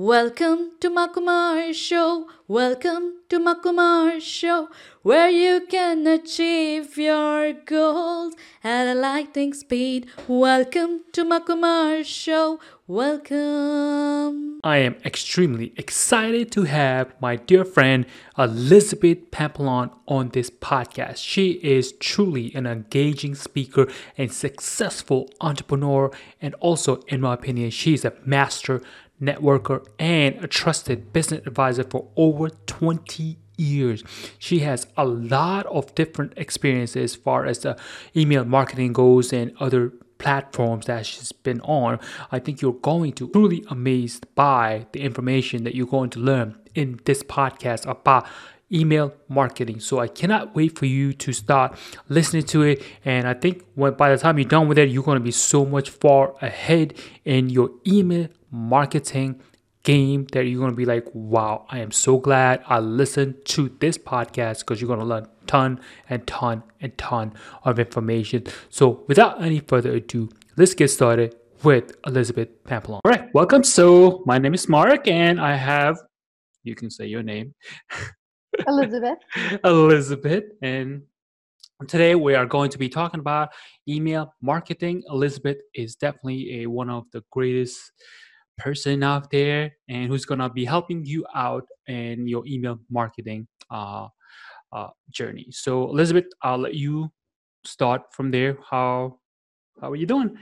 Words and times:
Welcome 0.00 0.70
to 0.80 0.88
Makumar 0.88 1.74
Show. 1.74 2.26
Welcome 2.48 3.16
to 3.28 3.38
Makumar 3.38 4.18
Show, 4.18 4.70
where 5.02 5.28
you 5.28 5.66
can 5.68 6.06
achieve 6.06 6.96
your 6.96 7.52
goals 7.52 8.32
at 8.64 8.90
a 8.90 8.94
lightning 8.94 9.52
speed. 9.52 10.06
Welcome 10.26 11.02
to 11.12 11.22
Makumar 11.26 12.02
Show. 12.02 12.60
Welcome. 12.86 14.58
I 14.64 14.78
am 14.78 14.96
extremely 15.04 15.72
excited 15.76 16.50
to 16.52 16.64
have 16.64 17.14
my 17.20 17.36
dear 17.36 17.64
friend 17.64 18.04
Elizabeth 18.36 19.30
Pampalone 19.30 19.94
on 20.08 20.30
this 20.30 20.50
podcast. 20.50 21.18
She 21.18 21.52
is 21.62 21.92
truly 21.92 22.52
an 22.54 22.66
engaging 22.66 23.34
speaker 23.34 23.86
and 24.18 24.32
successful 24.32 25.30
entrepreneur, 25.40 26.10
and 26.42 26.54
also, 26.54 26.96
in 27.08 27.20
my 27.20 27.34
opinion, 27.34 27.70
she's 27.70 28.04
a 28.04 28.12
master 28.24 28.82
networker, 29.20 29.86
and 29.98 30.36
a 30.42 30.46
trusted 30.46 31.12
business 31.12 31.46
advisor 31.46 31.84
for 31.84 32.08
over 32.16 32.48
20 32.48 33.38
years. 33.56 34.02
She 34.38 34.60
has 34.60 34.86
a 34.96 35.04
lot 35.04 35.66
of 35.66 35.94
different 35.94 36.32
experiences 36.36 37.12
as 37.12 37.14
far 37.14 37.46
as 37.46 37.60
the 37.60 37.78
email 38.16 38.44
marketing 38.44 38.92
goes 38.92 39.32
and 39.32 39.52
other 39.60 39.92
platforms 40.18 40.86
that 40.86 41.06
she's 41.06 41.32
been 41.32 41.60
on. 41.62 41.98
I 42.30 42.38
think 42.38 42.62
you're 42.62 42.72
going 42.72 43.12
to 43.14 43.28
truly 43.28 43.64
amazed 43.68 44.26
by 44.34 44.86
the 44.92 45.00
information 45.00 45.64
that 45.64 45.74
you're 45.74 45.86
going 45.86 46.10
to 46.10 46.20
learn 46.20 46.56
in 46.74 47.00
this 47.04 47.22
podcast 47.22 47.86
about 47.90 48.26
email 48.72 49.12
marketing. 49.28 49.80
So 49.80 49.98
I 49.98 50.08
cannot 50.08 50.54
wait 50.54 50.78
for 50.78 50.86
you 50.86 51.12
to 51.14 51.32
start 51.32 51.76
listening 52.08 52.44
to 52.44 52.62
it. 52.62 52.82
And 53.04 53.26
I 53.26 53.34
think 53.34 53.64
when 53.74 53.94
by 53.94 54.10
the 54.10 54.18
time 54.18 54.38
you're 54.38 54.48
done 54.48 54.68
with 54.68 54.78
it, 54.78 54.88
you're 54.88 55.02
going 55.02 55.18
to 55.18 55.24
be 55.24 55.32
so 55.32 55.64
much 55.64 55.90
far 55.90 56.34
ahead 56.40 56.94
in 57.24 57.48
your 57.50 57.70
email 57.86 58.28
marketing 58.50 59.40
game 59.82 60.26
that 60.32 60.44
you're 60.44 60.58
going 60.58 60.70
to 60.70 60.76
be 60.76 60.84
like, 60.84 61.06
wow, 61.14 61.66
I 61.68 61.78
am 61.78 61.90
so 61.90 62.18
glad 62.18 62.62
I 62.66 62.80
listened 62.80 63.44
to 63.46 63.74
this 63.80 63.96
podcast 63.96 64.60
because 64.60 64.80
you're 64.80 64.88
going 64.88 65.00
to 65.00 65.06
learn 65.06 65.26
ton 65.46 65.80
and 66.08 66.26
ton 66.26 66.62
and 66.80 66.96
ton 66.98 67.32
of 67.64 67.78
information. 67.78 68.44
So 68.68 69.04
without 69.08 69.42
any 69.42 69.60
further 69.60 69.92
ado, 69.92 70.28
let's 70.56 70.74
get 70.74 70.88
started 70.88 71.34
with 71.62 71.96
Elizabeth 72.06 72.48
Pampalone. 72.64 73.00
All 73.04 73.10
right, 73.10 73.32
welcome. 73.34 73.64
So 73.64 74.22
my 74.26 74.38
name 74.38 74.54
is 74.54 74.68
Mark 74.68 75.08
and 75.08 75.40
I 75.40 75.56
have, 75.56 75.98
you 76.62 76.74
can 76.74 76.90
say 76.90 77.06
your 77.06 77.22
name. 77.22 77.54
Elizabeth. 78.66 79.18
Elizabeth. 79.64 80.44
And 80.62 81.02
today 81.88 82.14
we 82.14 82.34
are 82.34 82.46
going 82.46 82.70
to 82.70 82.78
be 82.78 82.88
talking 82.88 83.20
about 83.20 83.50
email 83.88 84.34
marketing. 84.42 85.02
Elizabeth 85.08 85.58
is 85.74 85.94
definitely 85.96 86.62
a, 86.62 86.66
one 86.66 86.90
of 86.90 87.04
the 87.12 87.22
greatest 87.30 87.80
person 88.58 89.02
out 89.02 89.30
there 89.30 89.72
and 89.88 90.08
who's 90.08 90.24
going 90.24 90.40
to 90.40 90.50
be 90.50 90.64
helping 90.64 91.04
you 91.04 91.24
out 91.34 91.66
in 91.86 92.26
your 92.26 92.46
email 92.46 92.78
marketing 92.90 93.46
uh, 93.70 94.08
uh, 94.72 94.88
journey. 95.10 95.46
So 95.50 95.88
Elizabeth, 95.88 96.26
I'll 96.42 96.58
let 96.58 96.74
you 96.74 97.10
start 97.64 98.02
from 98.12 98.30
there. 98.30 98.58
How 98.68 99.18
how 99.80 99.90
are 99.90 99.96
you 99.96 100.06
doing? 100.06 100.36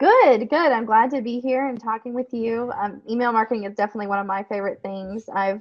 Good, 0.00 0.48
good. 0.48 0.72
I'm 0.72 0.86
glad 0.86 1.10
to 1.10 1.22
be 1.22 1.40
here 1.40 1.68
and 1.68 1.80
talking 1.80 2.14
with 2.14 2.32
you. 2.32 2.72
Um, 2.80 3.02
email 3.08 3.32
marketing 3.32 3.64
is 3.64 3.74
definitely 3.74 4.06
one 4.06 4.18
of 4.18 4.26
my 4.26 4.42
favorite 4.42 4.80
things. 4.82 5.28
I've 5.32 5.60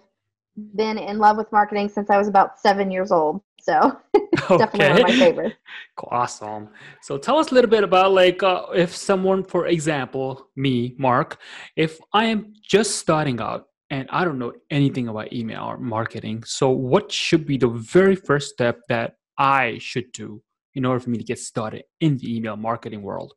been 0.76 0.98
in 0.98 1.18
love 1.18 1.38
with 1.38 1.52
marketing 1.52 1.90
since 1.90 2.10
I 2.10 2.18
was 2.18 2.28
about 2.28 2.60
seven 2.60 2.92
years 2.92 3.12
old. 3.12 3.42
So 3.62 3.98
definitely 4.50 4.90
one 4.90 5.02
of 5.02 5.08
my 5.08 5.18
favorites. 5.18 5.56
Awesome. 6.12 6.70
So 7.02 7.18
tell 7.18 7.38
us 7.38 7.52
a 7.52 7.54
little 7.54 7.70
bit 7.70 7.84
about 7.84 8.12
like 8.12 8.44
uh, 8.44 8.66
if 8.76 8.96
someone, 8.96 9.44
for 9.44 9.68
example, 9.68 10.50
me, 10.56 10.96
Mark, 10.98 11.40
if 11.76 12.00
I 12.14 12.26
am 12.26 12.54
just 12.62 12.98
starting 12.98 13.40
out 13.40 13.68
and 13.90 14.10
I 14.12 14.26
don't 14.26 14.40
know 14.40 14.54
anything 14.70 15.08
about 15.08 15.32
email 15.32 15.64
or 15.64 15.78
marketing, 15.78 16.44
so 16.44 16.70
what 16.70 17.12
should 17.12 17.46
be 17.46 17.58
the 17.58 17.70
very 17.70 18.16
first 18.16 18.50
step 18.52 18.82
that 18.90 19.16
I 19.38 19.78
should 19.80 20.12
do 20.12 20.42
in 20.76 20.84
order 20.84 21.00
for 21.00 21.10
me 21.10 21.18
to 21.18 21.24
get 21.24 21.40
started 21.40 21.84
in 22.02 22.18
the 22.18 22.36
email 22.36 22.58
marketing 22.58 23.02
world? 23.02 23.34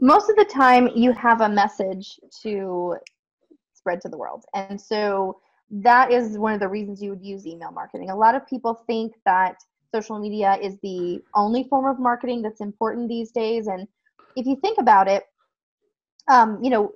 Most 0.00 0.30
of 0.30 0.36
the 0.36 0.44
time, 0.44 0.88
you 0.94 1.12
have 1.12 1.40
a 1.40 1.48
message 1.48 2.18
to 2.42 2.96
spread 3.74 4.00
to 4.02 4.08
the 4.08 4.18
world. 4.18 4.44
And 4.54 4.80
so 4.80 5.40
that 5.70 6.12
is 6.12 6.38
one 6.38 6.54
of 6.54 6.60
the 6.60 6.68
reasons 6.68 7.02
you 7.02 7.10
would 7.10 7.22
use 7.22 7.46
email 7.46 7.72
marketing. 7.72 8.10
A 8.10 8.16
lot 8.16 8.34
of 8.34 8.46
people 8.46 8.74
think 8.86 9.14
that 9.24 9.56
social 9.94 10.18
media 10.18 10.58
is 10.60 10.76
the 10.82 11.22
only 11.34 11.64
form 11.64 11.86
of 11.86 11.98
marketing 11.98 12.42
that's 12.42 12.60
important 12.60 13.08
these 13.08 13.30
days. 13.30 13.66
And 13.66 13.88
if 14.36 14.46
you 14.46 14.56
think 14.56 14.78
about 14.78 15.08
it, 15.08 15.24
um, 16.28 16.62
you 16.62 16.70
know, 16.70 16.92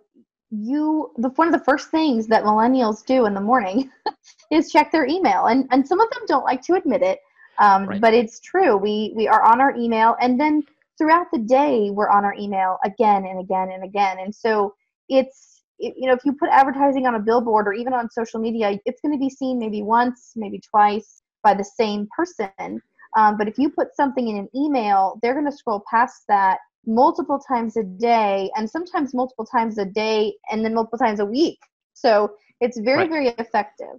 you 0.50 1.12
the 1.16 1.28
one 1.30 1.47
of 1.47 1.53
the 1.53 1.64
first 1.64 1.91
things 1.91 2.26
that 2.26 2.42
millennials 2.42 3.04
do 3.06 3.26
in 3.26 3.34
the 3.34 3.41
morning 3.41 3.91
is 4.50 4.72
check 4.72 4.91
their 4.91 5.06
email, 5.06 5.47
and 5.47 5.69
and 5.70 5.86
some 5.86 6.00
of 6.00 6.10
them 6.10 6.22
don't 6.26 6.44
like 6.44 6.62
to 6.62 6.75
admit 6.75 7.03
it, 7.03 7.20
um, 7.59 7.86
right. 7.86 8.00
but 8.00 8.14
it's 8.14 8.41
true. 8.41 8.76
We 8.76 9.12
we 9.14 9.28
are 9.28 9.44
on 9.44 9.60
our 9.60 9.76
email, 9.76 10.16
and 10.20 10.41
then 10.41 10.64
throughout 10.98 11.28
the 11.32 11.38
day 11.38 11.91
we're 11.91 12.10
on 12.10 12.25
our 12.25 12.34
email 12.34 12.78
again 12.84 13.26
and 13.26 13.38
again 13.38 13.70
and 13.70 13.84
again, 13.84 14.19
and 14.19 14.34
so 14.34 14.75
it's 15.09 15.59
you 15.80 16.06
know 16.06 16.12
if 16.12 16.24
you 16.24 16.32
put 16.32 16.48
advertising 16.50 17.06
on 17.06 17.14
a 17.14 17.18
billboard 17.18 17.66
or 17.66 17.72
even 17.72 17.92
on 17.92 18.10
social 18.10 18.38
media 18.38 18.78
it's 18.84 19.00
going 19.00 19.12
to 19.12 19.18
be 19.18 19.30
seen 19.30 19.58
maybe 19.58 19.82
once 19.82 20.32
maybe 20.36 20.60
twice 20.60 21.22
by 21.42 21.54
the 21.54 21.64
same 21.64 22.06
person. 22.14 22.80
Um, 23.16 23.36
but 23.36 23.48
if 23.48 23.58
you 23.58 23.70
put 23.70 23.96
something 23.96 24.28
in 24.28 24.36
an 24.36 24.48
email 24.54 25.18
they're 25.22 25.34
going 25.34 25.50
to 25.50 25.56
scroll 25.56 25.82
past 25.91 26.22
that 26.28 26.58
multiple 26.86 27.41
times 27.46 27.76
a 27.76 27.82
day 27.82 28.50
and 28.56 28.68
sometimes 28.68 29.14
multiple 29.14 29.46
times 29.46 29.78
a 29.78 29.84
day 29.84 30.34
and 30.50 30.64
then 30.64 30.74
multiple 30.74 30.98
times 30.98 31.20
a 31.20 31.24
week. 31.24 31.58
So 31.94 32.32
it's 32.60 32.78
very 32.78 32.98
right. 32.98 33.10
very 33.10 33.28
effective. 33.28 33.97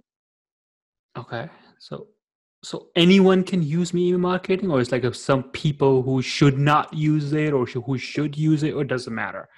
Okay. 1.18 1.48
So 1.78 2.06
so 2.64 2.88
anyone 2.94 3.42
can 3.42 3.60
use 3.60 3.92
email 3.92 4.18
marketing 4.18 4.70
or 4.70 4.80
it's 4.80 4.92
like 4.92 5.14
some 5.16 5.42
people 5.50 6.02
who 6.02 6.22
should 6.22 6.58
not 6.58 6.94
use 6.94 7.32
it 7.32 7.52
or 7.52 7.66
who 7.66 7.98
should 7.98 8.38
use 8.38 8.62
it 8.62 8.72
or 8.72 8.84
doesn't 8.84 9.14
matter 9.14 9.48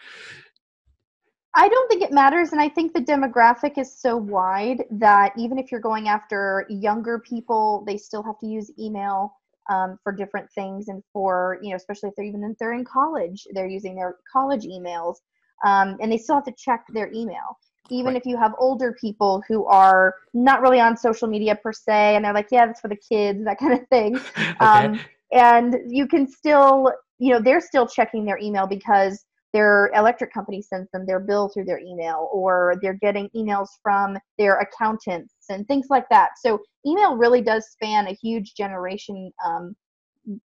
I 1.57 1.69
don't 1.69 1.89
think 1.89 2.03
it 2.03 2.13
matters. 2.13 2.53
And 2.53 2.61
I 2.61 2.69
think 2.69 2.93
the 2.93 3.01
demographic 3.01 3.79
is 3.79 3.97
so 3.97 4.17
wide 4.17 4.85
that 4.91 5.33
even 5.39 5.59
if 5.59 5.71
you're 5.71 5.81
going 5.81 6.09
after 6.09 6.67
younger 6.69 7.21
people, 7.21 7.85
they 7.87 7.97
still 7.97 8.23
have 8.25 8.39
to 8.41 8.47
use 8.47 8.73
email 8.79 9.37
um, 9.71 9.99
for 10.03 10.13
different 10.13 10.51
things. 10.53 10.89
And 10.89 11.03
for, 11.13 11.59
you 11.63 11.71
know, 11.71 11.77
especially 11.77 12.09
if 12.09 12.17
they're 12.17 12.25
even 12.25 12.45
if 12.45 12.59
they're 12.59 12.75
in 12.75 12.85
college, 12.85 13.47
they're 13.53 13.69
using 13.69 13.95
their 13.95 14.17
college 14.33 14.65
emails 14.65 15.17
um, 15.65 15.97
and 16.01 16.11
they 16.11 16.19
still 16.19 16.35
have 16.35 16.45
to 16.45 16.55
check 16.57 16.85
their 16.93 17.11
email. 17.13 17.59
Even 17.91 18.15
right. 18.15 18.17
if 18.17 18.27
you 18.27 18.37
have 18.37 18.55
older 18.59 18.97
people 18.99 19.43
who 19.47 19.67
are 19.67 20.15
not 20.33 20.63
really 20.63 20.81
on 20.81 20.97
social 20.97 21.29
media 21.29 21.55
per 21.55 21.73
se, 21.73 22.17
and 22.17 22.25
they're 22.25 22.33
like, 22.33 22.49
yeah, 22.51 22.67
that's 22.67 22.81
for 22.81 22.89
the 22.89 22.97
kids, 22.97 23.45
that 23.45 23.59
kind 23.59 23.75
of 23.75 23.87
thing. 23.89 24.17
okay. 24.39 24.57
um, 24.61 24.99
and 25.33 25.77
you 25.89 26.07
can 26.07 26.27
still, 26.27 26.91
you 27.19 27.33
know, 27.33 27.41
they're 27.41 27.61
still 27.61 27.87
checking 27.87 28.25
their 28.25 28.39
email 28.39 28.67
because 28.67 29.25
their 29.55 29.91
electric 29.95 30.35
company 30.35 30.61
sends 30.61 30.91
them 30.91 31.07
their 31.07 31.21
bill 31.21 31.49
through 31.49 31.65
their 31.65 31.79
email 31.79 32.29
or 32.33 32.75
they're 32.83 32.99
getting 33.01 33.31
emails 33.35 33.69
from 33.83 34.19
their 34.37 34.59
accountants 34.59 35.33
and 35.49 35.67
things 35.69 35.87
like 35.89 36.07
that 36.11 36.31
so 36.39 36.61
email 36.87 37.17
really 37.17 37.41
does 37.41 37.69
span 37.71 38.09
a 38.09 38.13
huge 38.13 38.55
generation 38.55 39.33
um, 39.47 39.75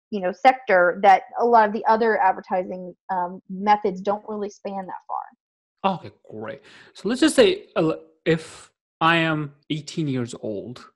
you 0.10 0.20
know 0.20 0.32
sector 0.32 1.00
that 1.04 1.24
a 1.40 1.46
lot 1.46 1.68
of 1.68 1.74
the 1.74 1.86
other 1.86 2.20
advertising 2.20 2.94
um, 3.12 3.42
methods 3.50 4.02
don't 4.02 4.24
really 4.28 4.50
span 4.50 4.86
that 4.86 5.04
far 5.08 5.94
okay 5.98 6.12
great 6.30 6.62
so 6.94 7.08
let's 7.08 7.22
just 7.22 7.36
say 7.36 7.68
uh, 7.76 7.94
if 8.26 8.72
I 9.02 9.18
am 9.18 9.54
18 9.70 10.08
years 10.08 10.34
old. 10.42 10.90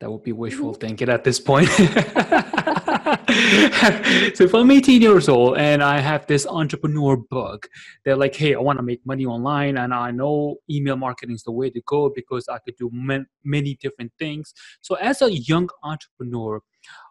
That 0.00 0.12
would 0.12 0.22
be 0.22 0.32
wishful 0.32 0.72
mm-hmm. 0.72 0.80
thinking 0.80 1.08
at 1.08 1.24
this 1.24 1.40
point. 1.40 1.68
so 4.34 4.44
if 4.44 4.54
I'm 4.54 4.68
18 4.68 5.00
years 5.00 5.28
old 5.28 5.58
and 5.58 5.80
I 5.82 6.00
have 6.00 6.26
this 6.26 6.44
entrepreneur 6.44 7.16
bug, 7.16 7.66
they're 8.04 8.16
like, 8.16 8.34
hey, 8.34 8.54
I 8.54 8.58
want 8.58 8.80
to 8.80 8.82
make 8.82 9.00
money 9.06 9.24
online 9.24 9.78
and 9.78 9.94
I 9.94 10.10
know 10.10 10.56
email 10.68 10.96
marketing 10.96 11.36
is 11.36 11.44
the 11.44 11.52
way 11.52 11.70
to 11.70 11.80
go 11.86 12.10
because 12.12 12.48
I 12.48 12.58
could 12.58 12.74
do 12.76 12.90
man- 12.92 13.26
many 13.44 13.76
different 13.80 14.12
things. 14.18 14.52
So 14.80 14.96
as 14.96 15.22
a 15.22 15.30
young 15.30 15.68
entrepreneur, 15.84 16.60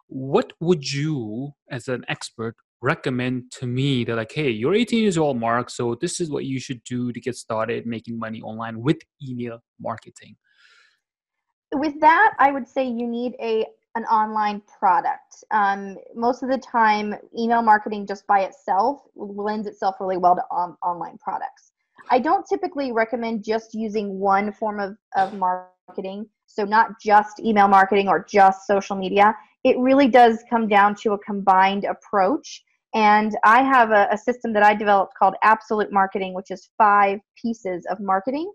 what 0.08 0.52
would 0.60 0.92
you, 0.92 1.52
as 1.70 1.88
an 1.88 2.04
expert, 2.08 2.56
recommend 2.82 3.50
to 3.50 3.66
me 3.66 4.04
that 4.04 4.16
like 4.16 4.30
hey 4.30 4.50
you're 4.50 4.74
18 4.74 5.02
years 5.02 5.16
old 5.16 5.40
mark 5.40 5.70
so 5.70 5.94
this 5.94 6.20
is 6.20 6.28
what 6.30 6.44
you 6.44 6.60
should 6.60 6.84
do 6.84 7.10
to 7.10 7.18
get 7.18 7.34
started 7.34 7.86
making 7.86 8.18
money 8.18 8.42
online 8.42 8.82
with 8.82 8.98
email 9.26 9.58
marketing 9.80 10.36
with 11.72 12.00
that, 12.00 12.34
I 12.38 12.52
would 12.52 12.68
say 12.68 12.86
you 12.86 13.06
need 13.06 13.34
a 13.40 13.66
an 13.96 14.04
online 14.04 14.62
product. 14.78 15.42
Um, 15.50 15.96
most 16.14 16.42
of 16.42 16.50
the 16.50 16.58
time, 16.58 17.14
email 17.36 17.62
marketing 17.62 18.06
just 18.06 18.26
by 18.26 18.40
itself 18.40 19.00
lends 19.16 19.66
itself 19.66 19.96
really 20.00 20.18
well 20.18 20.36
to 20.36 20.42
on, 20.50 20.76
online 20.82 21.16
products. 21.18 21.72
I 22.10 22.18
don't 22.18 22.46
typically 22.46 22.92
recommend 22.92 23.42
just 23.42 23.74
using 23.74 24.20
one 24.20 24.52
form 24.52 24.78
of, 24.80 24.96
of 25.16 25.34
marketing, 25.34 26.26
so 26.46 26.64
not 26.64 27.00
just 27.02 27.40
email 27.40 27.68
marketing 27.68 28.06
or 28.06 28.22
just 28.22 28.66
social 28.66 28.96
media. 28.96 29.34
It 29.64 29.78
really 29.78 30.08
does 30.08 30.44
come 30.48 30.68
down 30.68 30.94
to 30.96 31.14
a 31.14 31.18
combined 31.18 31.84
approach. 31.84 32.62
And 32.94 33.36
I 33.44 33.62
have 33.62 33.90
a, 33.90 34.08
a 34.12 34.18
system 34.18 34.52
that 34.52 34.62
I 34.62 34.74
developed 34.74 35.14
called 35.18 35.34
Absolute 35.42 35.90
Marketing, 35.90 36.34
which 36.34 36.50
is 36.50 36.68
five 36.76 37.18
pieces 37.40 37.86
of 37.90 37.98
marketing 37.98 38.52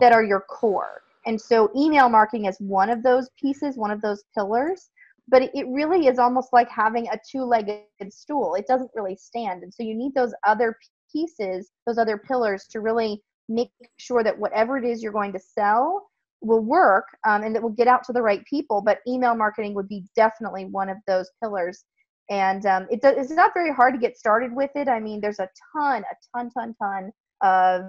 that 0.00 0.12
are 0.12 0.22
your 0.22 0.40
core. 0.40 1.02
And 1.26 1.40
so 1.40 1.70
email 1.76 2.08
marketing 2.08 2.46
is 2.46 2.56
one 2.58 2.90
of 2.90 3.02
those 3.02 3.28
pieces, 3.40 3.76
one 3.76 3.90
of 3.90 4.00
those 4.00 4.24
pillars, 4.34 4.90
but 5.28 5.42
it 5.54 5.66
really 5.68 6.08
is 6.08 6.18
almost 6.18 6.52
like 6.52 6.68
having 6.68 7.08
a 7.08 7.18
two 7.30 7.44
legged 7.44 7.84
stool. 8.10 8.54
It 8.54 8.66
doesn't 8.66 8.90
really 8.94 9.16
stand. 9.16 9.62
And 9.62 9.72
so 9.72 9.82
you 9.82 9.94
need 9.94 10.14
those 10.14 10.34
other 10.46 10.76
pieces, 11.12 11.70
those 11.86 11.98
other 11.98 12.18
pillars 12.18 12.66
to 12.70 12.80
really 12.80 13.22
make 13.48 13.70
sure 13.98 14.24
that 14.24 14.38
whatever 14.38 14.78
it 14.78 14.84
is 14.84 15.02
you're 15.02 15.12
going 15.12 15.32
to 15.32 15.38
sell 15.38 16.08
will 16.40 16.60
work 16.60 17.06
um, 17.26 17.44
and 17.44 17.54
that 17.54 17.62
will 17.62 17.70
get 17.70 17.86
out 17.86 18.02
to 18.04 18.12
the 18.12 18.22
right 18.22 18.44
people. 18.46 18.82
But 18.82 18.98
email 19.06 19.34
marketing 19.34 19.74
would 19.74 19.88
be 19.88 20.04
definitely 20.16 20.64
one 20.64 20.88
of 20.88 20.96
those 21.06 21.30
pillars. 21.40 21.84
And 22.30 22.66
um, 22.66 22.86
it 22.90 23.00
it's 23.02 23.30
not 23.30 23.52
very 23.54 23.72
hard 23.72 23.94
to 23.94 24.00
get 24.00 24.16
started 24.16 24.54
with 24.54 24.70
it. 24.74 24.88
I 24.88 24.98
mean, 24.98 25.20
there's 25.20 25.38
a 25.38 25.48
ton, 25.76 26.02
a 26.02 26.36
ton, 26.36 26.50
ton, 26.50 26.74
ton 26.82 27.12
of 27.42 27.82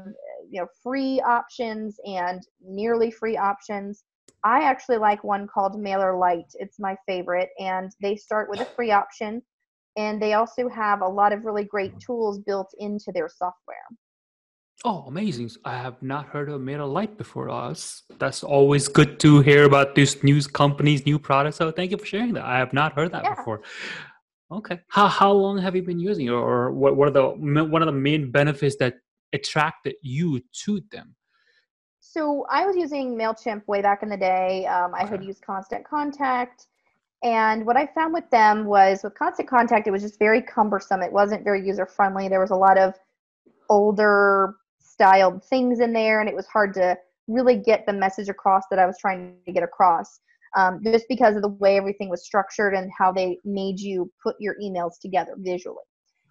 you 0.50 0.62
know 0.62 0.68
free 0.82 1.22
options 1.22 1.98
and 2.06 2.42
nearly 2.62 3.12
free 3.12 3.38
options. 3.38 4.04
I 4.44 4.64
actually 4.64 4.98
like 4.98 5.24
one 5.24 5.48
called 5.48 5.74
MailerLite. 5.76 6.52
It's 6.56 6.80
my 6.80 6.96
favorite, 7.06 7.50
and 7.60 7.92
they 8.02 8.16
start 8.16 8.50
with 8.50 8.60
a 8.60 8.66
free 8.66 8.92
option, 8.92 9.42
and 9.98 10.22
they 10.22 10.34
also 10.34 10.68
have 10.70 11.02
a 11.02 11.08
lot 11.08 11.34
of 11.34 11.46
really 11.46 11.64
great 11.64 11.98
tools 12.00 12.40
built 12.40 12.74
into 12.80 13.12
their 13.14 13.30
software. 13.30 13.88
Oh, 14.86 15.06
amazing. 15.08 15.50
I 15.64 15.78
have 15.78 16.02
not 16.04 16.26
heard 16.26 16.50
of 16.50 16.60
MailerLite 16.60 17.18
before. 17.18 17.50
Us. 17.50 18.04
That's 18.20 18.44
always 18.44 18.90
good 18.90 19.18
to 19.22 19.40
hear 19.40 19.64
about 19.64 19.96
these 19.96 20.22
new 20.24 20.42
companies, 20.42 21.06
new 21.06 21.18
products. 21.18 21.58
So 21.58 21.72
thank 21.72 21.92
you 21.92 21.98
for 21.98 22.06
sharing 22.06 22.34
that. 22.34 22.44
I 22.44 22.58
have 22.58 22.74
not 22.74 22.94
heard 22.94 23.12
that 23.14 23.24
yeah. 23.24 23.36
before. 23.36 23.62
Okay. 24.52 24.82
How 24.90 25.08
how 25.08 25.32
long 25.32 25.58
have 25.58 25.76
you 25.76 25.84
been 25.84 26.00
using 26.00 26.28
it, 26.28 26.32
or 26.32 26.72
what 26.72 26.98
what 26.98 27.08
are 27.08 27.12
the 27.12 27.28
one 27.30 27.82
of 27.82 27.86
the 27.86 28.00
main 28.10 28.30
benefits 28.30 28.76
that 28.78 28.96
attracted 29.34 29.96
you 30.02 30.42
to 30.64 30.82
them? 30.92 31.16
So 32.00 32.46
I 32.50 32.66
was 32.66 32.76
using 32.76 33.16
Mailchimp 33.16 33.68
way 33.68 33.82
back 33.82 34.04
in 34.04 34.10
the 34.10 34.18
day. 34.18 34.66
Um, 34.68 34.94
I 34.94 35.06
had 35.06 35.24
used 35.24 35.44
Constant 35.46 35.88
Contact, 35.88 36.68
and 37.24 37.66
what 37.66 37.78
I 37.78 37.88
found 37.88 38.14
with 38.14 38.30
them 38.30 38.66
was 38.66 39.02
with 39.04 39.16
Constant 39.16 39.50
Contact, 39.50 39.88
it 39.88 39.92
was 39.92 40.02
just 40.02 40.20
very 40.20 40.42
cumbersome. 40.42 41.02
It 41.02 41.12
wasn't 41.12 41.46
very 41.46 41.66
user 41.66 41.86
friendly. 41.86 42.28
There 42.28 42.42
was 42.42 42.52
a 42.52 42.56
lot 42.56 42.78
of 42.78 42.94
older 43.70 44.56
styled 44.80 45.44
things 45.46 45.80
in 45.80 45.94
there, 45.94 46.20
and 46.20 46.30
it 46.30 46.36
was 46.36 46.46
hard 46.48 46.74
to 46.76 46.98
really 47.28 47.56
get 47.56 47.86
the 47.86 47.94
message 47.94 48.28
across 48.28 48.64
that 48.70 48.80
I 48.80 48.86
was 48.86 48.98
trying 49.00 49.38
to 49.46 49.52
get 49.54 49.64
across. 49.64 50.20
Um, 50.56 50.82
just 50.84 51.06
because 51.10 51.36
of 51.36 51.42
the 51.42 51.48
way 51.48 51.78
everything 51.78 52.10
was 52.10 52.26
structured 52.26 52.76
and 52.76 52.92
how 52.96 53.12
they 53.12 53.40
made 53.44 53.80
you 53.80 54.12
put 54.22 54.36
your 54.40 54.56
emails 54.62 55.00
together 55.02 55.34
visually. 55.38 55.78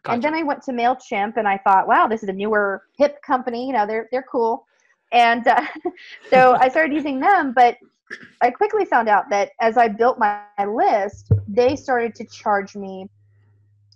Gotcha. 0.04 0.14
And 0.14 0.22
then 0.22 0.34
I 0.34 0.42
went 0.42 0.62
to 0.64 0.72
Mailchimp 0.72 1.36
and 1.36 1.46
I 1.46 1.58
thought, 1.58 1.86
wow, 1.86 2.08
this 2.08 2.22
is 2.22 2.28
a 2.28 2.32
newer 2.32 2.82
hip 2.98 3.22
company. 3.22 3.66
You 3.66 3.72
know, 3.72 3.86
they're 3.86 4.08
they're 4.10 4.26
cool. 4.30 4.66
And 5.12 5.46
uh, 5.46 5.64
so 6.30 6.54
I 6.54 6.68
started 6.68 6.92
using 6.92 7.20
them, 7.20 7.52
but 7.54 7.76
I 8.40 8.50
quickly 8.50 8.84
found 8.84 9.08
out 9.08 9.30
that 9.30 9.50
as 9.60 9.76
I 9.76 9.88
built 9.88 10.18
my, 10.18 10.42
my 10.58 10.66
list, 10.66 11.30
they 11.48 11.76
started 11.76 12.14
to 12.16 12.24
charge 12.26 12.74
me 12.74 13.08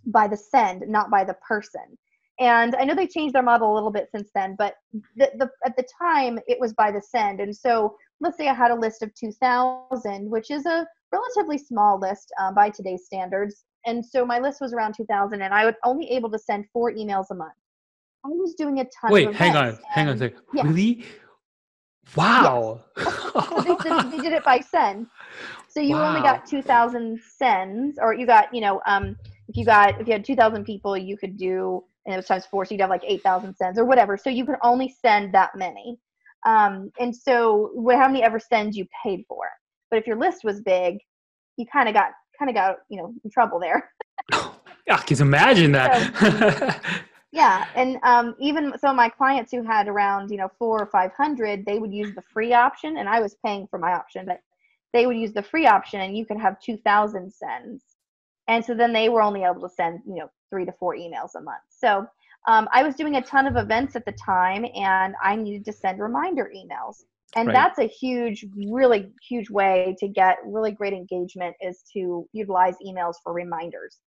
by 0.06 0.28
the 0.28 0.36
send, 0.36 0.84
not 0.88 1.10
by 1.10 1.24
the 1.24 1.34
person. 1.46 1.98
And 2.38 2.74
I 2.76 2.84
know 2.84 2.94
they 2.94 3.06
changed 3.06 3.34
their 3.34 3.42
model 3.42 3.72
a 3.72 3.74
little 3.74 3.90
bit 3.90 4.08
since 4.14 4.28
then, 4.34 4.56
but 4.58 4.74
the, 5.16 5.30
the, 5.38 5.50
at 5.64 5.76
the 5.76 5.84
time 6.00 6.38
it 6.46 6.60
was 6.60 6.74
by 6.74 6.92
the 6.92 7.00
send. 7.00 7.40
And 7.40 7.54
so 7.54 7.96
let's 8.20 8.36
say 8.36 8.48
I 8.48 8.54
had 8.54 8.70
a 8.70 8.74
list 8.74 9.02
of 9.02 9.14
2,000, 9.14 10.30
which 10.30 10.50
is 10.50 10.66
a 10.66 10.86
relatively 11.12 11.58
small 11.58 11.98
list 11.98 12.32
um, 12.40 12.54
by 12.54 12.70
today's 12.70 13.06
standards. 13.06 13.64
And 13.86 14.04
so 14.04 14.26
my 14.26 14.38
list 14.38 14.60
was 14.60 14.72
around 14.72 14.94
2,000, 14.94 15.40
and 15.42 15.54
I 15.54 15.64
was 15.64 15.74
only 15.84 16.10
able 16.10 16.30
to 16.30 16.38
send 16.38 16.66
four 16.72 16.92
emails 16.92 17.26
a 17.30 17.34
month. 17.34 17.52
I 18.24 18.28
was 18.28 18.54
doing 18.54 18.80
a 18.80 18.84
ton. 18.84 19.12
Wait, 19.12 19.32
hang 19.32 19.56
on, 19.56 19.78
hang 19.88 20.08
on 20.08 20.14
a 20.16 20.18
second. 20.18 20.40
Yeah. 20.52 20.62
Really? 20.64 21.04
Wow. 22.14 22.84
Yes. 22.96 23.64
they, 23.64 23.90
did, 23.90 24.12
they, 24.12 24.18
did, 24.18 24.32
it 24.32 24.44
by 24.44 24.60
send. 24.60 25.06
So 25.68 25.80
you 25.80 25.96
wow. 25.96 26.08
only 26.08 26.20
got 26.20 26.46
2,000 26.46 27.20
sends, 27.20 27.98
or 28.00 28.14
you 28.14 28.26
got, 28.26 28.52
you 28.54 28.60
know, 28.60 28.80
um, 28.86 29.16
if 29.48 29.56
you 29.56 29.64
got 29.64 30.00
if 30.00 30.06
you 30.06 30.12
had 30.12 30.24
2,000 30.24 30.64
people, 30.64 30.96
you 30.96 31.16
could 31.16 31.36
do 31.36 31.84
and 32.06 32.14
it 32.14 32.16
was 32.16 32.26
times 32.26 32.46
four, 32.46 32.64
so 32.64 32.74
you'd 32.74 32.80
have 32.80 32.90
like 32.90 33.02
8,000 33.04 33.54
sends 33.56 33.78
or 33.78 33.84
whatever. 33.84 34.16
So 34.16 34.30
you 34.30 34.46
could 34.46 34.56
only 34.62 34.88
send 34.88 35.34
that 35.34 35.50
many. 35.56 35.98
Um, 36.46 36.92
and 37.00 37.14
so 37.14 37.72
how 37.90 38.06
many 38.06 38.22
ever 38.22 38.38
sends 38.38 38.76
you 38.76 38.86
paid 39.04 39.24
for. 39.28 39.44
But 39.90 39.98
if 39.98 40.06
your 40.06 40.16
list 40.16 40.44
was 40.44 40.60
big, 40.60 40.98
you 41.56 41.66
kind 41.66 41.88
of 41.88 41.94
got 41.94 42.12
kind 42.38 42.48
of 42.48 42.54
got 42.54 42.76
you 42.88 42.98
know 42.98 43.14
in 43.24 43.30
trouble 43.30 43.58
there. 43.58 43.90
I 44.90 44.98
can 44.98 45.20
imagine 45.20 45.72
that. 45.72 46.14
So, 46.20 46.90
yeah, 47.32 47.66
and 47.74 47.98
um, 48.02 48.34
even 48.38 48.72
some 48.78 48.90
of 48.90 48.96
my 48.96 49.08
clients 49.08 49.50
who 49.50 49.62
had 49.62 49.88
around 49.88 50.30
you 50.30 50.36
know 50.36 50.50
four 50.58 50.80
or 50.80 50.86
five 50.86 51.12
hundred, 51.12 51.66
they 51.66 51.78
would 51.78 51.92
use 51.92 52.14
the 52.14 52.22
free 52.22 52.52
option, 52.52 52.98
and 52.98 53.08
I 53.08 53.20
was 53.20 53.36
paying 53.44 53.66
for 53.66 53.78
my 53.78 53.92
option, 53.92 54.26
but 54.26 54.40
they 54.92 55.06
would 55.06 55.16
use 55.16 55.32
the 55.32 55.42
free 55.42 55.66
option, 55.66 56.00
and 56.00 56.16
you 56.16 56.24
could 56.24 56.38
have 56.38 56.60
two 56.60 56.76
thousand 56.76 57.32
sends. 57.32 57.82
And 58.48 58.64
so 58.64 58.74
then 58.74 58.92
they 58.92 59.08
were 59.08 59.22
only 59.22 59.42
able 59.42 59.60
to 59.62 59.68
send 59.68 60.00
you 60.06 60.16
know 60.16 60.30
three 60.50 60.64
to 60.64 60.72
four 60.72 60.94
emails 60.94 61.34
a 61.34 61.40
month. 61.40 61.62
So 61.68 62.06
um, 62.46 62.68
I 62.72 62.84
was 62.84 62.94
doing 62.94 63.16
a 63.16 63.22
ton 63.22 63.46
of 63.46 63.56
events 63.56 63.96
at 63.96 64.04
the 64.04 64.12
time, 64.12 64.64
and 64.76 65.14
I 65.22 65.34
needed 65.34 65.64
to 65.64 65.72
send 65.72 66.00
reminder 66.00 66.50
emails. 66.54 67.02
And 67.36 67.48
right. 67.48 67.54
that's 67.54 67.78
a 67.78 67.86
huge, 67.86 68.46
really 68.56 69.12
huge 69.28 69.50
way 69.50 69.94
to 69.98 70.08
get 70.08 70.38
really 70.44 70.72
great 70.72 70.92
engagement 70.92 71.54
is 71.60 71.82
to 71.92 72.26
utilize 72.32 72.74
emails 72.84 73.14
for 73.22 73.32
reminders. 73.32 73.98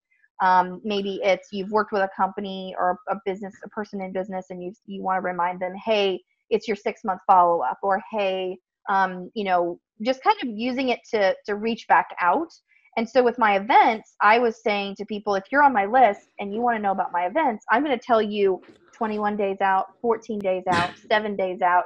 Um, 0.41 0.81
maybe 0.83 1.19
it's 1.23 1.49
you've 1.51 1.71
worked 1.71 1.91
with 1.91 2.01
a 2.01 2.09
company 2.15 2.73
or 2.77 2.97
a 3.09 3.15
business, 3.25 3.53
a 3.63 3.69
person 3.69 4.01
in 4.01 4.11
business, 4.11 4.47
and 4.49 4.63
you 4.63 4.73
you 4.85 5.03
want 5.03 5.17
to 5.17 5.21
remind 5.21 5.59
them, 5.59 5.73
hey, 5.85 6.21
it's 6.49 6.67
your 6.67 6.77
six 6.77 7.01
month 7.03 7.21
follow 7.27 7.61
up, 7.61 7.77
or 7.83 8.01
hey, 8.11 8.57
um, 8.89 9.29
you 9.35 9.43
know, 9.43 9.79
just 10.01 10.23
kind 10.23 10.37
of 10.41 10.49
using 10.49 10.89
it 10.89 10.99
to 11.11 11.35
to 11.45 11.55
reach 11.55 11.87
back 11.87 12.07
out 12.21 12.49
and 12.97 13.07
so 13.07 13.23
with 13.23 13.37
my 13.37 13.55
events, 13.55 14.15
I 14.21 14.39
was 14.39 14.61
saying 14.61 14.95
to 14.97 15.05
people, 15.05 15.35
if 15.35 15.45
you're 15.51 15.63
on 15.63 15.73
my 15.73 15.85
list 15.85 16.27
and 16.39 16.53
you 16.53 16.61
want 16.61 16.77
to 16.77 16.81
know 16.81 16.91
about 16.91 17.13
my 17.13 17.27
events, 17.27 17.65
I'm 17.71 17.83
going 17.83 17.97
to 17.97 18.05
tell 18.05 18.21
you 18.21 18.61
21 18.93 19.37
days 19.37 19.61
out, 19.61 19.85
14 20.01 20.39
days 20.39 20.63
out, 20.69 20.91
seven 21.09 21.35
days 21.35 21.61
out, 21.61 21.83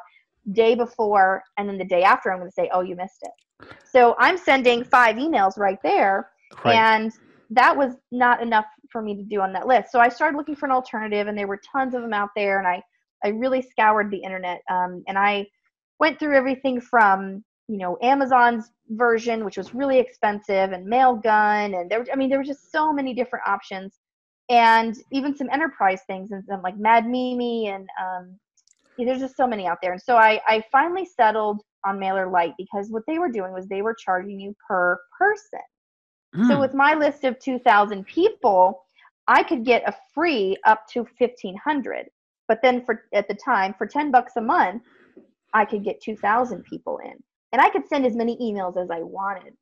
day 0.52 0.76
before, 0.76 1.44
and 1.58 1.68
then 1.68 1.78
the 1.78 1.86
day 1.86 2.04
after, 2.04 2.32
I'm 2.32 2.40
going 2.40 2.50
to 2.50 2.54
say, 2.54 2.70
oh, 2.74 2.82
you 2.82 2.96
missed 2.96 3.24
it. 3.24 3.68
So 3.86 4.16
I'm 4.20 4.38
sending 4.38 4.84
five 4.84 5.16
emails 5.16 5.58
right 5.58 5.80
there. 5.84 6.30
Right. 6.66 6.76
And 6.76 7.12
that 7.52 7.76
was 7.76 7.94
not 8.12 8.42
enough 8.42 8.66
for 8.92 9.02
me 9.02 9.16
to 9.16 9.24
do 9.24 9.42
on 9.42 9.54
that 9.54 9.68
list. 9.68 9.92
So 9.92 10.00
I 10.00 10.10
started 10.10 10.38
looking 10.38 10.56
for 10.56 10.66
an 10.66 10.72
alternative, 10.72 11.28
and 11.28 11.38
there 11.38 11.48
were 11.48 11.62
tons 11.72 11.94
of 11.94 12.02
them 12.02 12.14
out 12.14 12.30
there. 12.36 12.60
And 12.60 12.68
I, 12.68 12.82
I 13.24 13.30
really 13.30 13.62
scoured 13.62 14.12
the 14.12 14.18
internet. 14.18 14.62
Um, 14.70 15.04
and 15.08 15.18
I 15.18 15.48
went 16.00 16.20
through 16.20 16.36
everything 16.36 16.82
from 16.82 17.44
you 17.68 17.78
know 17.78 17.98
Amazon's 18.02 18.70
version, 18.90 19.46
which 19.46 19.58
was 19.58 19.74
really 19.74 20.00
expensive, 20.00 20.72
and 20.72 20.86
Mailgun, 20.86 21.80
and 21.80 21.90
there. 21.90 22.06
I 22.12 22.16
mean, 22.16 22.30
there 22.30 22.40
were 22.40 22.44
just 22.44 22.72
so 22.72 22.92
many 22.92 23.14
different 23.14 23.48
options, 23.48 24.00
and 24.50 24.96
even 25.12 25.36
some 25.36 25.50
enterprise 25.52 26.02
things, 26.08 26.32
and 26.32 26.44
some 26.46 26.62
like 26.62 26.78
Mad 26.78 27.08
Mimi, 27.08 27.70
and 27.70 27.88
um, 28.02 28.38
there's 28.98 29.20
just 29.20 29.38
so 29.38 29.48
many 29.48 29.68
out 29.68 29.80
there. 29.82 29.94
And 29.94 30.02
so 30.02 30.16
I, 30.16 30.42
I 30.48 30.64
finally 30.72 31.06
settled 31.06 31.62
on 31.86 32.00
MailerLite 32.00 32.54
because 32.58 32.90
what 32.90 33.04
they 33.08 33.20
were 33.20 33.30
doing 33.30 33.54
was 33.54 33.68
they 33.68 33.82
were 33.82 33.94
charging 33.94 34.40
you 34.40 34.56
per 34.68 35.00
person. 35.18 35.60
Mm. 36.36 36.48
So 36.48 36.56
hmm. 36.56 36.62
with 36.62 36.74
my 36.74 36.94
list 36.94 37.24
of 37.24 37.40
2,000 37.40 38.06
people, 38.06 38.84
I 39.28 39.44
could 39.44 39.66
get 39.66 39.88
a 39.88 39.96
free 40.14 40.58
up 40.66 40.88
to 40.94 41.00
1,500. 41.18 42.08
But 42.48 42.60
then 42.62 42.84
for 42.86 43.06
at 43.14 43.28
the 43.28 43.36
time, 43.36 43.74
for 43.78 43.88
10 43.88 44.12
bucks 44.12 44.34
a 44.38 44.42
month, 44.42 44.84
I 45.54 45.66
could 45.66 45.84
get 45.84 46.02
2,000 46.02 46.64
people 46.64 47.00
in 47.04 47.14
and 47.54 47.62
I 47.62 47.70
could 47.70 47.88
send 47.88 48.06
as 48.06 48.16
many 48.16 48.36
emails 48.38 48.82
as 48.82 48.90
I 48.90 49.02
wanted. 49.02 49.54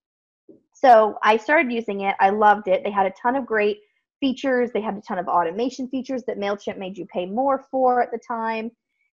So 0.73 1.17
I 1.21 1.37
started 1.37 1.71
using 1.71 2.01
it. 2.01 2.15
I 2.19 2.29
loved 2.29 2.67
it. 2.67 2.83
They 2.83 2.89
had 2.89 3.05
a 3.05 3.13
ton 3.21 3.35
of 3.35 3.45
great 3.45 3.77
features. 4.19 4.71
They 4.73 4.81
had 4.81 4.95
a 4.95 5.01
ton 5.01 5.19
of 5.19 5.27
automation 5.27 5.89
features 5.89 6.23
that 6.25 6.39
MailChimp 6.39 6.77
made 6.77 6.97
you 6.97 7.05
pay 7.13 7.25
more 7.25 7.65
for 7.69 8.01
at 8.01 8.11
the 8.11 8.19
time. 8.25 8.71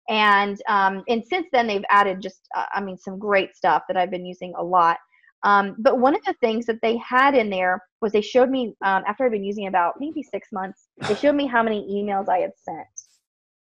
And 0.08 0.60
um, 0.68 1.04
and 1.08 1.22
since 1.26 1.46
then 1.52 1.66
they've 1.66 1.84
added 1.90 2.20
just 2.20 2.40
uh, 2.56 2.64
I 2.72 2.80
mean 2.80 2.96
some 2.96 3.18
great 3.18 3.54
stuff 3.54 3.82
that 3.88 3.96
I've 3.96 4.10
been 4.10 4.26
using 4.26 4.54
a 4.56 4.62
lot. 4.62 4.98
Um, 5.44 5.76
but 5.78 6.00
one 6.00 6.16
of 6.16 6.24
the 6.24 6.34
things 6.40 6.66
that 6.66 6.80
they 6.82 6.96
had 6.96 7.34
in 7.34 7.48
there 7.48 7.80
was 8.00 8.12
they 8.12 8.20
showed 8.20 8.50
me 8.50 8.74
um, 8.84 9.04
after 9.06 9.24
I've 9.24 9.30
been 9.32 9.44
using 9.44 9.68
about 9.68 9.94
maybe 10.00 10.22
six 10.22 10.48
months. 10.52 10.88
They 11.06 11.14
showed 11.14 11.36
me 11.36 11.46
how 11.46 11.62
many 11.62 11.86
emails 11.88 12.28
I 12.28 12.38
had 12.38 12.52
sent, 12.58 12.86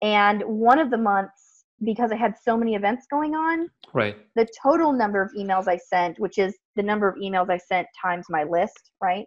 and 0.02 0.42
one 0.42 0.78
of 0.78 0.90
the 0.90 0.98
months 0.98 1.64
because 1.84 2.10
I 2.10 2.16
had 2.16 2.34
so 2.42 2.56
many 2.56 2.74
events 2.74 3.06
going 3.10 3.34
on. 3.34 3.68
Right. 3.92 4.16
The 4.34 4.46
total 4.62 4.92
number 4.92 5.22
of 5.22 5.30
emails 5.32 5.68
I 5.68 5.76
sent, 5.76 6.18
which 6.18 6.38
is 6.38 6.56
the 6.74 6.82
number 6.82 7.08
of 7.08 7.16
emails 7.16 7.50
I 7.50 7.58
sent 7.58 7.86
times 8.00 8.26
my 8.30 8.44
list, 8.44 8.92
right? 9.02 9.26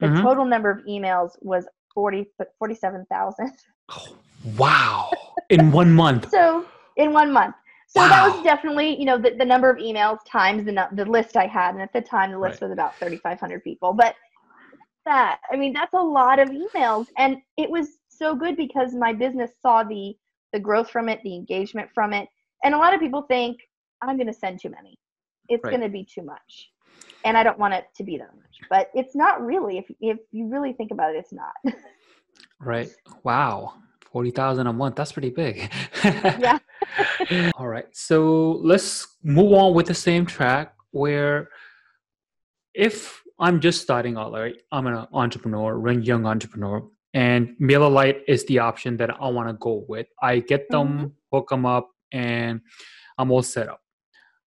The 0.00 0.08
mm-hmm. 0.08 0.22
total 0.22 0.44
number 0.44 0.70
of 0.70 0.84
emails 0.86 1.30
was 1.40 1.66
40 1.94 2.26
47,000. 2.58 3.52
Oh, 3.90 4.18
wow. 4.56 5.10
In 5.50 5.72
one 5.72 5.92
month. 5.92 6.30
so, 6.30 6.66
in 6.96 7.12
one 7.12 7.32
month. 7.32 7.54
So 7.86 8.02
wow. 8.02 8.08
that 8.08 8.34
was 8.34 8.44
definitely, 8.44 8.98
you 8.98 9.06
know, 9.06 9.16
the, 9.16 9.30
the 9.30 9.44
number 9.44 9.70
of 9.70 9.78
emails 9.78 10.18
times 10.30 10.66
the 10.66 10.88
the 10.92 11.06
list 11.06 11.38
I 11.38 11.46
had, 11.46 11.72
and 11.74 11.82
at 11.82 11.92
the 11.94 12.02
time 12.02 12.30
the 12.32 12.38
list 12.38 12.60
right. 12.60 12.68
was 12.68 12.72
about 12.72 12.94
3,500 12.96 13.64
people. 13.64 13.94
But 13.94 14.14
that? 15.08 15.40
I 15.50 15.56
mean, 15.56 15.72
that's 15.72 15.94
a 15.94 16.02
lot 16.02 16.38
of 16.38 16.50
emails. 16.50 17.06
And 17.16 17.38
it 17.56 17.68
was 17.68 17.98
so 18.08 18.36
good 18.36 18.56
because 18.56 18.94
my 18.94 19.12
business 19.12 19.50
saw 19.60 19.82
the 19.82 20.14
the 20.52 20.60
growth 20.60 20.90
from 20.90 21.08
it, 21.08 21.20
the 21.24 21.34
engagement 21.34 21.90
from 21.94 22.12
it. 22.12 22.28
And 22.64 22.74
a 22.74 22.78
lot 22.78 22.94
of 22.94 23.00
people 23.00 23.22
think 23.22 23.58
I'm 24.00 24.16
going 24.16 24.28
to 24.28 24.32
send 24.32 24.60
too 24.60 24.70
many. 24.70 24.98
It's 25.48 25.62
Right. 25.62 25.70
going 25.70 25.82
to 25.82 25.88
be 25.90 26.04
too 26.04 26.22
much. 26.22 26.70
And 27.24 27.36
I 27.36 27.42
don't 27.42 27.58
want 27.58 27.74
it 27.74 27.84
to 27.96 28.04
be 28.04 28.16
that 28.16 28.34
much. 28.34 28.60
But 28.70 28.90
it's 28.94 29.14
not 29.14 29.44
really 29.44 29.78
if 29.78 29.90
if 30.00 30.18
you 30.30 30.48
really 30.48 30.72
think 30.72 30.90
about 30.90 31.14
it, 31.14 31.18
it's 31.18 31.32
not. 31.32 31.54
Right. 32.60 32.90
Wow. 33.22 33.74
40,000 34.12 34.66
a 34.66 34.72
month. 34.72 34.96
That's 34.96 35.12
pretty 35.12 35.30
big. 35.30 35.70
Yeah. 36.04 36.58
All 37.56 37.68
right. 37.68 37.86
So 37.92 38.60
let's 38.62 39.06
move 39.22 39.52
on 39.52 39.74
with 39.74 39.86
the 39.86 39.94
same 39.94 40.26
track 40.26 40.74
where 40.90 41.48
if 42.74 43.22
I'm 43.40 43.60
just 43.60 43.82
starting 43.82 44.16
out, 44.16 44.32
right? 44.32 44.56
I'm 44.72 44.86
an 44.86 45.06
entrepreneur, 45.12 45.88
a 45.88 45.94
young 45.94 46.26
entrepreneur, 46.26 46.84
and 47.14 47.54
MailerLite 47.60 48.22
is 48.26 48.44
the 48.46 48.58
option 48.58 48.96
that 48.98 49.10
I 49.20 49.28
want 49.28 49.48
to 49.48 49.54
go 49.54 49.84
with. 49.88 50.06
I 50.20 50.40
get 50.40 50.68
them, 50.70 50.88
mm-hmm. 50.88 51.06
hook 51.32 51.48
them 51.48 51.64
up, 51.64 51.88
and 52.12 52.60
I'm 53.16 53.30
all 53.30 53.42
set 53.42 53.68
up. 53.68 53.80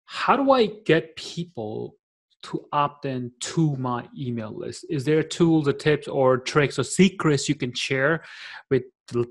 How 0.05 0.37
do 0.37 0.51
I 0.53 0.67
get 0.87 1.17
people 1.17 1.97
to 2.45 2.65
opt 2.73 3.05
in 3.05 3.33
to 3.41 3.77
my 3.77 4.09
email 4.19 4.57
list? 4.57 4.87
Is 4.89 5.05
there 5.05 5.23
tools 5.23 5.69
or 5.69 5.73
tips 5.73 6.09
or 6.09 6.39
tricks 6.39 6.79
or 6.79 6.85
secrets 6.85 7.49
you 7.49 7.55
can 7.55 7.75
share 7.75 8.25
with 8.71 8.85
the 9.09 9.27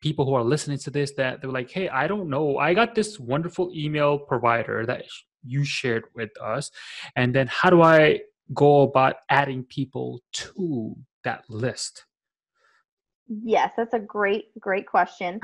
people 0.00 0.24
who 0.24 0.34
are 0.34 0.44
listening 0.44 0.78
to 0.78 0.90
this 0.90 1.12
that 1.14 1.40
they're 1.40 1.50
like, 1.50 1.70
hey, 1.70 1.88
I 1.88 2.06
don't 2.06 2.28
know. 2.28 2.58
I 2.58 2.74
got 2.74 2.94
this 2.94 3.18
wonderful 3.18 3.72
email 3.74 4.18
provider 4.18 4.86
that 4.86 5.04
you 5.44 5.64
shared 5.64 6.04
with 6.14 6.30
us. 6.40 6.70
And 7.16 7.34
then 7.34 7.46
how 7.48 7.70
do 7.70 7.82
I 7.82 8.20
go 8.54 8.82
about 8.82 9.16
adding 9.30 9.64
people 9.64 10.20
to 10.32 10.96
that 11.24 11.44
list? 11.48 12.04
Yes, 13.28 13.72
that's 13.76 13.94
a 13.94 13.98
great, 13.98 14.58
great 14.58 14.86
question. 14.86 15.40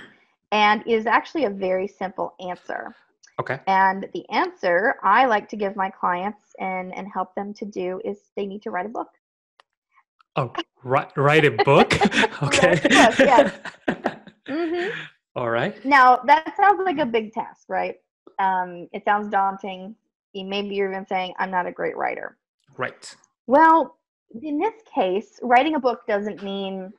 And 0.52 0.82
is 0.87 1.06
actually 1.06 1.44
a 1.44 1.50
very 1.50 1.88
simple 1.88 2.34
answer. 2.40 2.94
Okay. 3.40 3.58
And 3.66 4.06
the 4.14 4.28
answer 4.30 4.94
I 5.02 5.26
like 5.26 5.49
to 5.49 5.56
give 5.56 5.75
my 5.75 5.90
clients 5.90 6.54
and, 6.61 6.94
and 6.94 7.08
help 7.12 7.34
them 7.34 7.52
to 7.54 7.64
do 7.64 8.00
is 8.04 8.18
they 8.37 8.46
need 8.46 8.62
to 8.62 8.70
write 8.70 8.87
a 8.87 8.90
book. 8.90 9.08
Oh, 10.37 10.52
write, 10.84 11.16
write 11.16 11.44
a 11.44 11.50
book? 11.50 11.94
okay. 12.42 12.80
Yes, 12.90 13.18
yes. 13.18 14.16
hmm 14.46 14.88
All 15.36 15.50
right. 15.50 15.84
Now, 15.84 16.20
that 16.26 16.54
sounds 16.56 16.80
like 16.84 16.98
a 16.98 17.06
big 17.06 17.32
task, 17.32 17.64
right? 17.68 17.96
Um, 18.38 18.88
it 18.92 19.04
sounds 19.04 19.28
daunting. 19.28 19.96
Maybe 20.32 20.74
you're 20.76 20.90
even 20.90 21.06
saying, 21.06 21.34
I'm 21.38 21.50
not 21.50 21.66
a 21.66 21.72
great 21.72 21.96
writer. 21.96 22.38
Right. 22.76 23.14
Well, 23.46 23.98
in 24.42 24.58
this 24.58 24.74
case, 24.92 25.40
writing 25.42 25.74
a 25.74 25.80
book 25.80 26.06
doesn't 26.06 26.42
mean 26.42 26.92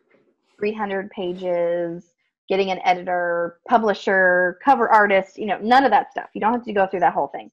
300 0.59 1.09
pages, 1.11 2.13
getting 2.49 2.71
an 2.71 2.79
editor, 2.83 3.59
publisher, 3.67 4.59
cover 4.63 4.89
artist, 4.89 5.37
you 5.37 5.45
know, 5.45 5.57
none 5.59 5.83
of 5.83 5.91
that 5.91 6.11
stuff. 6.11 6.29
You 6.33 6.41
don't 6.41 6.53
have 6.53 6.65
to 6.65 6.73
go 6.73 6.87
through 6.87 7.01
that 7.01 7.13
whole 7.13 7.27
thing. 7.27 7.51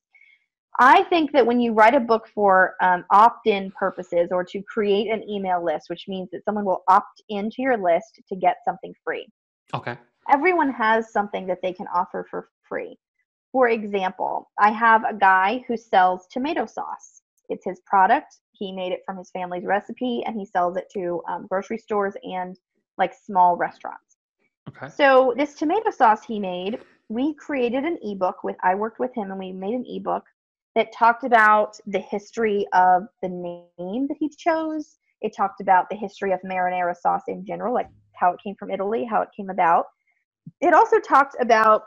I 0.79 1.03
think 1.05 1.33
that 1.33 1.47
when 1.47 1.61
you 1.61 1.73
write 1.73 1.95
a 1.95 2.01
book 2.01 2.29
for 2.35 2.77
um, 2.81 3.05
opt 3.11 3.47
in 3.47 3.71
purposes 3.73 4.29
or 4.31 4.43
to 4.45 4.63
create 4.63 5.09
an 5.11 5.29
email 5.29 5.63
list, 5.63 5.91
which 5.91 6.09
means 6.09 6.31
that 6.33 6.45
someone 6.45 6.65
will 6.65 6.83
opt 6.89 7.23
into 7.29 7.57
your 7.59 7.77
list 7.77 8.21
to 8.27 8.37
get 8.37 8.57
something 8.65 8.95
free, 9.05 9.29
Okay. 9.75 9.97
everyone 10.31 10.71
has 10.73 11.13
something 11.13 11.47
that 11.47 11.61
they 11.63 11.73
can 11.73 11.87
offer 11.95 12.27
for 12.31 12.49
free. 12.63 12.99
For 13.53 13.69
example, 13.69 14.51
I 14.59 14.71
have 14.71 15.05
a 15.05 15.15
guy 15.15 15.65
who 15.69 15.77
sells 15.77 16.27
tomato 16.31 16.67
sauce. 16.67 17.23
It's 17.49 17.65
his 17.65 17.81
product. 17.87 18.39
He 18.53 18.73
made 18.73 18.93
it 18.93 19.03
from 19.05 19.19
his 19.19 19.31
family's 19.31 19.65
recipe 19.65 20.23
and 20.27 20.39
he 20.39 20.47
sells 20.47 20.77
it 20.77 20.91
to 20.95 21.23
um, 21.29 21.47
grocery 21.49 21.79
stores 21.79 22.15
and 22.23 22.59
like 22.99 23.13
small 23.15 23.57
restaurants. 23.57 24.17
Okay. 24.69 24.89
So, 24.89 25.35
this 25.37 25.55
tomato 25.55 25.91
sauce 25.91 26.25
he 26.25 26.39
made, 26.39 26.81
we 27.09 27.35
created 27.35 27.85
an 27.85 27.99
ebook 28.03 28.43
with, 28.45 28.57
I 28.63 28.75
worked 28.75 28.99
with 28.99 29.15
him 29.15 29.31
and 29.31 29.39
we 29.39 29.53
made 29.53 29.75
an 29.75 29.85
ebook 29.87 30.25
that 30.75 30.93
talked 30.93 31.25
about 31.25 31.77
the 31.87 31.99
history 31.99 32.67
of 32.73 33.03
the 33.23 33.29
name 33.29 34.07
that 34.09 34.17
he 34.19 34.31
chose. 34.31 34.99
It 35.21 35.35
talked 35.37 35.61
about 35.61 35.91
the 35.91 35.97
history 35.97 36.33
of 36.33 36.41
marinara 36.41 36.97
sauce 36.97 37.25
in 37.29 37.45
general, 37.45 37.75
like 37.75 37.89
how 38.23 38.33
it 38.33 38.41
came 38.43 38.55
from 38.55 38.71
Italy, 38.71 39.05
how 39.05 39.21
it 39.23 39.29
came 39.37 39.51
about. 39.51 39.87
It 40.61 40.73
also 40.73 40.99
talked 41.01 41.37
about 41.41 41.83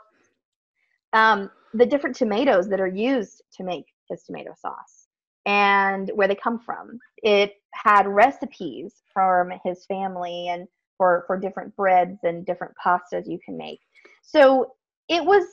um, 1.12 1.50
the 1.74 1.86
different 1.86 2.14
tomatoes 2.14 2.68
that 2.68 2.80
are 2.80 2.86
used 2.86 3.42
to 3.56 3.64
make 3.64 3.86
his 4.08 4.22
tomato 4.22 4.54
sauce 4.60 5.08
and 5.46 6.10
where 6.14 6.28
they 6.28 6.34
come 6.34 6.60
from. 6.60 6.98
It 7.22 7.54
had 7.72 8.06
recipes 8.06 9.02
from 9.12 9.50
his 9.64 9.86
family 9.86 10.48
and 10.48 10.68
for, 10.98 11.24
for 11.26 11.38
different 11.38 11.74
breads 11.76 12.18
and 12.22 12.44
different 12.44 12.74
pastas 12.84 13.26
you 13.26 13.38
can 13.44 13.56
make. 13.56 13.80
So 14.22 14.72
it 15.08 15.24
was 15.24 15.44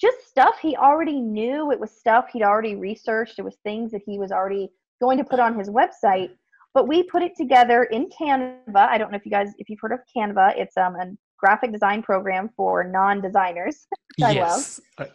just 0.00 0.28
stuff 0.28 0.56
he 0.60 0.76
already 0.76 1.20
knew. 1.20 1.70
It 1.70 1.78
was 1.78 1.90
stuff 1.90 2.26
he'd 2.32 2.42
already 2.42 2.74
researched. 2.74 3.38
It 3.38 3.42
was 3.42 3.56
things 3.62 3.92
that 3.92 4.02
he 4.06 4.18
was 4.18 4.32
already 4.32 4.70
going 5.00 5.18
to 5.18 5.24
put 5.24 5.40
on 5.40 5.58
his 5.58 5.68
website. 5.68 6.30
But 6.74 6.88
we 6.88 7.02
put 7.02 7.22
it 7.22 7.32
together 7.36 7.84
in 7.84 8.08
Canva. 8.08 8.76
I 8.76 8.96
don't 8.98 9.10
know 9.10 9.18
if 9.18 9.26
you 9.26 9.30
guys, 9.30 9.52
if 9.58 9.68
you've 9.68 9.80
heard 9.80 9.92
of 9.92 10.00
Canva, 10.16 10.54
it's 10.56 10.76
um, 10.76 10.96
a 10.96 11.12
graphic 11.42 11.72
design 11.72 12.02
program 12.02 12.48
for 12.56 12.84
non-designers. 12.84 13.86
I 14.22 14.32
love 14.32 14.34
yes. 14.34 14.80
Uh, 14.98 15.06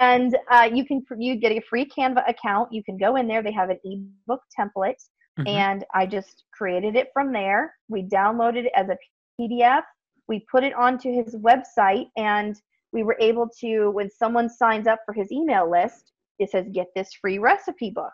and 0.00 0.36
uh, 0.50 0.68
you 0.72 0.84
can 0.84 1.04
you 1.18 1.36
get 1.36 1.52
a 1.52 1.60
free 1.68 1.84
canva 1.84 2.28
account 2.28 2.72
you 2.72 2.82
can 2.82 2.96
go 2.96 3.16
in 3.16 3.26
there 3.26 3.42
they 3.42 3.52
have 3.52 3.70
an 3.70 3.78
ebook 3.84 4.40
template 4.58 5.02
mhm. 5.38 5.48
and 5.48 5.84
i 5.94 6.06
just 6.06 6.44
created 6.52 6.94
it 6.94 7.08
from 7.12 7.32
there 7.32 7.74
we 7.88 8.02
downloaded 8.04 8.66
it 8.66 8.72
as 8.76 8.88
a 8.88 8.96
pdf 9.40 9.82
we 10.28 10.46
put 10.50 10.62
it 10.62 10.72
onto 10.74 11.12
his 11.12 11.34
website 11.36 12.06
and 12.16 12.60
we 12.92 13.02
were 13.02 13.16
able 13.20 13.48
to 13.60 13.90
when 13.90 14.08
someone 14.08 14.48
signs 14.48 14.86
up 14.86 15.00
for 15.04 15.12
his 15.12 15.30
email 15.32 15.68
list 15.68 16.12
it 16.38 16.50
says 16.50 16.66
get 16.72 16.86
this 16.94 17.10
free 17.20 17.38
recipe 17.38 17.90
book 17.90 18.12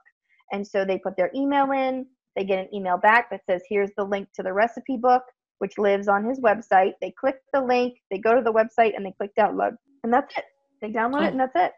and 0.52 0.66
so 0.66 0.82
they 0.82 0.98
put 0.98 1.14
their 1.16 1.30
email 1.34 1.70
in 1.72 2.06
they 2.36 2.44
get 2.44 2.58
an 2.58 2.68
email 2.74 2.96
back 2.98 3.30
that 3.30 3.40
says 3.46 3.62
here's 3.68 3.90
the 3.96 4.04
link 4.04 4.28
to 4.34 4.42
the 4.42 4.52
recipe 4.52 4.96
book 4.96 5.22
which 5.58 5.78
lives 5.78 6.06
on 6.06 6.24
his 6.24 6.38
website 6.40 6.92
they 7.00 7.10
click 7.10 7.36
the 7.52 7.60
link 7.60 7.94
they 8.10 8.18
go 8.18 8.34
to 8.34 8.42
the 8.42 8.52
website 8.52 8.94
and 8.94 9.04
they 9.04 9.12
click 9.12 9.30
download 9.38 9.74
and 10.04 10.12
that's 10.12 10.36
it 10.36 10.44
they 10.80 10.90
download 10.90 11.22
Oh. 11.22 11.24
it 11.24 11.30
and 11.32 11.40
that's 11.40 11.56
it 11.56 11.72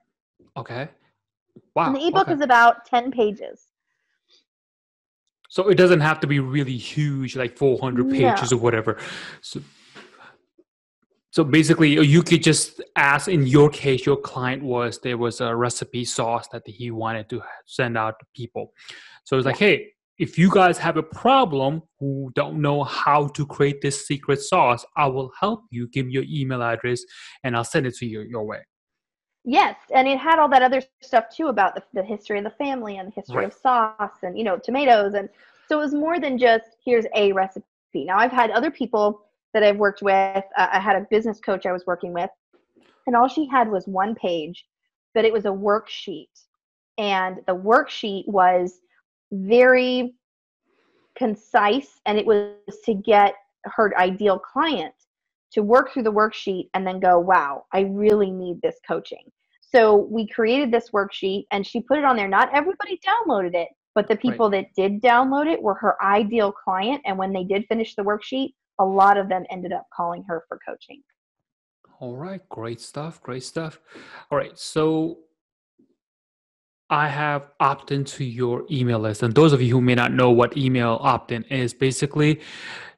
okay. 0.57 0.89
Wow. 1.75 1.87
and 1.87 1.97
the 1.97 2.07
ebook 2.07 2.29
okay. 2.29 2.35
is 2.35 2.41
about 2.41 2.85
10 2.85 3.11
pages 3.11 3.69
So 5.51 5.69
it 5.69 5.77
doesn't 5.77 6.01
have 6.01 6.21
to 6.21 6.27
be 6.27 6.41
really 6.41 6.77
huge, 6.77 7.35
like 7.35 7.57
400 7.57 8.11
pages 8.11 8.53
or 8.53 8.59
whatever. 8.59 8.99
So, 9.41 9.61
so 11.31 11.43
basically, 11.43 11.99
uh, 11.99 12.03
you 12.03 12.23
could 12.23 12.43
just 12.43 12.83
ask. 12.97 13.29
In 13.29 13.47
your 13.47 13.71
case, 13.71 14.05
your 14.05 14.17
client 14.17 14.63
was 14.63 14.99
there 14.99 15.17
was 15.17 15.41
a 15.41 15.55
recipe 15.57 16.05
sauce 16.05 16.49
that 16.53 16.67
he 16.67 16.91
wanted 16.91 17.29
to 17.31 17.41
send 17.65 17.97
out 17.97 18.19
to 18.21 18.27
people. 18.35 18.73
So 19.25 19.37
it's 19.37 19.47
like, 19.47 19.57
hey, 19.59 19.93
if 20.19 20.37
you 20.37 20.51
guys 20.51 20.79
have 20.79 20.97
a 20.97 21.03
problem 21.03 21.83
who 22.01 22.33
don't 22.35 22.61
know 22.61 22.83
how 22.85 23.29
to 23.29 23.47
create 23.47 23.81
this 23.81 24.07
secret 24.07 24.41
sauce, 24.41 24.85
I 24.97 25.07
will 25.07 25.31
help 25.39 25.65
you. 25.71 25.89
Give 25.89 26.07
me 26.07 26.13
your 26.13 26.25
email 26.29 26.63
address, 26.63 27.03
and 27.45 27.57
I'll 27.57 27.65
send 27.65 27.87
it 27.87 27.95
to 27.97 28.07
you 28.07 28.23
your 28.23 28.45
way. 28.45 28.61
yes 29.45 29.77
and 29.95 30.07
it 30.09 30.19
had 30.19 30.39
all 30.39 30.49
that 30.49 30.63
other 30.63 30.83
stuff 31.01 31.25
too 31.35 31.47
about 31.47 31.75
the, 31.75 31.83
the 31.95 32.03
history 32.03 32.39
of 32.39 32.45
the 32.45 32.51
family 32.51 32.99
and 32.99 33.09
the 33.09 33.13
history 33.15 33.45
of 33.45 33.53
sauce 33.53 34.19
and 34.23 34.37
you 34.37 34.45
know 34.45 34.59
tomatoes 34.59 35.15
and 35.15 35.29
so 35.69 35.79
it 35.79 35.83
was 35.83 35.95
more 35.95 36.19
than 36.21 36.37
just 36.37 36.77
here's 36.85 37.07
a 37.15 37.33
recipe 37.33 37.65
now 37.95 38.19
i've 38.19 38.33
had 38.33 38.51
other 38.51 38.71
people 38.71 39.23
that 39.55 39.63
i've 39.63 39.77
worked 39.77 40.03
with 40.03 40.45
uh, 40.57 40.69
i 40.73 40.81
had 40.81 40.97
a 40.97 41.07
business 41.09 41.39
coach 41.41 41.65
i 41.67 41.73
was 41.73 41.85
working 41.87 42.13
with 42.13 42.31
and 43.07 43.15
all 43.17 43.29
she 43.29 43.47
had 43.47 43.71
was 43.71 43.87
one 43.87 44.15
page 44.15 44.67
but 45.15 45.25
it 45.25 45.33
was 45.33 45.45
a 45.45 45.49
worksheet 45.49 46.29
and 46.99 47.39
the 47.47 47.55
worksheet 47.55 48.27
was 48.27 48.81
very 49.33 50.15
concise 51.17 52.01
and 52.07 52.19
it 52.19 52.27
was 52.27 52.55
to 52.85 52.95
get 52.95 53.35
her 53.65 53.93
ideal 53.99 54.39
client 54.39 54.95
to 55.53 55.63
work 55.63 55.93
through 55.93 56.03
the 56.03 56.13
worksheet 56.13 56.69
and 56.75 56.87
then 56.87 57.01
go, 57.01 57.19
wow, 57.19 57.65
I 57.73 57.81
really 57.81 58.31
need 58.31 58.61
this 58.63 58.77
coaching. 58.87 59.25
So 59.61 59.97
we 59.97 60.27
created 60.27 60.71
this 60.71 60.91
worksheet 60.91 61.45
and 61.51 61.67
she 61.67 61.81
put 61.81 61.99
it 61.99 62.05
on 62.05 62.17
there. 62.17 62.29
Not 62.29 62.55
everybody 62.55 63.01
downloaded 63.07 63.55
it, 63.55 63.69
but 63.95 64.09
the 64.09 64.17
people 64.17 64.49
that 64.51 64.67
did 64.77 65.03
download 65.03 65.47
it 65.47 65.61
were 65.61 65.75
her 65.75 66.03
ideal 66.03 66.53
client. 66.53 67.03
And 67.05 67.19
when 67.19 67.33
they 67.33 67.45
did 67.45 67.67
finish 67.69 67.95
the 67.95 68.03
worksheet, 68.03 68.53
a 68.79 68.85
lot 68.85 69.17
of 69.17 69.29
them 69.29 69.45
ended 69.51 69.73
up 69.73 69.87
calling 69.95 70.25
her 70.29 70.45
for 70.49 70.59
coaching. 70.67 71.03
All 72.01 72.17
right, 72.17 72.47
great 72.49 72.81
stuff, 72.81 73.21
great 73.23 73.43
stuff. 73.43 73.81
All 74.31 74.39
right, 74.39 74.57
so 74.57 75.19
I 76.91 77.09
have 77.09 77.51
opt 77.61 77.91
into 77.93 78.25
your 78.25 78.65
email 78.71 78.99
list. 78.99 79.23
And 79.23 79.35
those 79.35 79.53
of 79.53 79.61
you 79.61 79.75
who 79.75 79.81
may 79.81 79.95
not 79.95 80.13
know 80.13 80.31
what 80.31 80.57
email 80.57 80.99
opt 81.03 81.33
in 81.33 81.45
is, 81.45 81.75
basically 81.75 82.41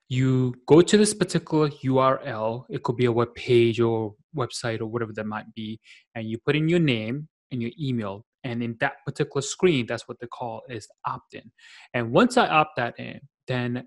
you 0.09 0.55
go 0.67 0.81
to 0.81 0.97
this 0.97 1.15
particular 1.15 1.69
URL, 1.69 2.65
it 2.69 2.83
could 2.83 2.97
be 2.97 3.05
a 3.07 3.13
web 3.13 3.35
page 3.35 3.81
or 3.81 4.15
website 4.37 4.81
or 4.81 4.87
whatever 4.87 5.13
that 5.15 5.27
might 5.27 5.53
be, 5.55 5.81
and 6.15 6.29
you 6.29 6.39
put 6.39 6.57
in 6.57 6.69
your 6.69 6.81
name 6.81 7.29
and 7.51 7.63
your 7.63 7.71
email. 7.81 8.25
And 8.43 8.63
in 8.63 8.77
that 8.81 8.95
particular 9.07 9.43
screen, 9.43 9.87
that's 9.87 10.09
what 10.09 10.19
they 10.21 10.27
call 10.27 10.63
is 10.69 10.89
opt 11.07 11.35
in. 11.35 11.51
And 11.93 12.11
once 12.13 12.37
I 12.37 12.47
opt 12.49 12.77
that 12.77 12.99
in, 12.99 13.21
then 13.47 13.87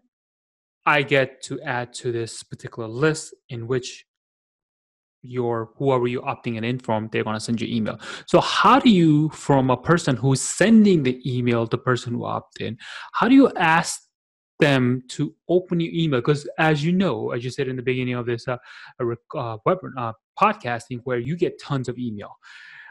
I 0.85 1.01
get 1.01 1.41
to 1.43 1.61
add 1.61 1.93
to 1.95 2.11
this 2.11 2.43
particular 2.43 2.87
list 2.87 3.33
in 3.49 3.67
which 3.67 4.05
your 5.23 5.71
whoever 5.77 6.05
you're 6.07 6.23
opting 6.23 6.63
in 6.63 6.79
from, 6.79 7.09
they're 7.11 7.23
gonna 7.23 7.39
send 7.39 7.59
you 7.59 7.75
email. 7.75 7.99
So 8.27 8.39
how 8.41 8.79
do 8.79 8.89
you, 8.89 9.29
from 9.29 9.69
a 9.69 9.77
person 9.77 10.15
who's 10.15 10.41
sending 10.41 11.03
the 11.03 11.19
email, 11.25 11.65
the 11.65 11.77
person 11.77 12.13
who 12.13 12.25
opted 12.25 12.67
in, 12.67 12.77
how 13.13 13.27
do 13.27 13.35
you 13.35 13.51
ask 13.55 14.01
them 14.59 15.01
to 15.09 15.33
open 15.49 15.79
your 15.79 15.93
email? 15.93 16.19
Because 16.19 16.47
as 16.59 16.83
you 16.83 16.91
know, 16.91 17.31
as 17.31 17.43
you 17.43 17.49
said 17.49 17.67
in 17.67 17.75
the 17.75 17.81
beginning 17.81 18.15
of 18.15 18.25
this 18.25 18.47
uh, 18.47 18.57
uh, 19.35 19.57
web 19.65 19.79
uh, 19.97 20.13
podcasting, 20.39 20.99
where 21.05 21.19
you 21.19 21.35
get 21.35 21.59
tons 21.61 21.87
of 21.89 21.97
email, 21.97 22.35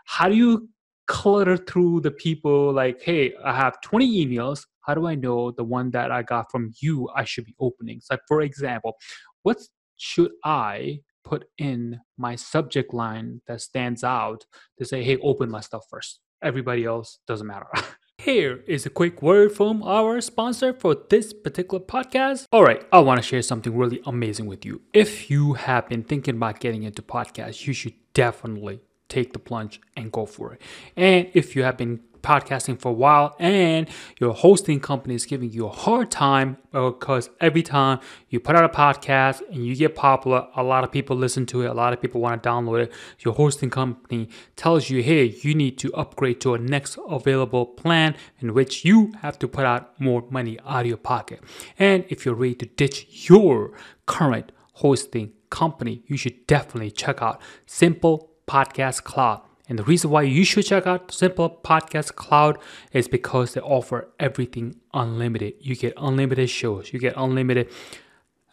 how 0.06 0.28
do 0.28 0.34
you 0.34 0.68
clutter 1.06 1.56
through 1.56 2.00
the 2.00 2.10
people 2.10 2.72
like, 2.72 3.02
hey, 3.02 3.34
I 3.44 3.54
have 3.54 3.80
20 3.82 4.26
emails. 4.26 4.64
How 4.80 4.94
do 4.94 5.06
I 5.06 5.14
know 5.14 5.50
the 5.50 5.64
one 5.64 5.90
that 5.90 6.10
I 6.10 6.22
got 6.22 6.50
from 6.50 6.72
you 6.80 7.08
I 7.14 7.24
should 7.24 7.44
be 7.44 7.54
opening? 7.60 8.00
So, 8.00 8.16
for 8.26 8.40
example, 8.42 8.96
what 9.42 9.58
should 9.96 10.32
I 10.44 11.00
put 11.24 11.46
in 11.58 12.00
my 12.16 12.36
subject 12.36 12.92
line 12.94 13.40
that 13.46 13.60
stands 13.60 14.04
out 14.04 14.44
to 14.78 14.84
say, 14.84 15.02
hey, 15.02 15.18
open 15.22 15.50
my 15.50 15.60
stuff 15.60 15.84
first. 15.88 16.20
Everybody 16.42 16.84
else 16.84 17.18
doesn't 17.26 17.46
matter. 17.46 17.66
Here 18.18 18.62
is 18.68 18.86
a 18.86 18.90
quick 18.90 19.20
word 19.20 19.52
from 19.52 19.82
our 19.82 20.20
sponsor 20.20 20.72
for 20.72 20.96
this 21.10 21.32
particular 21.32 21.82
podcast. 21.82 22.46
All 22.52 22.62
right, 22.62 22.86
I 22.92 23.00
want 23.00 23.18
to 23.18 23.22
share 23.22 23.42
something 23.42 23.76
really 23.76 24.00
amazing 24.06 24.46
with 24.46 24.64
you. 24.64 24.82
If 24.92 25.28
you 25.28 25.54
have 25.54 25.88
been 25.88 26.04
thinking 26.04 26.36
about 26.36 26.60
getting 26.60 26.84
into 26.84 27.02
podcasts, 27.02 27.66
you 27.66 27.72
should 27.72 27.94
definitely 28.14 28.80
take 29.08 29.32
the 29.32 29.38
plunge 29.38 29.80
and 29.96 30.12
go 30.12 30.24
for 30.24 30.54
it. 30.54 30.62
And 30.96 31.30
if 31.34 31.56
you 31.56 31.64
have 31.64 31.76
been 31.76 32.00
podcasting 32.22 32.80
for 32.80 32.90
a 32.90 32.92
while 32.92 33.36
and 33.38 33.88
your 34.18 34.32
hosting 34.32 34.80
company 34.80 35.14
is 35.14 35.26
giving 35.26 35.50
you 35.50 35.66
a 35.66 35.70
hard 35.70 36.10
time 36.10 36.56
because 36.72 37.28
every 37.40 37.62
time 37.62 37.98
you 38.28 38.40
put 38.40 38.56
out 38.56 38.64
a 38.64 38.68
podcast 38.68 39.42
and 39.50 39.66
you 39.66 39.76
get 39.76 39.94
popular, 39.94 40.46
a 40.56 40.62
lot 40.62 40.84
of 40.84 40.92
people 40.92 41.16
listen 41.16 41.44
to 41.46 41.62
it, 41.62 41.66
a 41.66 41.74
lot 41.74 41.92
of 41.92 42.00
people 42.00 42.20
want 42.20 42.42
to 42.42 42.48
download 42.48 42.84
it. 42.84 42.92
Your 43.20 43.34
hosting 43.34 43.70
company 43.70 44.28
tells 44.56 44.88
you, 44.88 45.02
hey, 45.02 45.24
you 45.42 45.54
need 45.54 45.78
to 45.78 45.92
upgrade 45.94 46.40
to 46.42 46.54
a 46.54 46.58
next 46.58 46.98
available 47.08 47.66
plan 47.66 48.14
in 48.40 48.54
which 48.54 48.84
you 48.84 49.12
have 49.20 49.38
to 49.40 49.48
put 49.48 49.66
out 49.66 50.00
more 50.00 50.24
money 50.30 50.58
out 50.64 50.82
of 50.82 50.86
your 50.86 50.96
pocket. 50.96 51.40
And 51.78 52.04
if 52.08 52.24
you're 52.24 52.34
ready 52.34 52.54
to 52.56 52.66
ditch 52.66 53.28
your 53.28 53.72
current 54.06 54.52
hosting 54.74 55.32
company, 55.50 56.02
you 56.06 56.16
should 56.16 56.46
definitely 56.46 56.90
check 56.90 57.20
out 57.22 57.40
Simple 57.66 58.30
Podcast 58.46 59.04
Cloud. 59.04 59.42
And 59.72 59.78
the 59.78 59.84
reason 59.84 60.10
why 60.10 60.24
you 60.24 60.44
should 60.44 60.66
check 60.66 60.86
out 60.86 61.10
Simple 61.10 61.48
Podcast 61.48 62.14
Cloud 62.14 62.58
is 62.92 63.08
because 63.08 63.54
they 63.54 63.60
offer 63.62 64.06
everything 64.20 64.76
unlimited. 64.92 65.54
You 65.60 65.74
get 65.76 65.94
unlimited 65.96 66.50
shows, 66.50 66.92
you 66.92 66.98
get 66.98 67.14
unlimited 67.16 67.70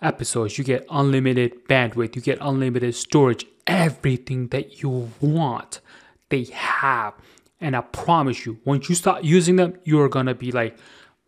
episodes, 0.02 0.58
you 0.58 0.64
get 0.64 0.86
unlimited 0.90 1.68
bandwidth, 1.68 2.16
you 2.16 2.22
get 2.22 2.38
unlimited 2.40 2.96
storage, 2.96 3.46
everything 3.68 4.48
that 4.48 4.82
you 4.82 5.12
want, 5.20 5.82
they 6.30 6.46
have. 6.54 7.16
And 7.60 7.76
I 7.76 7.82
promise 7.82 8.46
you, 8.46 8.60
once 8.64 8.88
you 8.88 8.96
start 8.96 9.26
using 9.26 9.58
them, 9.58 9.78
you're 9.84 10.08
gonna 10.08 10.36
be 10.36 10.54
like 10.54 10.78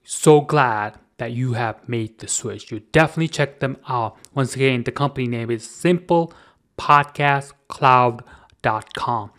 so 0.05 0.39
glad 0.39 0.97
that 1.17 1.33
you 1.33 1.51
have 1.51 1.89
made 1.89 2.17
the 2.19 2.29
switch. 2.29 2.71
You 2.71 2.79
definitely 2.93 3.27
check 3.27 3.59
them 3.59 3.75
out. 3.89 4.15
Once 4.33 4.55
again, 4.55 4.83
the 4.83 4.93
company 4.93 5.27
name 5.27 5.51
is 5.51 5.69
Simple 5.69 6.31
Podcast 6.77 7.51
simplepodcastcloud.com. 7.69 9.31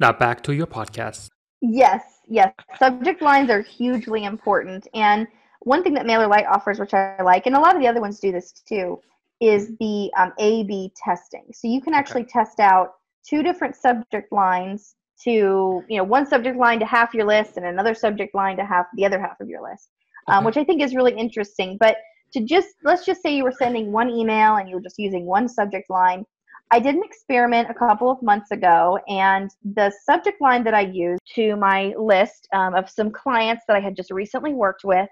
Now 0.00 0.12
back 0.12 0.42
to 0.44 0.54
your 0.54 0.66
podcast. 0.66 1.28
Yes, 1.60 2.02
yes. 2.28 2.52
Subject 2.78 3.20
lines 3.20 3.50
are 3.50 3.62
hugely 3.62 4.24
important. 4.24 4.86
And 4.94 5.26
one 5.62 5.82
thing 5.82 5.94
that 5.94 6.06
MailerLite 6.06 6.48
offers, 6.48 6.78
which 6.78 6.94
I 6.94 7.20
like, 7.22 7.46
and 7.46 7.56
a 7.56 7.60
lot 7.60 7.74
of 7.74 7.82
the 7.82 7.88
other 7.88 8.00
ones 8.00 8.20
do 8.20 8.30
this 8.30 8.52
too, 8.52 9.00
is 9.40 9.76
the 9.80 10.10
um, 10.16 10.32
A 10.38 10.62
B 10.64 10.92
testing. 10.96 11.46
So 11.52 11.66
you 11.66 11.80
can 11.80 11.94
actually 11.94 12.22
okay. 12.22 12.30
test 12.32 12.60
out 12.60 12.92
two 13.28 13.42
different 13.42 13.74
subject 13.74 14.30
lines 14.30 14.94
to, 15.24 15.82
you 15.88 15.96
know, 15.96 16.04
one 16.04 16.26
subject 16.26 16.56
line 16.56 16.78
to 16.78 16.86
half 16.86 17.12
your 17.12 17.26
list 17.26 17.56
and 17.56 17.66
another 17.66 17.94
subject 17.94 18.36
line 18.36 18.56
to 18.56 18.64
half 18.64 18.86
the 18.94 19.04
other 19.04 19.20
half 19.20 19.40
of 19.40 19.48
your 19.48 19.68
list, 19.68 19.90
um, 20.28 20.32
okay. 20.32 20.38
um, 20.38 20.44
which 20.44 20.56
I 20.56 20.62
think 20.62 20.80
is 20.80 20.94
really 20.94 21.12
interesting. 21.12 21.76
But 21.78 21.96
to 22.34 22.44
just, 22.44 22.68
let's 22.84 23.04
just 23.04 23.20
say 23.20 23.34
you 23.34 23.42
were 23.42 23.52
sending 23.52 23.90
one 23.90 24.10
email 24.10 24.56
and 24.56 24.68
you 24.68 24.76
were 24.76 24.82
just 24.82 24.98
using 24.98 25.26
one 25.26 25.48
subject 25.48 25.90
line 25.90 26.24
I 26.70 26.80
did 26.80 26.94
an 26.94 27.02
experiment 27.02 27.70
a 27.70 27.74
couple 27.74 28.10
of 28.10 28.22
months 28.22 28.50
ago, 28.50 28.98
and 29.08 29.50
the 29.74 29.90
subject 30.04 30.40
line 30.40 30.64
that 30.64 30.74
I 30.74 30.82
used 30.82 31.22
to 31.34 31.56
my 31.56 31.94
list 31.98 32.46
um, 32.52 32.74
of 32.74 32.90
some 32.90 33.10
clients 33.10 33.64
that 33.66 33.76
I 33.76 33.80
had 33.80 33.96
just 33.96 34.10
recently 34.10 34.52
worked 34.52 34.84
with, 34.84 35.08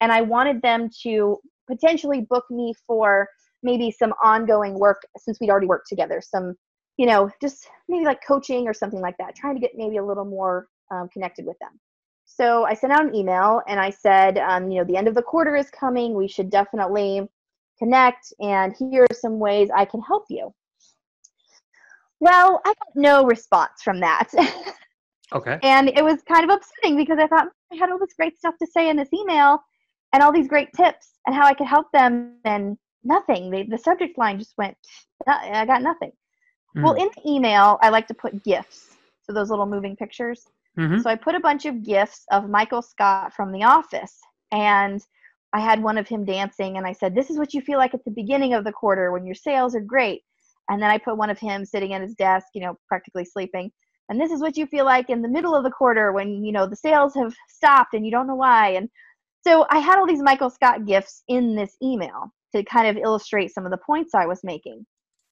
and 0.00 0.12
I 0.12 0.20
wanted 0.20 0.62
them 0.62 0.88
to 1.02 1.38
potentially 1.68 2.26
book 2.30 2.44
me 2.50 2.72
for 2.86 3.28
maybe 3.64 3.90
some 3.90 4.12
ongoing 4.22 4.78
work 4.78 5.02
since 5.18 5.38
we'd 5.40 5.50
already 5.50 5.66
worked 5.66 5.88
together, 5.88 6.20
some, 6.20 6.54
you 6.96 7.06
know, 7.06 7.30
just 7.40 7.68
maybe 7.88 8.04
like 8.04 8.20
coaching 8.26 8.68
or 8.68 8.74
something 8.74 9.00
like 9.00 9.16
that, 9.18 9.34
trying 9.34 9.54
to 9.54 9.60
get 9.60 9.72
maybe 9.74 9.96
a 9.96 10.04
little 10.04 10.24
more 10.24 10.68
um, 10.92 11.08
connected 11.12 11.46
with 11.46 11.58
them. 11.60 11.80
So 12.24 12.64
I 12.64 12.74
sent 12.74 12.92
out 12.92 13.06
an 13.06 13.14
email 13.14 13.60
and 13.66 13.80
I 13.80 13.90
said, 13.90 14.38
um, 14.38 14.70
you 14.70 14.78
know, 14.78 14.84
the 14.84 14.96
end 14.96 15.08
of 15.08 15.14
the 15.14 15.22
quarter 15.22 15.56
is 15.56 15.70
coming. 15.70 16.14
We 16.14 16.28
should 16.28 16.50
definitely 16.50 17.28
connect, 17.78 18.32
and 18.40 18.74
here 18.78 19.02
are 19.02 19.14
some 19.14 19.38
ways 19.40 19.68
I 19.74 19.84
can 19.84 20.00
help 20.00 20.24
you. 20.28 20.52
Well, 22.22 22.60
I 22.64 22.68
got 22.68 22.94
no 22.94 23.24
response 23.24 23.82
from 23.82 23.98
that. 23.98 24.30
okay. 25.32 25.58
And 25.64 25.88
it 25.88 26.04
was 26.04 26.22
kind 26.22 26.48
of 26.48 26.56
upsetting 26.56 26.96
because 26.96 27.18
I 27.18 27.26
thought 27.26 27.48
I 27.72 27.74
had 27.74 27.90
all 27.90 27.98
this 27.98 28.14
great 28.16 28.38
stuff 28.38 28.54
to 28.60 28.66
say 28.68 28.88
in 28.88 28.96
this 28.96 29.12
email 29.12 29.58
and 30.12 30.22
all 30.22 30.32
these 30.32 30.46
great 30.46 30.72
tips 30.72 31.14
and 31.26 31.34
how 31.34 31.44
I 31.46 31.52
could 31.52 31.66
help 31.66 31.90
them 31.92 32.36
and 32.44 32.78
nothing. 33.02 33.50
The, 33.50 33.64
the 33.64 33.76
subject 33.76 34.18
line 34.18 34.38
just 34.38 34.54
went, 34.56 34.76
I 35.26 35.66
got 35.66 35.82
nothing. 35.82 36.12
Mm. 36.76 36.84
Well, 36.84 36.92
in 36.92 37.08
the 37.16 37.28
email, 37.28 37.76
I 37.82 37.88
like 37.88 38.06
to 38.06 38.14
put 38.14 38.44
GIFs. 38.44 38.90
So 39.24 39.32
those 39.32 39.50
little 39.50 39.66
moving 39.66 39.96
pictures. 39.96 40.46
Mm-hmm. 40.78 41.00
So 41.00 41.10
I 41.10 41.16
put 41.16 41.34
a 41.34 41.40
bunch 41.40 41.66
of 41.66 41.82
GIFs 41.82 42.24
of 42.30 42.48
Michael 42.48 42.82
Scott 42.82 43.32
from 43.34 43.50
The 43.50 43.64
Office. 43.64 44.16
And 44.52 45.04
I 45.52 45.58
had 45.58 45.82
one 45.82 45.98
of 45.98 46.06
him 46.06 46.24
dancing 46.24 46.76
and 46.76 46.86
I 46.86 46.92
said, 46.92 47.16
This 47.16 47.30
is 47.30 47.38
what 47.38 47.52
you 47.52 47.62
feel 47.62 47.78
like 47.78 47.94
at 47.94 48.04
the 48.04 48.12
beginning 48.12 48.54
of 48.54 48.62
the 48.62 48.72
quarter 48.72 49.10
when 49.10 49.26
your 49.26 49.34
sales 49.34 49.74
are 49.74 49.80
great. 49.80 50.22
And 50.72 50.80
then 50.80 50.88
I 50.88 50.96
put 50.96 51.18
one 51.18 51.28
of 51.28 51.38
him 51.38 51.66
sitting 51.66 51.92
at 51.92 52.00
his 52.00 52.14
desk, 52.14 52.46
you 52.54 52.62
know, 52.62 52.78
practically 52.88 53.26
sleeping. 53.26 53.70
And 54.08 54.18
this 54.18 54.32
is 54.32 54.40
what 54.40 54.56
you 54.56 54.66
feel 54.66 54.86
like 54.86 55.10
in 55.10 55.20
the 55.20 55.28
middle 55.28 55.54
of 55.54 55.64
the 55.64 55.70
quarter 55.70 56.12
when, 56.12 56.42
you 56.42 56.50
know, 56.50 56.66
the 56.66 56.76
sales 56.76 57.14
have 57.14 57.34
stopped 57.46 57.92
and 57.92 58.06
you 58.06 58.10
don't 58.10 58.26
know 58.26 58.34
why. 58.34 58.70
And 58.70 58.88
so 59.46 59.66
I 59.70 59.80
had 59.80 59.98
all 59.98 60.06
these 60.06 60.22
Michael 60.22 60.48
Scott 60.48 60.86
GIFs 60.86 61.24
in 61.28 61.54
this 61.54 61.76
email 61.82 62.32
to 62.54 62.64
kind 62.64 62.88
of 62.88 62.96
illustrate 62.96 63.52
some 63.52 63.66
of 63.66 63.70
the 63.70 63.76
points 63.84 64.14
I 64.14 64.24
was 64.24 64.40
making. 64.44 64.86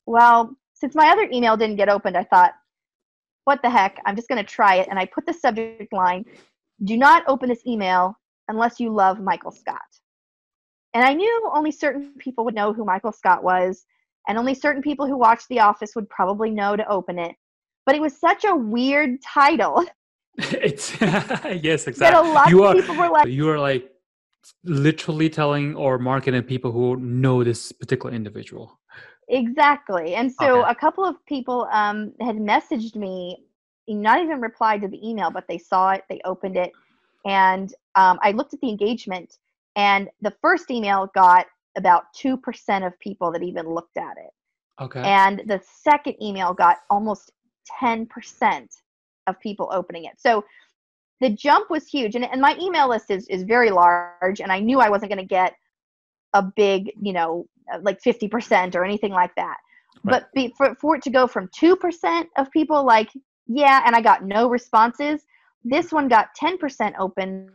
Well, 0.05 0.55
since 0.75 0.95
my 0.95 1.09
other 1.09 1.27
email 1.33 1.57
didn't 1.57 1.77
get 1.77 1.89
opened, 1.89 2.19
I 2.19 2.25
thought, 2.25 2.53
what 3.45 3.63
the 3.63 3.71
heck? 3.71 3.99
I'm 4.05 4.17
just 4.17 4.29
going 4.29 4.45
to 4.45 4.51
try 4.51 4.75
it. 4.75 4.89
And 4.91 4.99
I 4.99 5.07
put 5.07 5.25
the 5.25 5.33
subject 5.33 5.91
line 5.93 6.27
do 6.85 6.99
not 6.99 7.25
open 7.29 7.49
this 7.49 7.67
email 7.67 8.15
unless 8.49 8.79
you 8.79 8.91
love 8.91 9.21
Michael 9.21 9.53
Scott. 9.53 9.81
And 10.93 11.03
I 11.03 11.15
knew 11.15 11.51
only 11.55 11.71
certain 11.71 12.13
people 12.19 12.45
would 12.45 12.55
know 12.55 12.75
who 12.75 12.85
Michael 12.85 13.13
Scott 13.13 13.43
was 13.43 13.87
and 14.29 14.39
only 14.39 14.55
certain 14.55 14.83
people 14.83 15.07
who 15.07 15.17
watch 15.17 15.43
The 15.49 15.61
Office 15.61 15.95
would 15.95 16.09
probably 16.09 16.51
know 16.51 16.77
to 16.77 16.87
open 16.89 17.19
it. 17.19 17.35
But 17.87 17.95
it 17.95 18.01
was 18.01 18.19
such 18.19 18.45
a 18.45 18.55
weird 18.55 19.23
title. 19.23 19.85
it's 20.39 21.01
yes, 21.01 21.87
exactly. 21.87 21.99
That 21.99 22.15
a 22.15 22.23
lot 22.23 22.51
you 22.51 22.65
of 22.65 22.71
are, 22.71 22.81
people 22.81 22.97
were 22.97 23.09
like, 23.09 23.29
you 23.29 23.49
are 23.49 23.59
like 23.59 23.91
literally 24.65 25.29
telling 25.29 25.75
or 25.75 25.99
marketing 25.99 26.43
people 26.43 26.73
who 26.73 26.97
know 26.97 27.45
this 27.45 27.73
particular 27.73 28.15
individual. 28.15 28.79
Exactly, 29.29 30.15
and 30.15 30.33
so 30.33 30.63
okay. 30.63 30.71
a 30.71 30.75
couple 30.75 31.05
of 31.05 31.15
people 31.27 31.69
um, 31.71 32.13
had 32.21 32.37
messaged 32.37 32.97
me, 32.97 33.45
not 33.87 34.21
even 34.21 34.41
replied 34.41 34.81
to 34.83 34.89
the 34.89 35.09
email, 35.09 35.31
but 35.31 35.47
they 35.47 35.59
saw 35.59 35.91
it, 35.91 36.03
they 36.09 36.21
opened 36.25 36.57
it, 36.57 36.73
and 37.25 37.73
um, 37.95 38.19
I 38.23 38.33
looked 38.33 38.55
at 38.55 38.61
the 38.61 38.69
engagement, 38.69 39.39
and 39.77 40.09
the 40.21 40.35
first 40.43 40.71
email 40.71 41.11
got 41.15 41.47
about 41.77 42.05
2% 42.17 42.87
of 42.87 42.99
people 43.01 43.33
that 43.33 43.43
even 43.43 43.69
looked 43.69 43.97
at 43.97 44.17
it. 44.17 44.31
Okay. 44.81 45.03
And 45.03 45.43
the 45.47 45.61
second 45.65 46.17
email 46.23 46.55
got 46.55 46.79
almost 46.89 47.33
10% 47.81 48.67
of 49.27 49.41
people 49.41 49.69
opening 49.73 50.05
it. 50.05 50.15
So 50.19 50.45
the 51.21 51.31
jump 51.31 51.71
was 51.71 51.87
huge. 51.87 52.15
And, 52.15 52.25
and 52.25 52.41
my 52.41 52.57
email 52.61 52.89
list 52.89 53.11
is, 53.11 53.27
is 53.29 53.43
very 53.43 53.71
large. 53.71 54.41
And 54.41 54.51
I 54.51 54.59
knew 54.59 54.81
I 54.81 54.89
wasn't 54.89 55.11
going 55.11 55.23
to 55.23 55.29
get 55.29 55.55
a 56.33 56.43
big, 56.43 56.93
you 57.01 57.13
know, 57.13 57.47
like 57.83 58.01
50% 58.03 58.75
or 58.75 58.85
anything 58.85 59.13
like 59.13 59.35
that. 59.37 59.57
Right. 60.03 60.23
But 60.23 60.29
be, 60.35 60.55
for, 60.57 60.75
for 60.77 60.97
it 60.97 61.03
to 61.03 61.11
go 61.11 61.27
from 61.27 61.49
2% 61.49 62.25
of 62.39 62.51
people 62.51 62.85
like, 62.85 63.11
yeah, 63.47 63.83
and 63.85 63.95
I 63.95 64.01
got 64.01 64.25
no 64.25 64.49
responses, 64.49 65.25
this 65.63 65.93
one 65.93 66.09
got 66.09 66.29
10% 66.41 66.95
opens 66.99 67.51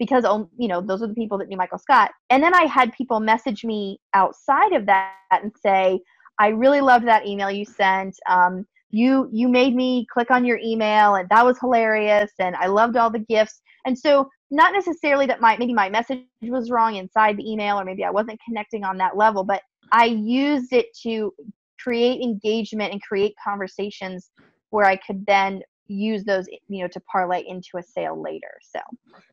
because 0.00 0.24
you 0.56 0.66
know 0.66 0.80
those 0.80 1.02
are 1.02 1.06
the 1.06 1.14
people 1.14 1.38
that 1.38 1.48
knew 1.48 1.56
Michael 1.56 1.78
Scott. 1.78 2.10
And 2.30 2.42
then 2.42 2.54
I 2.54 2.64
had 2.64 2.92
people 2.94 3.20
message 3.20 3.64
me 3.64 4.00
outside 4.14 4.72
of 4.72 4.86
that 4.86 5.14
and 5.30 5.52
say, 5.62 6.00
"I 6.40 6.48
really 6.48 6.80
loved 6.80 7.06
that 7.06 7.26
email 7.26 7.50
you 7.50 7.64
sent. 7.64 8.16
Um, 8.28 8.66
you 8.90 9.28
you 9.30 9.46
made 9.48 9.76
me 9.76 10.06
click 10.12 10.32
on 10.32 10.44
your 10.44 10.58
email, 10.64 11.14
and 11.14 11.28
that 11.28 11.44
was 11.44 11.58
hilarious. 11.60 12.32
And 12.40 12.56
I 12.56 12.66
loved 12.66 12.96
all 12.96 13.10
the 13.10 13.20
GIFs." 13.20 13.60
And 13.84 13.96
so 13.96 14.28
not 14.50 14.72
necessarily 14.72 15.26
that 15.26 15.40
my 15.40 15.56
maybe 15.58 15.74
my 15.74 15.90
message 15.90 16.24
was 16.42 16.70
wrong 16.70 16.96
inside 16.96 17.36
the 17.36 17.48
email 17.48 17.78
or 17.78 17.84
maybe 17.84 18.04
I 18.04 18.10
wasn't 18.10 18.40
connecting 18.44 18.84
on 18.84 18.96
that 18.98 19.16
level, 19.16 19.44
but 19.44 19.62
I 19.92 20.06
used 20.06 20.72
it 20.72 20.86
to 21.02 21.32
create 21.78 22.20
engagement 22.22 22.92
and 22.92 23.02
create 23.02 23.34
conversations 23.42 24.30
where 24.70 24.86
I 24.86 24.96
could 24.96 25.24
then 25.26 25.62
use 25.90 26.24
those 26.24 26.46
you 26.68 26.82
know 26.82 26.88
to 26.88 27.00
parlay 27.00 27.42
into 27.46 27.76
a 27.76 27.82
sale 27.82 28.20
later. 28.20 28.52
So 28.62 28.80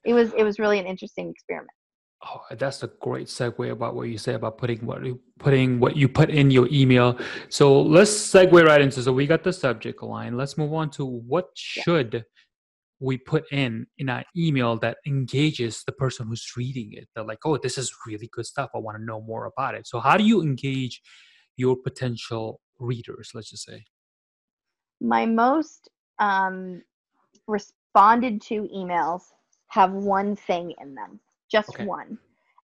it 0.04 0.14
was 0.14 0.34
it 0.34 0.44
was 0.44 0.60
really 0.60 0.80
an 0.80 0.86
interesting 0.86 1.30
experiment. 1.30 1.72
Oh, 2.26 2.42
that's 2.58 2.82
a 2.82 2.88
great 3.00 3.28
segue 3.28 3.72
about 3.72 3.94
what 3.94 4.10
you 4.10 4.18
say 4.18 4.34
about 4.34 4.58
putting 4.58 4.84
what 4.86 5.06
you 5.06 5.20
putting 5.38 5.80
what 5.80 5.96
you 5.96 6.10
put 6.10 6.32
in 6.32 6.50
your 6.50 6.68
email. 6.72 7.18
So 7.50 7.80
let's 7.80 8.12
segue 8.12 8.66
right 8.66 8.82
into. 8.82 9.04
So 9.04 9.14
we 9.14 9.28
got 9.28 9.44
the 9.44 9.54
subject 9.54 10.02
line. 10.02 10.36
Let's 10.36 10.58
move 10.58 10.74
on 10.74 10.90
to 10.92 11.06
what 11.06 11.50
should 11.54 12.14
yeah. 12.16 12.22
we 13.00 13.20
put 13.20 13.46
in 13.52 13.86
in 14.00 14.10
our 14.10 14.24
email 14.36 14.78
that 14.78 14.98
engages 15.06 15.84
the 15.86 15.92
person 15.92 16.26
who's 16.28 16.54
reading 16.58 16.90
it. 16.94 17.08
They're 17.14 17.24
like, 17.24 17.46
oh, 17.46 17.58
this 17.58 17.78
is 17.78 17.94
really 18.08 18.30
good 18.32 18.48
stuff. 18.48 18.72
I 18.74 18.80
want 18.80 18.98
to 18.98 19.04
know 19.04 19.22
more 19.22 19.46
about 19.46 19.76
it. 19.76 19.86
So 19.86 20.00
how 20.00 20.18
do 20.18 20.24
you 20.24 20.42
engage 20.42 21.02
your 21.56 21.76
potential 21.76 22.62
readers? 22.80 23.30
Let's 23.36 23.52
just 23.52 23.66
say. 23.66 23.86
My 25.00 25.28
most 25.28 25.88
um, 26.20 26.82
responded 27.48 28.42
to 28.44 28.68
emails 28.76 29.24
have 29.68 29.92
one 29.92 30.36
thing 30.36 30.74
in 30.82 30.96
them 30.96 31.20
just 31.50 31.70
okay. 31.70 31.86
one. 31.86 32.18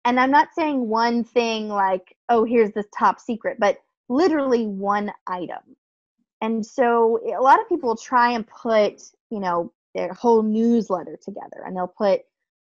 And 0.06 0.20
I'm 0.20 0.32
not 0.32 0.50
saying 0.56 0.88
one 0.88 1.24
thing 1.24 1.68
like, 1.68 2.16
oh, 2.30 2.46
here's 2.46 2.72
this 2.72 2.86
top 2.98 3.20
secret, 3.20 3.58
but 3.60 3.78
literally 4.10 4.66
one 4.66 5.12
item. 5.28 5.76
And 6.42 6.66
so 6.66 7.20
a 7.26 7.42
lot 7.42 7.60
of 7.60 7.68
people 7.68 7.96
try 7.96 8.32
and 8.32 8.48
put, 8.48 9.02
you 9.30 9.40
know, 9.40 9.74
their 9.96 10.14
whole 10.14 10.44
newsletter 10.44 11.18
together 11.22 11.64
and 11.66 11.76
they'll 11.76 11.88
put 11.88 12.22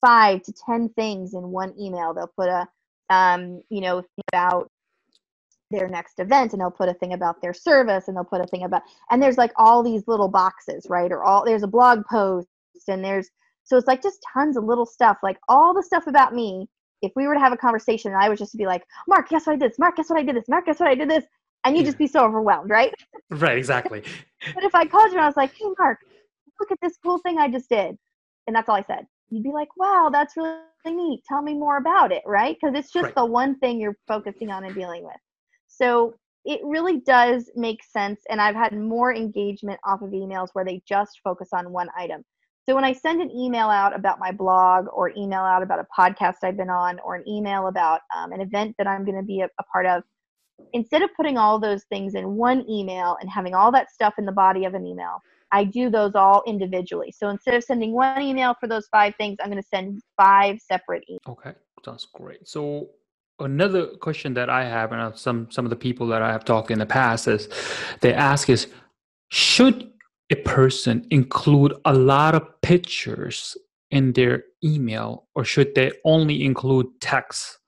five 0.06 0.44
to 0.44 0.54
10 0.54 0.90
things 0.90 1.34
in 1.34 1.50
one 1.50 1.74
email. 1.80 2.14
They'll 2.14 2.32
put 2.38 2.50
a, 2.50 2.68
um, 3.10 3.62
you 3.70 3.82
know, 3.82 4.04
about 4.32 4.70
their 5.72 5.88
next 5.88 6.20
event 6.20 6.54
and 6.54 6.62
they'll 6.62 6.72
put 6.72 6.90
a 6.90 6.94
thing 6.94 7.14
about 7.14 7.42
their 7.42 7.54
service 7.54 8.08
and 8.08 8.16
they'll 8.16 8.24
put 8.24 8.42
a 8.42 8.48
thing 8.48 8.64
about, 8.64 8.84
and 9.10 9.22
there's 9.22 9.38
like 9.38 9.52
all 9.56 9.82
these 9.82 10.04
little 10.08 10.28
boxes, 10.28 10.88
right? 10.90 11.12
Or 11.12 11.24
all, 11.24 11.46
there's 11.46 11.64
a 11.64 11.68
blog 11.68 12.06
post 12.06 12.48
and 12.88 13.04
there's 13.04 13.30
so 13.64 13.78
it's 13.78 13.88
like 13.88 14.04
just 14.04 14.24
tons 14.34 14.58
of 14.58 14.64
little 14.64 14.86
stuff, 14.86 15.18
like 15.24 15.38
all 15.48 15.74
the 15.74 15.84
stuff 15.84 16.08
about 16.08 16.34
me. 16.34 16.68
If 17.02 17.12
we 17.16 17.26
were 17.26 17.34
to 17.34 17.40
have 17.40 17.54
a 17.54 17.58
conversation 17.58 18.12
and 18.12 18.22
I 18.22 18.30
was 18.30 18.38
just 18.38 18.52
to 18.52 18.58
be 18.58 18.66
like, 18.66 18.84
Mark, 19.08 19.30
guess 19.30 19.48
what 19.48 19.54
I 19.54 19.56
did 19.56 19.72
this? 19.72 19.80
Mark, 19.80 19.96
guess 19.96 20.10
what 20.10 20.20
I 20.20 20.24
did 20.24 20.36
this? 20.36 20.48
Mark, 20.48 20.66
guess 20.66 20.80
what 20.80 20.90
I 20.90 20.96
did 20.96 21.10
this? 21.10 21.26
And 21.64 21.76
you'd 21.76 21.84
yeah. 21.84 21.90
just 21.90 21.98
be 21.98 22.08
so 22.08 22.24
overwhelmed, 22.26 22.70
right? 22.70 22.94
Right, 23.30 23.58
exactly. 23.58 24.04
but 24.54 24.66
if 24.66 24.76
I 24.76 24.86
called 24.86 25.12
you 25.12 25.18
and 25.18 25.22
I 25.22 25.26
was 25.26 25.38
like, 25.38 25.54
hey, 25.54 25.66
Mark, 25.80 26.00
look 26.60 26.70
at 26.70 26.78
this 26.82 26.98
cool 27.02 27.18
thing 27.20 27.38
I 27.38 27.48
just 27.48 27.70
did. 27.70 27.98
And 28.46 28.54
that's 28.54 28.68
all 28.68 28.76
I 28.76 28.84
said. 28.84 29.06
You'd 29.30 29.44
be 29.44 29.54
like, 29.54 29.70
wow, 29.78 30.10
that's 30.12 30.36
really 30.36 30.58
neat. 30.86 31.24
Tell 31.30 31.42
me 31.42 31.54
more 31.54 31.78
about 31.78 32.12
it, 32.12 32.24
right? 32.26 32.58
Because 32.60 32.78
it's 32.78 32.92
just 32.92 33.06
right. 33.06 33.16
the 33.16 33.26
one 33.26 33.58
thing 33.60 33.80
you're 33.80 33.98
focusing 34.06 34.52
on 34.52 34.66
and 34.66 34.76
dealing 34.76 35.06
with. 35.06 35.16
So 35.72 36.16
it 36.44 36.60
really 36.64 37.00
does 37.00 37.50
make 37.56 37.84
sense. 37.84 38.22
And 38.30 38.42
I've 38.42 38.56
had 38.56 38.78
more 38.78 39.14
engagement 39.14 39.80
off 39.86 40.02
of 40.02 40.10
emails 40.10 40.50
where 40.54 40.66
they 40.66 40.82
just 40.88 41.20
focus 41.24 41.50
on 41.54 41.72
one 41.72 41.88
item. 41.96 42.24
So 42.68 42.76
when 42.76 42.84
I 42.84 42.94
send 42.94 43.22
an 43.22 43.32
email 43.32 43.70
out 43.70 43.96
about 43.96 44.20
my 44.20 44.32
blog 44.32 44.86
or 44.94 45.12
email 45.18 45.42
out 45.42 45.64
about 45.64 45.80
a 45.80 45.88
podcast 45.98 46.36
I've 46.44 46.58
been 46.58 46.70
on 46.70 47.00
or 47.00 47.16
an 47.16 47.28
email 47.28 47.68
about 47.68 48.02
um, 48.16 48.34
an 48.34 48.42
event 48.42 48.76
that 48.78 48.88
I'm 48.88 49.04
going 49.04 49.18
to 49.18 49.24
be 49.24 49.42
a, 49.42 49.50
a 49.60 49.64
part 49.72 49.86
of, 49.86 50.04
instead 50.74 51.02
of 51.02 51.10
putting 51.16 51.38
all 51.38 51.60
those 51.60 51.84
things 51.86 52.14
in 52.14 52.36
one 52.36 52.70
email 52.70 53.18
and 53.20 53.30
having 53.30 53.56
all 53.56 53.72
that 53.72 53.92
stuff 53.92 54.14
in 54.20 54.26
the 54.26 54.32
body 54.32 54.66
of 54.66 54.76
an 54.76 54.86
email, 54.86 55.22
I 55.52 55.64
do 55.64 55.90
those 55.90 56.14
all 56.16 56.44
individually. 56.46 57.12
So 57.16 57.30
instead 57.30 57.56
of 57.56 57.64
sending 57.64 57.94
one 57.94 58.22
email 58.22 58.56
for 58.60 58.68
those 58.68 58.88
five 58.88 59.16
things, 59.18 59.38
I'm 59.42 59.50
going 59.50 59.62
to 59.62 59.68
send 59.68 60.02
five 60.16 60.60
separate 60.60 61.04
emails. 61.10 61.32
Okay, 61.34 61.54
that's 61.84 62.06
great. 62.06 62.48
So 62.48 62.90
another 63.44 63.88
question 63.88 64.34
that 64.36 64.50
I 64.50 64.66
have, 64.66 64.92
and 64.92 65.18
some 65.18 65.50
some 65.52 65.66
of 65.66 65.70
the 65.70 65.76
people 65.76 66.08
that 66.08 66.22
I 66.22 66.32
have 66.32 66.46
talked 66.46 66.72
in 66.72 66.80
the 66.80 66.86
past 66.86 67.28
is, 67.28 67.50
they 68.02 68.14
ask 68.14 68.50
is, 68.50 68.68
should 69.30 69.92
a 70.32 70.36
person 70.36 71.06
include 71.10 71.74
a 71.86 71.94
lot 71.94 72.34
of 72.34 72.62
pictures 72.62 73.58
in 73.92 74.14
their 74.14 74.44
email 74.64 75.28
or 75.36 75.44
should 75.44 75.76
they 75.76 75.92
only 76.06 76.46
include 76.46 76.88
text 77.02 77.60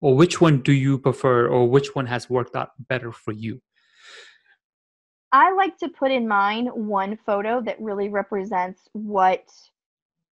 or 0.00 0.16
which 0.16 0.40
one 0.40 0.60
do 0.60 0.72
you 0.72 0.98
prefer 0.98 1.46
or 1.46 1.68
which 1.68 1.94
one 1.94 2.06
has 2.06 2.28
worked 2.28 2.56
out 2.56 2.70
better 2.88 3.12
for 3.12 3.32
you 3.32 3.60
i 5.30 5.52
like 5.52 5.78
to 5.78 5.88
put 5.88 6.10
in 6.10 6.26
mine 6.26 6.66
one 6.66 7.16
photo 7.24 7.60
that 7.60 7.80
really 7.80 8.08
represents 8.08 8.88
what 8.92 9.44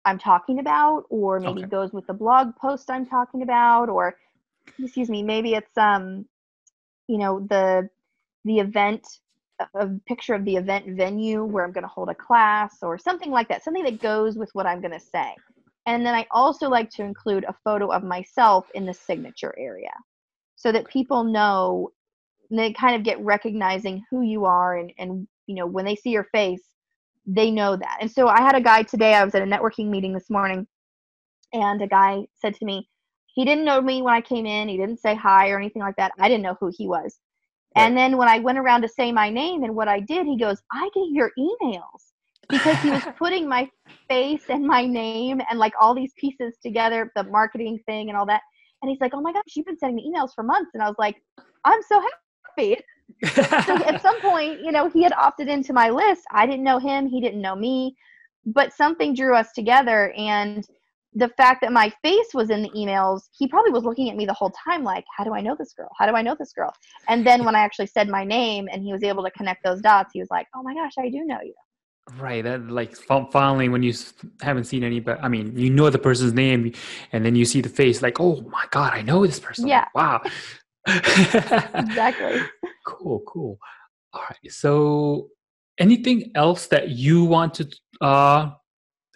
i'm 0.07 0.19
talking 0.19 0.59
about 0.61 1.05
or 1.11 1.39
maybe 1.39 1.61
okay. 1.61 1.69
goes 1.69 1.93
with 1.93 2.07
the 2.07 2.15
blog 2.15 2.57
post 2.57 2.91
i'm 2.91 3.05
talking 3.05 3.43
about 3.43 3.91
or 3.91 4.17
excuse 4.79 5.11
me 5.11 5.23
maybe 5.23 5.55
it's 5.55 5.77
um 5.77 6.25
you 7.07 7.19
know 7.19 7.41
the 7.49 7.89
the 8.45 8.59
event 8.59 9.07
a 9.75 9.89
picture 10.07 10.35
of 10.35 10.45
the 10.45 10.57
event 10.57 10.87
venue 10.97 11.45
where 11.45 11.65
I'm 11.65 11.73
going 11.73 11.83
to 11.83 11.89
hold 11.89 12.09
a 12.09 12.15
class 12.15 12.79
or 12.83 12.97
something 12.97 13.31
like 13.31 13.49
that, 13.49 13.65
something 13.65 13.85
that 13.85 14.01
goes 14.01 14.37
with 14.37 14.51
what 14.53 14.67
I'm 14.67 14.81
going 14.81 14.93
to 14.93 15.01
say. 15.01 15.35
And 15.87 16.05
then 16.05 16.15
I 16.15 16.27
also 16.31 16.69
like 16.69 16.91
to 16.91 17.03
include 17.03 17.45
a 17.45 17.57
photo 17.65 17.91
of 17.91 18.05
myself 18.05 18.71
in 18.75 18.87
the 18.87 18.95
signature 18.95 19.55
area 19.59 19.91
so 20.55 20.71
that 20.73 20.87
people 20.89 21.25
know 21.25 21.91
they 22.51 22.73
kind 22.73 22.95
of 22.95 23.03
get 23.03 23.21
recognizing 23.21 24.05
who 24.11 24.23
you 24.23 24.45
are 24.45 24.79
and, 24.79 24.93
and 24.99 25.27
you 25.47 25.55
know 25.55 25.67
when 25.67 25.85
they 25.85 25.95
see 25.95 26.11
your 26.11 26.25
face 26.33 26.63
they 27.27 27.51
know 27.51 27.77
that 27.77 27.99
and 28.01 28.11
so 28.11 28.27
i 28.27 28.39
had 28.39 28.57
a 28.57 28.61
guy 28.61 28.83
today 28.83 29.15
i 29.15 29.23
was 29.23 29.35
at 29.35 29.43
a 29.43 29.45
networking 29.45 29.89
meeting 29.89 30.15
this 30.15 30.31
morning 30.31 30.67
and 31.53 31.83
a 31.83 31.87
guy 31.87 32.25
said 32.41 32.55
to 32.55 32.65
me 32.65 32.89
he 33.39 33.45
didn't 33.45 33.65
know 33.65 33.81
me 33.81 34.03
when 34.03 34.15
i 34.15 34.21
came 34.21 34.47
in 34.47 34.69
he 34.69 34.77
didn't 34.77 35.01
say 35.01 35.15
hi 35.15 35.51
or 35.51 35.59
anything 35.59 35.83
like 35.83 35.97
that 35.97 36.13
i 36.19 36.29
didn't 36.29 36.43
know 36.43 36.57
who 36.61 36.71
he 36.77 36.87
was 36.87 37.21
and 37.79 37.97
then 37.97 38.17
when 38.17 38.29
I 38.29 38.39
went 38.39 38.59
around 38.59 38.83
to 38.83 38.89
say 38.89 39.13
my 39.13 39.31
name 39.31 39.63
and 39.63 39.75
what 39.75 39.89
I 39.89 40.01
did, 40.01 40.27
he 40.27 40.37
goes, 40.37 40.61
I 40.73 40.91
get 40.95 41.09
your 41.11 41.31
emails 41.39 42.13
because 42.49 42.81
he 42.83 42.91
was 42.91 43.03
putting 43.19 43.49
my 43.49 43.69
face 44.09 44.45
and 44.49 44.67
my 44.67 44.85
name 44.85 45.41
and 45.49 45.59
like 45.59 45.75
all 45.81 45.95
these 45.95 46.13
pieces 46.19 46.55
together, 46.63 47.13
the 47.15 47.25
marketing 47.25 47.79
thing 47.87 48.09
and 48.09 48.19
all 48.19 48.27
that. 48.27 48.43
And 48.83 48.91
he's 48.91 49.01
like, 49.01 49.13
Oh 49.15 49.21
my 49.21 49.33
gosh, 49.33 49.43
you've 49.55 49.67
been 49.67 49.79
sending 49.79 49.97
me 49.97 50.13
emails 50.13 50.31
for 50.35 50.43
months. 50.43 50.71
And 50.75 50.83
I 50.83 50.89
was 50.89 50.97
like, 50.99 51.17
I'm 51.65 51.81
so 51.89 52.01
happy. 52.57 52.79
so 53.33 53.43
at 53.85 54.03
some 54.03 54.21
point, 54.21 54.61
you 54.61 54.73
know, 54.73 54.89
he 54.89 55.03
had 55.03 55.13
opted 55.13 55.49
into 55.49 55.73
my 55.73 55.91
list. 55.91 56.23
I 56.33 56.47
didn't 56.47 56.65
know 56.65 56.79
him, 56.79 57.07
he 57.07 57.21
didn't 57.21 57.41
know 57.41 57.55
me, 57.55 57.95
but 58.47 58.73
something 58.73 59.15
drew 59.15 59.35
us 59.37 59.53
together. 59.53 60.13
And 60.17 60.67
the 61.15 61.29
fact 61.31 61.63
that 61.63 61.73
my 61.73 61.93
face 62.03 62.29
was 62.35 62.51
in 62.51 62.63
the 62.63 62.71
emails, 62.71 63.23
he 63.37 63.49
probably 63.49 63.73
was 63.73 63.85
looking 63.85 64.11
at 64.11 64.17
me 64.17 64.27
the 64.27 64.35
whole 64.35 64.53
time, 64.65 64.85
like, 64.85 65.05
how 65.17 65.25
do 65.25 65.35
I 65.35 65.41
know 65.41 65.57
this 65.59 65.73
girl? 65.73 65.89
How 65.99 66.07
do 66.07 66.15
I 66.15 66.23
know 66.23 66.37
this 66.39 66.53
girl? 66.53 66.73
And 67.09 67.27
then 67.27 67.45
when 67.45 67.55
I 67.55 67.61
actually 67.61 67.87
said 67.87 68.09
my 68.09 68.25
name 68.25 68.69
and 68.71 68.83
he 68.83 68.93
was 68.93 69.03
able 69.03 69.25
to 69.25 69.31
connect 69.31 69.65
those 69.65 69.81
dots, 69.81 70.11
he 70.13 70.21
was 70.21 70.29
like, 70.31 70.47
oh 70.55 70.63
my 70.63 70.75
gosh, 70.75 70.93
I 70.99 71.09
do 71.09 71.25
know 71.25 71.41
you. 71.43 71.55
Right. 72.17 72.43
That 72.43 72.71
like 72.71 72.97
finally, 72.97 73.69
when 73.69 73.83
you 73.83 73.93
haven't 74.41 74.65
seen 74.65 74.83
any, 74.83 75.01
but 75.01 75.23
I 75.23 75.29
mean, 75.29 75.57
you 75.57 75.71
know 75.71 75.91
the 75.91 75.99
person's 75.99 76.33
name, 76.33 76.73
and 77.13 77.25
then 77.25 77.37
you 77.37 77.45
see 77.45 77.61
the 77.61 77.69
face, 77.69 78.01
like, 78.01 78.19
oh 78.19 78.41
my 78.43 78.65
god, 78.71 78.95
I 78.95 79.03
know 79.03 79.27
this 79.27 79.41
person. 79.41 79.67
Yeah. 79.67 79.85
Wow. 79.95 80.23
exactly. 80.87 82.41
Cool. 82.87 83.21
Cool. 83.27 83.59
All 84.15 84.23
right. 84.23 84.51
So, 84.51 85.29
anything 85.79 86.31
else 86.35 86.67
that 86.69 86.89
you 86.91 87.25
want 87.25 87.55
to 87.55 87.69
uh 88.01 88.51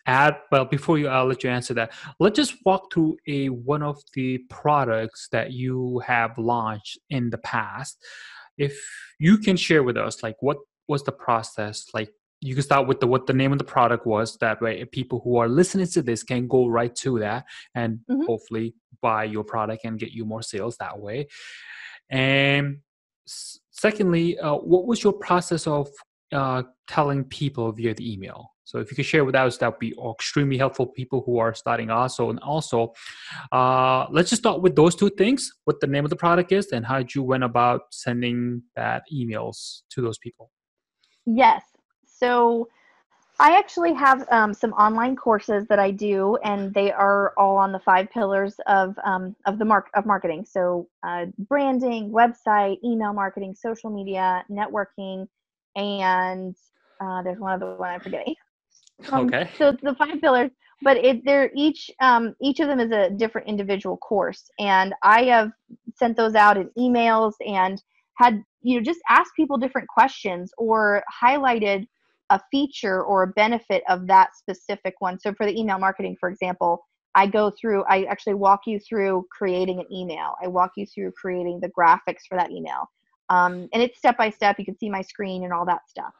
add 0.07 0.37
well 0.51 0.65
before 0.65 0.99
you 0.99 1.09
i'll 1.09 1.27
let 1.27 1.45
you 1.45 1.51
answer 1.51 1.75
that. 1.75 1.93
Let's 2.19 2.37
just 2.37 2.57
walk 2.65 2.93
through 2.93 3.17
a 3.27 3.49
one 3.49 3.83
of 3.83 4.03
the 4.15 4.38
products 4.51 5.29
that 5.33 5.53
you 5.53 6.01
have 6.07 6.37
launched 6.38 6.99
in 7.11 7.31
the 7.31 7.38
past. 7.38 7.99
If 8.59 8.79
you 9.19 9.38
can 9.38 9.57
share 9.57 9.83
with 9.83 9.97
us 9.97 10.23
like 10.23 10.37
what 10.41 10.59
was 10.88 11.03
the 11.05 11.12
process? 11.12 11.87
Like 11.95 12.11
you 12.41 12.55
can 12.55 12.65
start 12.65 12.88
with 12.88 13.01
the 13.01 13.07
what 13.07 13.27
the 13.27 13.33
name 13.33 13.53
of 13.53 13.59
the 13.59 13.65
product 13.65 14.07
was. 14.07 14.37
That 14.38 14.61
way 14.61 14.85
people 14.85 15.21
who 15.23 15.37
are 15.37 15.49
listening 15.49 15.87
to 15.88 16.03
this 16.03 16.23
can 16.23 16.49
go 16.49 16.67
right 16.67 16.95
to 16.97 17.19
that 17.21 17.45
and 17.75 18.01
mm-hmm. 18.11 18.23
hopefully 18.27 18.75
buy 19.01 19.25
your 19.25 19.45
product 19.45 19.85
and 19.85 19.99
get 19.99 20.11
you 20.11 20.25
more 20.25 20.43
sales 20.43 20.77
that 20.79 20.99
way. 20.99 21.29
And 22.11 22.79
secondly 23.27 24.38
uh, 24.38 24.57
what 24.57 24.87
was 24.87 25.03
your 25.03 25.12
process 25.12 25.67
of 25.67 25.88
uh, 26.33 26.62
telling 26.88 27.25
people 27.25 27.73
via 27.73 27.95
the 27.95 28.12
email 28.12 28.53
so 28.64 28.79
if 28.79 28.90
you 28.90 28.97
could 28.97 29.05
share 29.05 29.25
with 29.25 29.35
us, 29.35 29.59
that 29.59 29.71
would 29.71 29.79
be 29.79 29.95
extremely 30.12 30.57
helpful. 30.57 30.87
People 30.87 31.23
who 31.27 31.38
are 31.38 31.55
starting 31.55 31.90
also, 31.90 32.31
and 32.31 32.38
also, 32.40 32.95
uh, 33.51 34.07
let's 34.11 34.31
just 34.31 34.42
start 34.42 34.62
with 34.62 34.77
those 34.77 34.95
two 34.95 35.11
things: 35.11 35.53
what 35.64 35.81
the 35.81 35.87
name 35.87 36.05
of 36.05 36.11
the 36.11 36.16
product 36.16 36.53
is, 36.53 36.68
and 36.68 36.87
how 36.87 37.05
you 37.14 37.23
went 37.23 37.45
about 37.45 37.83
sending 37.90 38.62
that 38.77 39.03
emails 39.12 39.83
to 39.90 40.01
those 40.01 40.18
people. 40.18 40.51
Yes. 41.27 41.62
So 42.07 42.68
I 43.40 43.59
actually 43.59 43.95
have 43.95 44.27
um, 44.31 44.55
some 44.55 44.73
online 44.73 45.16
courses 45.16 45.66
that 45.68 45.79
I 45.79 45.90
do, 45.90 46.37
and 46.45 46.73
they 46.73 46.92
are 46.92 47.35
all 47.37 47.57
on 47.57 47.73
the 47.73 47.81
five 47.81 48.11
pillars 48.11 48.55
of 48.68 48.97
um, 49.05 49.35
of 49.45 49.59
the 49.59 49.64
mark 49.64 49.90
of 49.95 50.07
marketing. 50.07 50.47
So 50.49 50.88
uh, 51.03 51.27
branding, 51.38 52.11
website, 52.11 52.79
email 52.85 53.12
marketing, 53.12 53.55
social 53.55 53.90
media, 53.90 54.45
networking, 54.49 55.27
and 55.76 56.54
uh, 57.00 57.22
there's 57.22 57.38
one 57.38 57.52
other 57.52 57.76
one 57.76 57.90
I'm 57.90 58.00
forgetting. 58.00 58.35
Um, 59.11 59.26
okay. 59.26 59.50
So 59.58 59.70
it's 59.70 59.82
the 59.82 59.96
five 59.96 60.20
pillars, 60.20 60.52
but 60.82 60.96
it 60.96 61.24
they're 61.24 61.50
each 61.56 61.90
um, 62.00 62.37
each 62.40 62.61
of 62.61 62.68
them 62.68 62.78
is 62.78 62.92
a 62.92 63.11
different 63.11 63.48
individual 63.48 63.96
course, 63.96 64.48
and 64.61 64.94
I 65.02 65.24
have 65.24 65.50
sent 65.96 66.16
those 66.16 66.37
out 66.37 66.56
in 66.56 66.70
emails 66.78 67.32
and 67.44 67.82
had 68.14 68.44
you 68.61 68.76
know 68.76 68.82
just 68.85 69.00
asked 69.08 69.32
people 69.35 69.56
different 69.56 69.88
questions 69.88 70.52
or 70.56 71.02
highlighted 71.20 71.88
a 72.30 72.40
feature 72.50 73.02
or 73.02 73.24
a 73.24 73.26
benefit 73.28 73.82
of 73.88 74.06
that 74.06 74.37
specific 74.37 74.94
one. 75.00 75.18
So 75.18 75.35
for 75.35 75.46
the 75.46 75.58
email 75.58 75.78
marketing, 75.78 76.16
for 76.18 76.28
example, 76.28 76.80
I 77.14 77.26
go 77.26 77.52
through, 77.61 77.85
I 77.85 78.04
actually 78.04 78.35
walk 78.35 78.61
you 78.66 78.80
through 78.80 79.26
creating 79.30 79.80
an 79.80 79.92
email. 79.92 80.35
I 80.42 80.48
walk 80.48 80.72
you 80.76 80.87
through 80.87 81.12
creating 81.12 81.61
the 81.61 81.70
graphics 81.78 82.22
for 82.28 82.38
that 82.38 82.50
email. 82.50 82.88
Um, 83.28 83.68
and 83.72 83.82
it's 83.82 83.98
step 83.98 84.18
by 84.18 84.30
step. 84.30 84.58
You 84.58 84.64
can 84.64 84.78
see 84.78 84.90
my 84.90 85.02
screen 85.02 85.44
and 85.44 85.52
all 85.52 85.64
that 85.66 85.88
stuff. 85.88 86.12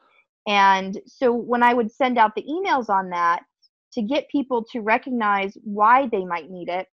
And 0.47 1.01
so 1.07 1.33
when 1.33 1.63
I 1.63 1.75
would 1.75 1.91
send 1.91 2.19
out 2.19 2.35
the 2.35 2.45
emails 2.45 2.89
on 2.89 3.11
that 3.11 3.43
to 3.93 4.03
get 4.03 4.29
people 4.31 4.65
to 4.73 4.81
recognize 4.81 5.57
why 5.63 6.09
they 6.11 6.25
might 6.25 6.51
need 6.51 6.69
it, 6.69 6.87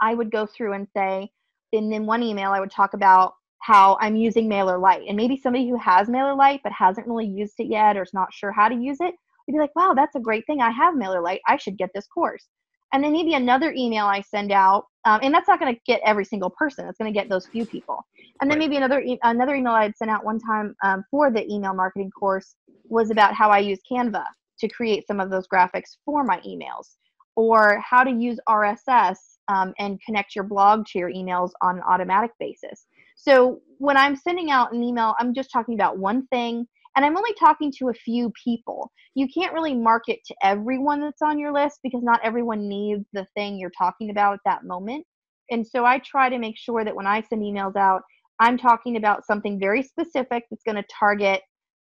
I 0.00 0.14
would 0.14 0.30
go 0.30 0.46
through 0.46 0.74
and 0.74 0.86
say, 0.96 1.30
in 1.72 2.06
one 2.06 2.22
email, 2.22 2.52
I 2.52 2.60
would 2.60 2.70
talk 2.70 2.94
about 2.94 3.34
how 3.60 3.96
I'm 4.00 4.16
using 4.16 4.48
MailerLite. 4.48 5.08
And 5.08 5.16
maybe 5.16 5.36
somebody 5.36 5.68
who 5.68 5.78
has 5.78 6.08
MailerLite 6.08 6.60
but 6.62 6.72
hasn't 6.72 7.06
really 7.06 7.26
used 7.26 7.54
it 7.58 7.68
yet 7.68 7.96
or 7.96 8.02
is 8.02 8.12
not 8.12 8.32
sure 8.32 8.52
how 8.52 8.68
to 8.68 8.74
use 8.74 8.98
it 9.00 9.14
would 9.46 9.54
be 9.54 9.58
like, 9.58 9.74
wow, 9.74 9.94
that's 9.94 10.14
a 10.14 10.20
great 10.20 10.46
thing. 10.46 10.60
I 10.60 10.70
have 10.70 10.94
MailerLite. 10.94 11.40
I 11.46 11.56
should 11.56 11.78
get 11.78 11.90
this 11.94 12.06
course. 12.06 12.46
And 12.92 13.02
then 13.02 13.12
maybe 13.12 13.34
another 13.34 13.72
email 13.76 14.06
I 14.06 14.20
send 14.20 14.52
out, 14.52 14.86
um, 15.04 15.20
and 15.22 15.32
that's 15.34 15.48
not 15.48 15.58
going 15.60 15.74
to 15.74 15.80
get 15.86 16.00
every 16.04 16.24
single 16.24 16.50
person. 16.50 16.86
It's 16.88 16.98
going 16.98 17.12
to 17.12 17.18
get 17.18 17.28
those 17.28 17.46
few 17.46 17.66
people. 17.66 18.04
And 18.40 18.50
then 18.50 18.58
Right. 18.58 18.58
maybe 18.58 18.76
another 18.76 19.00
e- 19.00 19.18
another 19.22 19.54
email 19.54 19.72
I 19.72 19.84
had 19.84 19.96
sent 19.96 20.10
out 20.10 20.24
one 20.24 20.38
time 20.38 20.74
um, 20.84 21.04
for 21.10 21.30
the 21.30 21.46
email 21.52 21.74
marketing 21.74 22.10
course 22.10 22.56
was 22.88 23.10
about 23.10 23.34
how 23.34 23.50
I 23.50 23.58
use 23.58 23.80
Canva 23.90 24.24
to 24.60 24.68
create 24.68 25.06
some 25.06 25.20
of 25.20 25.30
those 25.30 25.46
graphics 25.48 25.96
for 26.04 26.24
my 26.24 26.38
emails, 26.40 26.96
or 27.36 27.80
how 27.80 28.04
to 28.04 28.10
use 28.10 28.38
RSS 28.48 29.16
um, 29.48 29.72
and 29.78 30.00
connect 30.04 30.34
your 30.34 30.44
blog 30.44 30.86
to 30.88 30.98
your 30.98 31.10
emails 31.10 31.50
on 31.62 31.76
an 31.76 31.82
automatic 31.88 32.30
basis. 32.38 32.86
So 33.16 33.60
when 33.78 33.96
I'm 33.96 34.16
sending 34.16 34.50
out 34.50 34.72
an 34.72 34.82
email, 34.82 35.14
I'm 35.18 35.34
just 35.34 35.50
talking 35.52 35.74
about 35.74 35.98
one 35.98 36.26
thing, 36.28 36.66
and 36.96 37.04
I'm 37.04 37.16
only 37.16 37.34
talking 37.38 37.72
to 37.78 37.88
a 37.88 37.94
few 37.94 38.30
people. 38.42 38.90
You 39.14 39.28
can't 39.32 39.54
really 39.54 39.74
market 39.74 40.20
to 40.26 40.34
everyone 40.42 41.00
that's 41.00 41.22
on 41.22 41.38
your 41.38 41.52
list 41.52 41.80
because 41.82 42.02
not 42.02 42.20
everyone 42.22 42.68
needs 42.68 43.06
the 43.12 43.26
thing 43.34 43.58
you're 43.58 43.72
talking 43.76 44.10
about 44.10 44.34
at 44.34 44.40
that 44.44 44.64
moment. 44.64 45.06
And 45.50 45.66
so 45.66 45.84
I 45.84 45.98
try 45.98 46.28
to 46.28 46.38
make 46.38 46.58
sure 46.58 46.84
that 46.84 46.94
when 46.94 47.06
I 47.06 47.22
send 47.22 47.42
emails 47.42 47.76
out, 47.76 48.02
I'm 48.40 48.58
talking 48.58 48.96
about 48.96 49.26
something 49.26 49.58
very 49.58 49.82
specific 49.82 50.44
that's 50.50 50.64
going 50.64 50.76
to 50.76 50.84
target 50.98 51.42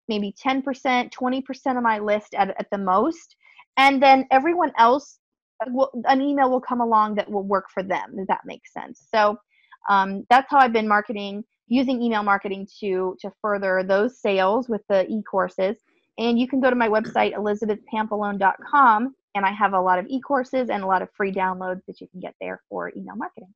maybe 0.09 0.35
10%, 0.45 0.63
20% 0.65 1.77
of 1.77 1.83
my 1.83 1.99
list 1.99 2.35
at, 2.35 2.49
at 2.59 2.67
the 2.73 2.79
most. 2.79 3.37
And 3.77 4.03
then 4.03 4.27
everyone 4.31 4.73
else, 4.79 5.19
uh, 5.65 5.71
will, 5.71 5.91
an 6.07 6.21
email 6.21 6.51
will 6.51 6.61
come 6.61 6.81
along 6.81 7.15
that 7.17 7.31
will 7.31 7.45
work 7.45 7.67
for 7.73 7.83
them. 7.83 8.17
Does 8.17 8.27
that 8.27 8.41
make 8.45 8.63
sense? 8.67 9.07
So 9.15 9.37
um, 9.89 10.25
that's 10.31 10.51
how 10.51 10.59
I've 10.59 10.73
been 10.73 10.89
marketing, 10.89 11.45
using 11.69 12.03
email 12.03 12.23
marketing 12.23 12.67
to 12.81 13.17
to 13.21 13.31
further 13.41 13.83
those 13.83 14.21
sales 14.21 14.69
with 14.69 14.83
the 14.89 15.07
e-courses. 15.09 15.77
And 16.19 16.39
you 16.39 16.49
can 16.49 16.61
go 16.61 16.69
to 16.69 16.77
my 16.77 16.89
website 16.89 17.35
elizabethpampalone.com, 17.35 19.15
and 19.35 19.47
I 19.47 19.53
have 19.53 19.73
a 19.73 19.81
lot 19.81 19.99
of 19.99 20.07
e-courses 20.09 20.69
and 20.69 20.83
a 20.83 20.87
lot 20.87 21.01
of 21.01 21.09
free 21.17 21.33
downloads 21.33 21.83
that 21.87 22.01
you 22.01 22.09
can 22.09 22.21
get 22.21 22.35
there 22.41 22.61
for 22.69 22.91
email 22.97 23.15
marketing. 23.17 23.55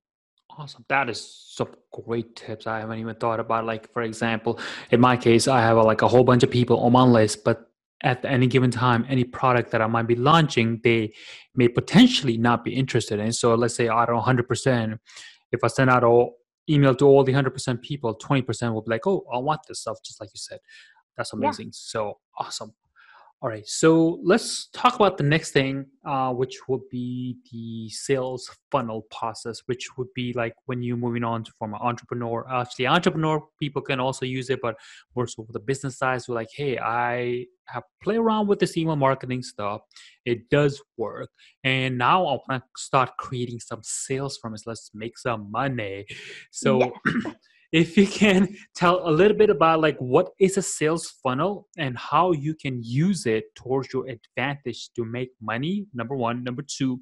Awesome. 0.56 0.84
That 0.88 1.08
is 1.08 1.20
some 1.56 1.68
great 1.92 2.36
tips. 2.36 2.66
I 2.66 2.80
haven't 2.80 2.98
even 2.98 3.16
thought 3.16 3.40
about. 3.40 3.64
Like, 3.64 3.90
for 3.92 4.02
example, 4.02 4.60
in 4.90 5.00
my 5.00 5.16
case, 5.16 5.48
I 5.48 5.60
have 5.60 5.78
a, 5.78 5.82
like 5.82 6.02
a 6.02 6.08
whole 6.08 6.24
bunch 6.24 6.42
of 6.42 6.50
people 6.50 6.78
on 6.80 6.92
my 6.92 7.02
list, 7.02 7.42
but 7.42 7.70
at 8.02 8.24
any 8.24 8.46
given 8.46 8.70
time, 8.70 9.06
any 9.08 9.24
product 9.24 9.70
that 9.70 9.80
I 9.80 9.86
might 9.86 10.06
be 10.06 10.16
launching, 10.16 10.80
they 10.84 11.14
may 11.54 11.68
potentially 11.68 12.36
not 12.36 12.64
be 12.64 12.74
interested 12.74 13.18
in. 13.18 13.32
So 13.32 13.54
let's 13.54 13.74
say 13.74 13.88
i 13.88 14.04
don't 14.04 14.22
100%, 14.22 14.98
if 15.52 15.64
I 15.64 15.68
send 15.68 15.88
out 15.88 16.04
all 16.04 16.36
email 16.68 16.94
to 16.96 17.06
all 17.06 17.24
the 17.24 17.32
100% 17.32 17.82
people, 17.82 18.16
20% 18.16 18.72
will 18.72 18.82
be 18.82 18.90
like, 18.90 19.06
oh, 19.06 19.24
I 19.32 19.38
want 19.38 19.60
this 19.68 19.80
stuff, 19.80 19.98
just 20.04 20.20
like 20.20 20.30
you 20.34 20.38
said. 20.38 20.60
That's 21.16 21.32
Yeah. 21.32 21.38
amazing. 21.46 21.70
So 21.72 22.18
awesome. 22.38 22.74
All 23.42 23.48
right, 23.48 23.66
so 23.66 24.20
let's 24.22 24.68
talk 24.68 24.94
about 24.94 25.18
the 25.18 25.24
next 25.24 25.50
thing, 25.50 25.86
uh, 26.06 26.32
which 26.32 26.58
would 26.68 26.88
be 26.92 27.38
the 27.50 27.90
sales 27.90 28.48
funnel 28.70 29.04
process, 29.10 29.62
which 29.66 29.88
would 29.96 30.06
be 30.14 30.32
like 30.34 30.54
when 30.66 30.80
you're 30.80 30.96
moving 30.96 31.24
on 31.24 31.42
to, 31.42 31.52
from 31.58 31.74
an 31.74 31.80
entrepreneur. 31.82 32.46
Actually, 32.48 32.86
entrepreneur 32.86 33.42
people 33.58 33.82
can 33.82 33.98
also 33.98 34.24
use 34.24 34.48
it, 34.48 34.60
but 34.62 34.76
more 35.16 35.26
so 35.26 35.44
for 35.44 35.50
the 35.50 35.58
business 35.58 35.98
side. 35.98 36.22
So, 36.22 36.34
like, 36.34 36.50
hey, 36.54 36.78
I 36.78 37.46
have 37.66 37.82
play 38.00 38.14
around 38.14 38.46
with 38.46 38.60
this 38.60 38.76
email 38.76 38.94
marketing 38.94 39.42
stuff. 39.42 39.80
It 40.24 40.48
does 40.48 40.80
work, 40.96 41.28
and 41.64 41.98
now 41.98 42.24
I 42.24 42.38
want 42.48 42.62
to 42.62 42.62
start 42.76 43.16
creating 43.18 43.58
some 43.58 43.80
sales 43.82 44.38
from 44.38 44.54
it. 44.54 44.62
Let's 44.66 44.92
make 44.94 45.18
some 45.18 45.50
money. 45.50 46.06
So. 46.52 46.92
Yes. 47.04 47.34
if 47.72 47.96
you 47.96 48.06
can 48.06 48.54
tell 48.74 49.08
a 49.08 49.10
little 49.10 49.36
bit 49.36 49.50
about 49.50 49.80
like 49.80 49.96
what 49.98 50.30
is 50.38 50.56
a 50.56 50.62
sales 50.62 51.14
funnel 51.22 51.68
and 51.78 51.96
how 51.98 52.32
you 52.32 52.54
can 52.54 52.80
use 52.82 53.26
it 53.26 53.44
towards 53.54 53.92
your 53.92 54.06
advantage 54.08 54.90
to 54.94 55.04
make 55.04 55.30
money 55.40 55.86
number 55.94 56.14
one 56.14 56.44
number 56.44 56.62
two 56.62 57.00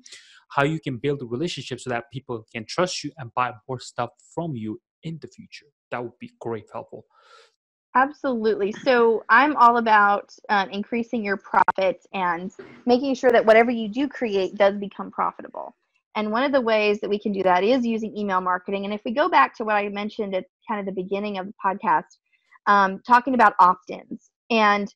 how 0.48 0.64
you 0.64 0.80
can 0.80 0.96
build 0.96 1.22
a 1.22 1.26
relationship 1.26 1.80
so 1.80 1.90
that 1.90 2.10
people 2.12 2.44
can 2.52 2.64
trust 2.66 3.04
you 3.04 3.10
and 3.18 3.32
buy 3.34 3.52
more 3.68 3.80
stuff 3.80 4.10
from 4.34 4.56
you 4.56 4.80
in 5.02 5.18
the 5.20 5.28
future 5.28 5.66
that 5.90 6.02
would 6.02 6.18
be 6.18 6.30
great 6.40 6.64
helpful 6.72 7.04
Absolutely. 7.96 8.70
So 8.84 9.24
I'm 9.28 9.56
all 9.56 9.78
about 9.78 10.32
um, 10.48 10.70
increasing 10.70 11.24
your 11.24 11.36
profits 11.36 12.06
and 12.12 12.52
making 12.86 13.16
sure 13.16 13.32
that 13.32 13.44
whatever 13.44 13.72
you 13.72 13.88
do 13.88 14.06
create 14.06 14.54
does 14.54 14.76
become 14.76 15.10
profitable. 15.10 15.74
And 16.16 16.32
one 16.32 16.42
of 16.42 16.52
the 16.52 16.60
ways 16.60 17.00
that 17.00 17.10
we 17.10 17.18
can 17.18 17.32
do 17.32 17.42
that 17.44 17.62
is 17.62 17.86
using 17.86 18.16
email 18.16 18.40
marketing. 18.40 18.84
And 18.84 18.92
if 18.92 19.00
we 19.04 19.12
go 19.12 19.28
back 19.28 19.56
to 19.56 19.64
what 19.64 19.76
I 19.76 19.88
mentioned 19.88 20.34
at 20.34 20.44
kind 20.68 20.80
of 20.80 20.86
the 20.86 21.02
beginning 21.02 21.38
of 21.38 21.46
the 21.46 21.54
podcast, 21.64 22.18
um, 22.66 23.00
talking 23.06 23.34
about 23.34 23.54
opt 23.58 23.90
ins. 23.90 24.30
And 24.50 24.92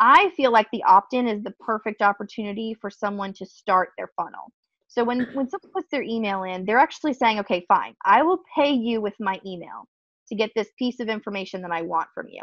I 0.00 0.30
feel 0.36 0.50
like 0.50 0.68
the 0.72 0.82
opt 0.84 1.14
in 1.14 1.28
is 1.28 1.42
the 1.42 1.54
perfect 1.60 2.02
opportunity 2.02 2.74
for 2.80 2.90
someone 2.90 3.32
to 3.34 3.46
start 3.46 3.90
their 3.96 4.10
funnel. 4.16 4.52
So 4.88 5.04
when, 5.04 5.20
when 5.34 5.48
someone 5.48 5.70
puts 5.72 5.88
their 5.90 6.02
email 6.02 6.42
in, 6.42 6.64
they're 6.64 6.78
actually 6.78 7.14
saying, 7.14 7.38
okay, 7.40 7.64
fine, 7.68 7.94
I 8.04 8.22
will 8.22 8.40
pay 8.56 8.72
you 8.72 9.00
with 9.00 9.14
my 9.20 9.40
email 9.46 9.86
to 10.28 10.34
get 10.34 10.50
this 10.56 10.68
piece 10.78 10.98
of 11.00 11.08
information 11.08 11.62
that 11.62 11.70
I 11.70 11.82
want 11.82 12.08
from 12.14 12.26
you. 12.28 12.42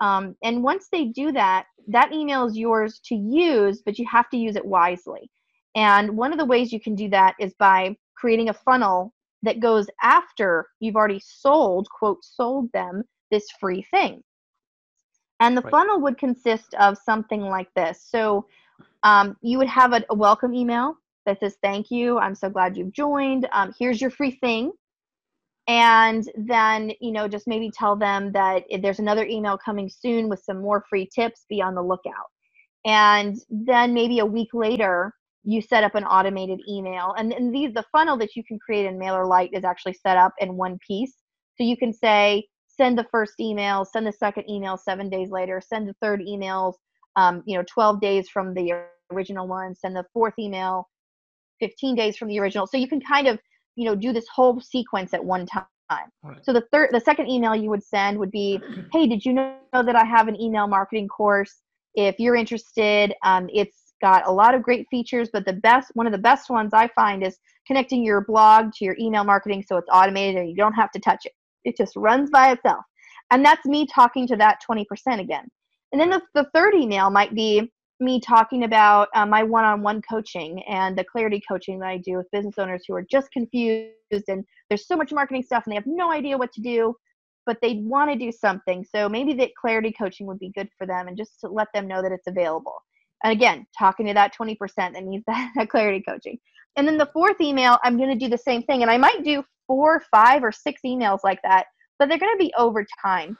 Um, 0.00 0.36
and 0.42 0.62
once 0.62 0.88
they 0.92 1.06
do 1.06 1.32
that, 1.32 1.66
that 1.88 2.12
email 2.12 2.46
is 2.46 2.56
yours 2.56 3.00
to 3.06 3.14
use, 3.14 3.80
but 3.80 3.98
you 3.98 4.06
have 4.10 4.28
to 4.30 4.36
use 4.36 4.56
it 4.56 4.64
wisely. 4.64 5.30
And 5.76 6.16
one 6.16 6.32
of 6.32 6.38
the 6.38 6.46
ways 6.46 6.72
you 6.72 6.80
can 6.80 6.96
do 6.96 7.08
that 7.10 7.36
is 7.40 7.54
by 7.58 7.96
creating 8.16 8.48
a 8.48 8.54
funnel 8.54 9.14
that 9.42 9.60
goes 9.60 9.86
after 10.02 10.68
you've 10.80 10.96
already 10.96 11.20
sold, 11.20 11.88
quote, 11.90 12.24
sold 12.24 12.72
them 12.72 13.04
this 13.30 13.46
free 13.60 13.86
thing. 13.90 14.22
And 15.40 15.56
the 15.56 15.62
Right. 15.62 15.70
funnel 15.70 16.00
would 16.00 16.18
consist 16.18 16.74
of 16.74 16.98
something 16.98 17.42
like 17.42 17.68
this. 17.76 18.02
So 18.10 18.46
um, 19.04 19.36
you 19.42 19.58
would 19.58 19.68
have 19.68 19.92
a, 19.92 20.02
a 20.10 20.14
welcome 20.14 20.54
email 20.54 20.96
that 21.26 21.40
says, 21.40 21.56
Thank 21.62 21.90
you. 21.90 22.18
I'm 22.18 22.34
so 22.34 22.50
glad 22.50 22.76
you've 22.76 22.92
joined. 22.92 23.48
Um, 23.52 23.74
here's 23.78 24.00
your 24.00 24.10
free 24.10 24.32
thing 24.32 24.72
and 25.68 26.30
then 26.36 26.92
you 27.00 27.12
know 27.12 27.26
just 27.26 27.48
maybe 27.48 27.70
tell 27.70 27.96
them 27.96 28.32
that 28.32 28.64
there's 28.82 29.00
another 29.00 29.26
email 29.26 29.58
coming 29.58 29.88
soon 29.88 30.28
with 30.28 30.40
some 30.44 30.60
more 30.60 30.84
free 30.88 31.08
tips 31.12 31.44
be 31.48 31.60
on 31.60 31.74
the 31.74 31.82
lookout 31.82 32.30
and 32.84 33.36
then 33.50 33.92
maybe 33.92 34.20
a 34.20 34.26
week 34.26 34.50
later 34.54 35.12
you 35.46 35.62
set 35.62 35.84
up 35.84 35.94
an 35.94 36.04
automated 36.04 36.60
email. 36.68 37.14
And, 37.16 37.32
and 37.32 37.54
these 37.54 37.72
the 37.72 37.84
funnel 37.92 38.18
that 38.18 38.36
you 38.36 38.44
can 38.44 38.58
create 38.58 38.84
in 38.84 38.98
MailerLite 38.98 39.50
is 39.52 39.64
actually 39.64 39.94
set 39.94 40.16
up 40.16 40.32
in 40.38 40.56
one 40.56 40.78
piece. 40.86 41.14
So 41.56 41.64
you 41.64 41.76
can 41.76 41.92
say 41.92 42.46
send 42.68 42.98
the 42.98 43.06
first 43.10 43.40
email 43.40 43.84
send 43.84 44.06
the 44.06 44.12
second 44.12 44.50
email 44.50 44.76
seven 44.76 45.08
days 45.08 45.30
later 45.30 45.62
send 45.66 45.88
the 45.88 45.94
third 46.02 46.20
emails 46.20 46.74
um, 47.16 47.42
you 47.46 47.56
know 47.56 47.64
12 47.72 48.02
days 48.02 48.28
from 48.28 48.52
the 48.52 48.84
original 49.10 49.48
one 49.48 49.74
send 49.74 49.96
the 49.96 50.04
fourth 50.12 50.34
email 50.38 50.86
15 51.60 51.94
days 51.94 52.16
from 52.16 52.28
the 52.28 52.38
original. 52.38 52.66
So 52.66 52.76
you 52.76 52.88
can 52.88 53.00
kind 53.00 53.26
of 53.26 53.38
you 53.76 53.84
know 53.84 53.94
do 53.94 54.12
this 54.12 54.26
whole 54.34 54.60
sequence 54.60 55.14
at 55.14 55.24
one 55.24 55.46
time. 55.46 55.64
Right. 56.24 56.44
so 56.44 56.52
the 56.52 56.64
third 56.72 56.90
the 56.92 57.00
second 57.00 57.28
email 57.28 57.54
you 57.54 57.70
would 57.70 57.84
send 57.84 58.18
would 58.18 58.32
be 58.32 58.60
hey 58.92 59.06
did 59.06 59.24
you 59.24 59.32
know 59.32 59.56
that 59.72 59.94
i 59.94 60.04
have 60.04 60.26
an 60.26 60.40
email 60.40 60.66
marketing 60.66 61.06
course? 61.06 61.62
If 61.94 62.16
you're 62.18 62.34
interested 62.34 63.14
um, 63.22 63.48
it's 63.52 63.85
got 64.00 64.26
a 64.26 64.32
lot 64.32 64.54
of 64.54 64.62
great 64.62 64.86
features 64.90 65.28
but 65.32 65.44
the 65.44 65.52
best 65.52 65.90
one 65.94 66.06
of 66.06 66.12
the 66.12 66.18
best 66.18 66.50
ones 66.50 66.72
i 66.72 66.88
find 66.88 67.22
is 67.24 67.38
connecting 67.66 68.04
your 68.04 68.20
blog 68.20 68.72
to 68.72 68.84
your 68.84 68.96
email 68.98 69.24
marketing 69.24 69.62
so 69.66 69.76
it's 69.76 69.88
automated 69.92 70.36
and 70.36 70.48
you 70.50 70.56
don't 70.56 70.74
have 70.74 70.90
to 70.90 70.98
touch 71.00 71.24
it 71.24 71.32
it 71.64 71.76
just 71.76 71.96
runs 71.96 72.30
by 72.30 72.52
itself 72.52 72.84
and 73.30 73.44
that's 73.44 73.64
me 73.66 73.86
talking 73.86 74.26
to 74.26 74.36
that 74.36 74.58
20% 74.68 74.84
again 75.20 75.46
and 75.92 76.00
then 76.00 76.10
the, 76.10 76.20
the 76.34 76.46
third 76.54 76.74
email 76.74 77.10
might 77.10 77.34
be 77.34 77.70
me 78.00 78.20
talking 78.20 78.64
about 78.64 79.08
uh, 79.14 79.24
my 79.24 79.42
one-on-one 79.42 80.02
coaching 80.02 80.62
and 80.68 80.96
the 80.96 81.04
clarity 81.04 81.40
coaching 81.48 81.78
that 81.78 81.88
I 81.88 81.96
do 81.98 82.16
with 82.16 82.30
business 82.30 82.58
owners 82.58 82.84
who 82.86 82.94
are 82.94 83.06
just 83.10 83.30
confused 83.32 83.90
and 84.28 84.44
there's 84.68 84.86
so 84.86 84.96
much 84.96 85.12
marketing 85.12 85.42
stuff 85.42 85.64
and 85.64 85.72
they 85.72 85.76
have 85.76 85.86
no 85.86 86.12
idea 86.12 86.36
what 86.36 86.52
to 86.52 86.60
do, 86.60 86.94
but 87.46 87.56
they 87.62 87.80
want 87.84 88.10
to 88.10 88.18
do 88.18 88.30
something. 88.30 88.84
So 88.84 89.08
maybe 89.08 89.32
that 89.34 89.50
clarity 89.58 89.92
coaching 89.92 90.26
would 90.26 90.38
be 90.38 90.52
good 90.54 90.68
for 90.76 90.86
them 90.86 91.08
and 91.08 91.16
just 91.16 91.40
to 91.40 91.48
let 91.48 91.68
them 91.72 91.88
know 91.88 92.02
that 92.02 92.12
it's 92.12 92.26
available. 92.26 92.76
And 93.24 93.32
again, 93.32 93.66
talking 93.78 94.06
to 94.06 94.14
that 94.14 94.34
20% 94.34 94.56
that 94.76 95.02
needs 95.02 95.24
that, 95.26 95.52
that 95.56 95.68
clarity 95.68 96.02
coaching. 96.06 96.38
And 96.76 96.86
then 96.86 96.98
the 96.98 97.10
fourth 97.12 97.40
email, 97.40 97.78
I'm 97.82 97.96
going 97.96 98.10
to 98.10 98.24
do 98.24 98.28
the 98.28 98.38
same 98.38 98.62
thing. 98.62 98.82
And 98.82 98.90
I 98.90 98.98
might 98.98 99.24
do 99.24 99.42
four, 99.66 100.02
five, 100.10 100.44
or 100.44 100.52
six 100.52 100.82
emails 100.84 101.20
like 101.24 101.40
that, 101.42 101.66
but 101.98 102.08
they're 102.08 102.18
going 102.18 102.34
to 102.34 102.44
be 102.44 102.52
over 102.56 102.84
time. 103.02 103.36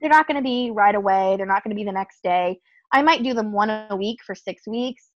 They're 0.00 0.10
not 0.10 0.26
going 0.26 0.36
to 0.36 0.42
be 0.42 0.70
right 0.70 0.94
away. 0.94 1.36
They're 1.36 1.46
not 1.46 1.62
going 1.64 1.70
to 1.70 1.80
be 1.80 1.84
the 1.84 1.92
next 1.92 2.22
day. 2.22 2.58
I 2.92 3.02
might 3.02 3.22
do 3.22 3.32
them 3.32 3.52
one 3.52 3.70
a 3.70 3.96
week 3.96 4.18
for 4.24 4.34
six 4.34 4.66
weeks. 4.66 5.10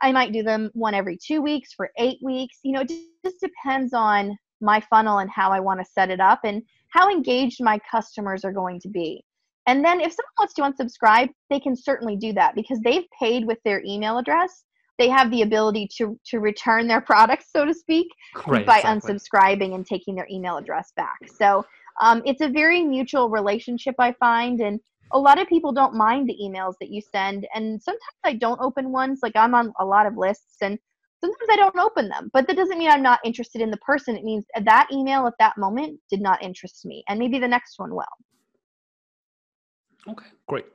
I 0.00 0.12
might 0.12 0.32
do 0.32 0.42
them 0.42 0.70
one 0.74 0.94
every 0.94 1.18
two 1.20 1.42
weeks 1.42 1.72
for 1.74 1.90
eight 1.98 2.18
weeks. 2.22 2.58
You 2.62 2.72
know, 2.72 2.82
it 2.82 2.92
just 3.24 3.40
depends 3.40 3.92
on 3.92 4.36
my 4.60 4.80
funnel 4.80 5.18
and 5.18 5.30
how 5.30 5.50
I 5.50 5.60
want 5.60 5.80
to 5.80 5.90
set 5.92 6.10
it 6.10 6.20
up 6.20 6.40
and 6.44 6.62
how 6.90 7.10
engaged 7.10 7.62
my 7.62 7.80
customers 7.90 8.44
are 8.44 8.52
going 8.52 8.80
to 8.80 8.88
be. 8.88 9.24
And 9.68 9.84
then 9.84 10.00
if 10.00 10.14
someone 10.14 10.32
wants 10.38 10.54
to 10.54 10.62
unsubscribe, 10.62 11.28
they 11.50 11.60
can 11.60 11.76
certainly 11.76 12.16
do 12.16 12.32
that 12.32 12.54
because 12.54 12.80
they've 12.80 13.04
paid 13.20 13.46
with 13.46 13.58
their 13.66 13.82
email 13.84 14.16
address. 14.16 14.64
They 14.98 15.10
have 15.10 15.30
the 15.30 15.42
ability 15.42 15.90
to 15.98 16.18
to 16.28 16.40
return 16.40 16.88
their 16.88 17.00
products, 17.12 17.46
so 17.54 17.66
to 17.66 17.74
speak, 17.74 18.08
right, 18.46 18.64
by 18.64 18.78
exactly. 18.78 19.14
unsubscribing 19.14 19.74
and 19.74 19.86
taking 19.86 20.14
their 20.14 20.26
email 20.30 20.56
address 20.56 20.92
back. 20.96 21.18
So 21.36 21.66
um, 22.00 22.22
it's 22.24 22.40
a 22.40 22.48
very 22.48 22.82
mutual 22.82 23.28
relationship, 23.28 23.94
I 23.98 24.12
find, 24.12 24.60
and 24.60 24.80
a 25.12 25.18
lot 25.18 25.38
of 25.38 25.46
people 25.48 25.72
don't 25.72 25.94
mind 25.94 26.28
the 26.28 26.38
emails 26.42 26.74
that 26.80 26.88
you 26.90 27.02
send. 27.02 27.46
And 27.54 27.80
sometimes 27.82 28.00
I 28.24 28.34
don't 28.34 28.60
open 28.62 28.90
ones. 28.90 29.20
Like 29.22 29.36
I'm 29.36 29.54
on 29.54 29.74
a 29.78 29.84
lot 29.84 30.06
of 30.06 30.16
lists, 30.16 30.56
and 30.62 30.78
sometimes 31.20 31.48
I 31.52 31.56
don't 31.56 31.76
open 31.76 32.08
them. 32.08 32.30
But 32.32 32.46
that 32.46 32.56
doesn't 32.56 32.78
mean 32.78 32.90
I'm 32.90 33.02
not 33.02 33.20
interested 33.22 33.60
in 33.60 33.70
the 33.70 33.76
person. 33.78 34.16
It 34.16 34.24
means 34.24 34.46
that 34.58 34.88
email 34.90 35.26
at 35.26 35.34
that 35.38 35.58
moment 35.58 36.00
did 36.10 36.22
not 36.22 36.42
interest 36.42 36.86
me, 36.86 37.04
and 37.06 37.18
maybe 37.18 37.38
the 37.38 37.46
next 37.46 37.78
one 37.78 37.94
will. 37.94 38.04
Okay, 40.06 40.26
great. 40.46 40.66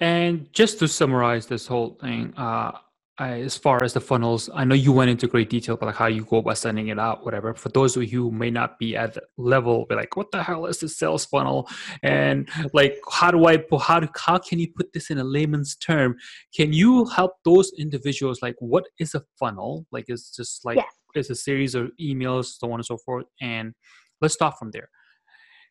And 0.00 0.52
just 0.52 0.78
to 0.78 0.88
summarize 0.88 1.46
this 1.46 1.66
whole 1.66 1.98
thing, 2.00 2.34
uh, 2.36 2.72
as 3.18 3.54
far 3.54 3.84
as 3.84 3.92
the 3.92 4.00
funnels, 4.00 4.48
I 4.54 4.64
know 4.64 4.74
you 4.74 4.92
went 4.92 5.10
into 5.10 5.26
great 5.26 5.50
detail 5.50 5.74
about 5.74 5.88
like 5.88 5.94
how 5.96 6.06
you 6.06 6.24
go 6.24 6.38
about 6.38 6.56
sending 6.56 6.88
it 6.88 6.98
out, 6.98 7.22
whatever. 7.22 7.52
For 7.52 7.68
those 7.68 7.94
of 7.94 8.04
you 8.04 8.08
who 8.08 8.30
may 8.30 8.50
not 8.50 8.78
be 8.78 8.96
at 8.96 9.12
the 9.12 9.22
level, 9.36 9.84
be 9.84 9.94
like, 9.94 10.16
what 10.16 10.30
the 10.30 10.42
hell 10.42 10.64
is 10.64 10.80
this 10.80 10.96
sales 10.98 11.26
funnel? 11.26 11.68
And 12.02 12.48
like, 12.72 12.98
how 13.10 13.30
do 13.30 13.44
I, 13.44 13.62
how 13.78 14.00
do, 14.00 14.08
how 14.16 14.38
can 14.38 14.58
you 14.58 14.68
put 14.74 14.94
this 14.94 15.10
in 15.10 15.18
a 15.18 15.24
layman's 15.24 15.76
term? 15.76 16.16
Can 16.56 16.72
you 16.72 17.04
help 17.06 17.32
those 17.44 17.70
individuals? 17.78 18.40
Like, 18.40 18.56
what 18.58 18.84
is 18.98 19.14
a 19.14 19.22
funnel? 19.38 19.84
Like, 19.92 20.06
it's 20.08 20.34
just 20.34 20.64
like, 20.64 20.76
yes. 20.76 20.86
it's 21.14 21.28
a 21.28 21.34
series 21.34 21.74
of 21.74 21.90
emails, 22.00 22.58
so 22.58 22.72
on 22.72 22.78
and 22.78 22.86
so 22.86 22.96
forth. 22.96 23.26
And 23.42 23.74
let's 24.22 24.32
start 24.32 24.58
from 24.58 24.70
there. 24.70 24.88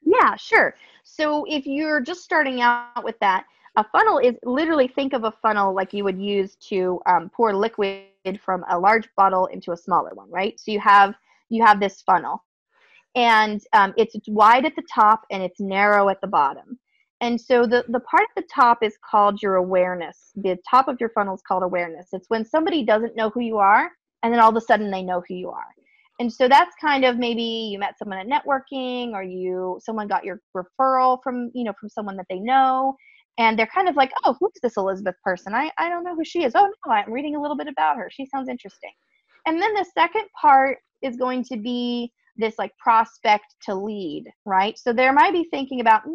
Yeah, 0.01 0.35
sure. 0.35 0.75
So 1.03 1.45
if 1.47 1.65
you're 1.65 2.01
just 2.01 2.23
starting 2.23 2.61
out 2.61 3.03
with 3.03 3.19
that, 3.19 3.45
a 3.75 3.83
funnel 3.91 4.17
is 4.19 4.35
literally 4.43 4.87
think 4.87 5.13
of 5.13 5.23
a 5.23 5.31
funnel 5.31 5.73
like 5.73 5.93
you 5.93 6.03
would 6.03 6.19
use 6.19 6.55
to 6.69 6.99
um, 7.05 7.29
pour 7.29 7.55
liquid 7.55 8.07
from 8.43 8.65
a 8.69 8.77
large 8.77 9.07
bottle 9.15 9.45
into 9.47 9.71
a 9.71 9.77
smaller 9.77 10.11
one, 10.13 10.29
right? 10.29 10.59
So 10.59 10.71
you 10.71 10.79
have 10.79 11.15
you 11.49 11.63
have 11.65 11.79
this 11.79 12.01
funnel, 12.01 12.43
and 13.15 13.61
um, 13.73 13.93
it's 13.97 14.15
wide 14.27 14.65
at 14.65 14.75
the 14.75 14.83
top 14.93 15.21
and 15.31 15.41
it's 15.41 15.59
narrow 15.59 16.09
at 16.09 16.21
the 16.21 16.27
bottom. 16.27 16.79
And 17.21 17.39
so 17.39 17.65
the, 17.65 17.83
the 17.89 17.99
part 18.01 18.23
at 18.23 18.43
the 18.43 18.47
top 18.53 18.81
is 18.81 18.97
called 19.09 19.41
your 19.41 19.55
awareness. 19.55 20.31
The 20.35 20.57
top 20.69 20.87
of 20.87 20.97
your 20.99 21.09
funnel 21.09 21.35
is 21.35 21.41
called 21.41 21.63
awareness. 21.63 22.07
It's 22.13 22.29
when 22.29 22.45
somebody 22.45 22.85
doesn't 22.85 23.15
know 23.15 23.29
who 23.29 23.41
you 23.41 23.57
are, 23.57 23.91
and 24.23 24.33
then 24.33 24.39
all 24.39 24.49
of 24.49 24.55
a 24.55 24.61
sudden 24.61 24.89
they 24.89 25.03
know 25.03 25.23
who 25.27 25.35
you 25.35 25.49
are 25.49 25.73
and 26.19 26.31
so 26.31 26.49
that's 26.49 26.75
kind 26.81 27.05
of 27.05 27.17
maybe 27.17 27.41
you 27.41 27.79
met 27.79 27.97
someone 27.97 28.19
at 28.19 28.27
networking 28.27 29.13
or 29.13 29.23
you 29.23 29.79
someone 29.81 30.07
got 30.07 30.25
your 30.25 30.41
referral 30.55 31.17
from 31.23 31.49
you 31.53 31.63
know 31.63 31.73
from 31.79 31.89
someone 31.89 32.17
that 32.17 32.27
they 32.29 32.39
know. 32.39 32.95
And 33.37 33.57
they're 33.57 33.67
kind 33.67 33.87
of 33.87 33.95
like 33.95 34.11
oh 34.25 34.35
who's 34.39 34.51
this 34.61 34.75
elizabeth 34.75 35.15
person? 35.23 35.53
I, 35.53 35.71
I 35.77 35.87
don't 35.87 36.03
know 36.03 36.15
who 36.15 36.25
she 36.25 36.43
is. 36.43 36.53
Oh 36.55 36.69
no 36.85 36.93
i'm 36.93 37.11
reading 37.11 37.37
a 37.37 37.41
little 37.41 37.57
bit 37.57 37.67
about 37.67 37.95
her. 37.97 38.09
She 38.11 38.25
sounds 38.25 38.49
interesting. 38.49 38.91
And 39.45 39.61
then 39.61 39.73
the 39.73 39.85
second 39.93 40.25
part 40.39 40.79
is 41.01 41.15
going 41.15 41.45
to 41.45 41.57
be 41.57 42.11
this 42.35 42.55
like 42.59 42.71
prospect 42.77 43.45
to 43.63 43.73
lead 43.73 44.25
right? 44.45 44.77
So 44.77 44.91
there 44.91 45.13
might 45.13 45.31
be 45.31 45.47
thinking 45.51 45.79
about 45.79 46.05
mm, 46.05 46.13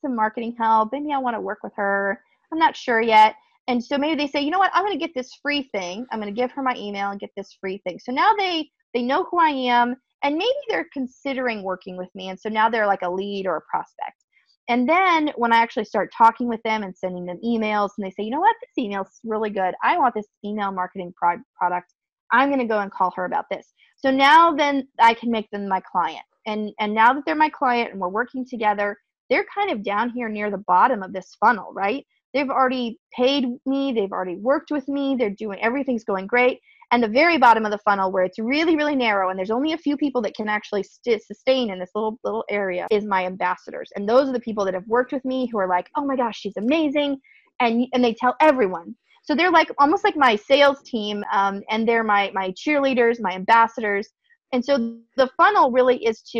some 0.00 0.14
marketing 0.14 0.54
help. 0.56 0.90
Maybe 0.92 1.12
i 1.12 1.18
want 1.18 1.36
to 1.36 1.40
work 1.40 1.58
with 1.64 1.72
her. 1.74 2.20
I'm 2.52 2.58
not 2.58 2.76
sure 2.76 3.00
yet. 3.00 3.34
And 3.66 3.82
so 3.82 3.98
maybe 3.98 4.14
they 4.14 4.30
say 4.30 4.42
you 4.42 4.52
know 4.52 4.60
what? 4.60 4.70
I'm 4.74 4.84
going 4.84 4.96
to 4.96 5.04
get 5.04 5.14
this 5.16 5.30
free 5.42 5.68
thing. 5.72 6.06
I'm 6.12 6.20
going 6.20 6.32
to 6.32 6.40
give 6.40 6.52
her 6.52 6.62
my 6.62 6.76
email 6.76 7.10
and 7.10 7.18
get 7.18 7.30
this 7.36 7.56
free 7.60 7.80
thing. 7.84 7.98
So 7.98 8.12
now 8.12 8.32
they 8.38 8.68
they 8.94 9.02
know 9.02 9.26
who 9.30 9.38
I 9.38 9.50
am, 9.50 9.96
and 10.22 10.36
maybe 10.36 10.52
they're 10.68 10.88
considering 10.92 11.62
working 11.62 11.96
with 11.96 12.08
me. 12.14 12.30
And 12.30 12.40
so 12.40 12.48
now 12.48 12.70
they're 12.70 12.86
like 12.86 13.02
a 13.02 13.10
lead 13.10 13.46
or 13.46 13.56
a 13.56 13.62
prospect. 13.62 14.24
And 14.68 14.88
then 14.88 15.30
when 15.36 15.52
I 15.52 15.58
actually 15.58 15.84
start 15.84 16.12
talking 16.16 16.48
with 16.48 16.62
them 16.62 16.82
and 16.82 16.96
sending 16.96 17.26
them 17.26 17.38
emails, 17.44 17.90
and 17.98 18.06
they 18.06 18.10
say, 18.10 18.22
you 18.22 18.30
know 18.30 18.40
what, 18.40 18.56
this 18.62 18.82
email's 18.82 19.20
really 19.22 19.50
good. 19.50 19.74
I 19.82 19.98
want 19.98 20.14
this 20.14 20.28
email 20.44 20.72
marketing 20.72 21.12
pro- 21.14 21.42
product. 21.54 21.92
I'm 22.32 22.48
going 22.48 22.60
to 22.60 22.66
go 22.66 22.78
and 22.78 22.90
call 22.90 23.12
her 23.16 23.26
about 23.26 23.44
this. 23.50 23.74
So 23.96 24.10
now 24.10 24.52
then 24.52 24.88
I 24.98 25.12
can 25.12 25.30
make 25.30 25.50
them 25.50 25.68
my 25.68 25.80
client. 25.80 26.24
And, 26.46 26.72
and 26.80 26.94
now 26.94 27.12
that 27.12 27.24
they're 27.26 27.34
my 27.34 27.50
client 27.50 27.92
and 27.92 28.00
we're 28.00 28.08
working 28.08 28.46
together, 28.48 28.96
they're 29.28 29.46
kind 29.54 29.70
of 29.70 29.82
down 29.82 30.10
here 30.10 30.28
near 30.28 30.50
the 30.50 30.64
bottom 30.66 31.02
of 31.02 31.12
this 31.12 31.36
funnel, 31.40 31.72
right? 31.74 32.06
They've 32.32 32.50
already 32.50 32.98
paid 33.14 33.46
me, 33.64 33.92
they've 33.92 34.12
already 34.12 34.36
worked 34.36 34.70
with 34.70 34.88
me, 34.88 35.14
they're 35.16 35.30
doing 35.30 35.60
everything's 35.60 36.04
going 36.04 36.26
great 36.26 36.60
and 36.94 37.02
the 37.02 37.08
very 37.08 37.38
bottom 37.38 37.64
of 37.64 37.72
the 37.72 37.78
funnel 37.78 38.12
where 38.12 38.22
it's 38.22 38.38
really 38.38 38.76
really 38.76 38.94
narrow 38.94 39.28
and 39.28 39.36
there's 39.36 39.50
only 39.50 39.72
a 39.72 39.78
few 39.78 39.96
people 39.96 40.22
that 40.22 40.34
can 40.36 40.48
actually 40.48 40.84
st- 40.84 41.20
sustain 41.20 41.70
in 41.72 41.80
this 41.80 41.90
little 41.92 42.20
little 42.22 42.44
area 42.48 42.86
is 42.92 43.04
my 43.04 43.26
ambassadors. 43.26 43.90
And 43.96 44.08
those 44.08 44.28
are 44.28 44.32
the 44.32 44.38
people 44.38 44.64
that 44.64 44.74
have 44.74 44.86
worked 44.86 45.12
with 45.12 45.24
me 45.24 45.48
who 45.50 45.58
are 45.58 45.68
like 45.68 45.90
oh 45.96 46.04
my 46.04 46.14
gosh 46.14 46.38
she's 46.38 46.56
amazing. 46.56 47.18
And 47.58 47.88
and 47.92 48.04
they 48.04 48.14
tell 48.14 48.36
everyone. 48.40 48.94
So 49.24 49.34
they're 49.34 49.50
like 49.50 49.70
almost 49.78 50.04
like 50.04 50.16
my 50.16 50.36
sales 50.36 50.82
team 50.84 51.24
um, 51.32 51.62
and 51.68 51.88
they're 51.88 52.04
my 52.04 52.30
my 52.32 52.52
cheerleaders 52.52 53.20
my 53.20 53.32
ambassadors. 53.32 54.08
And 54.52 54.64
so 54.64 54.96
the 55.16 55.28
funnel 55.36 55.72
really 55.72 55.96
is 56.04 56.22
to 56.30 56.38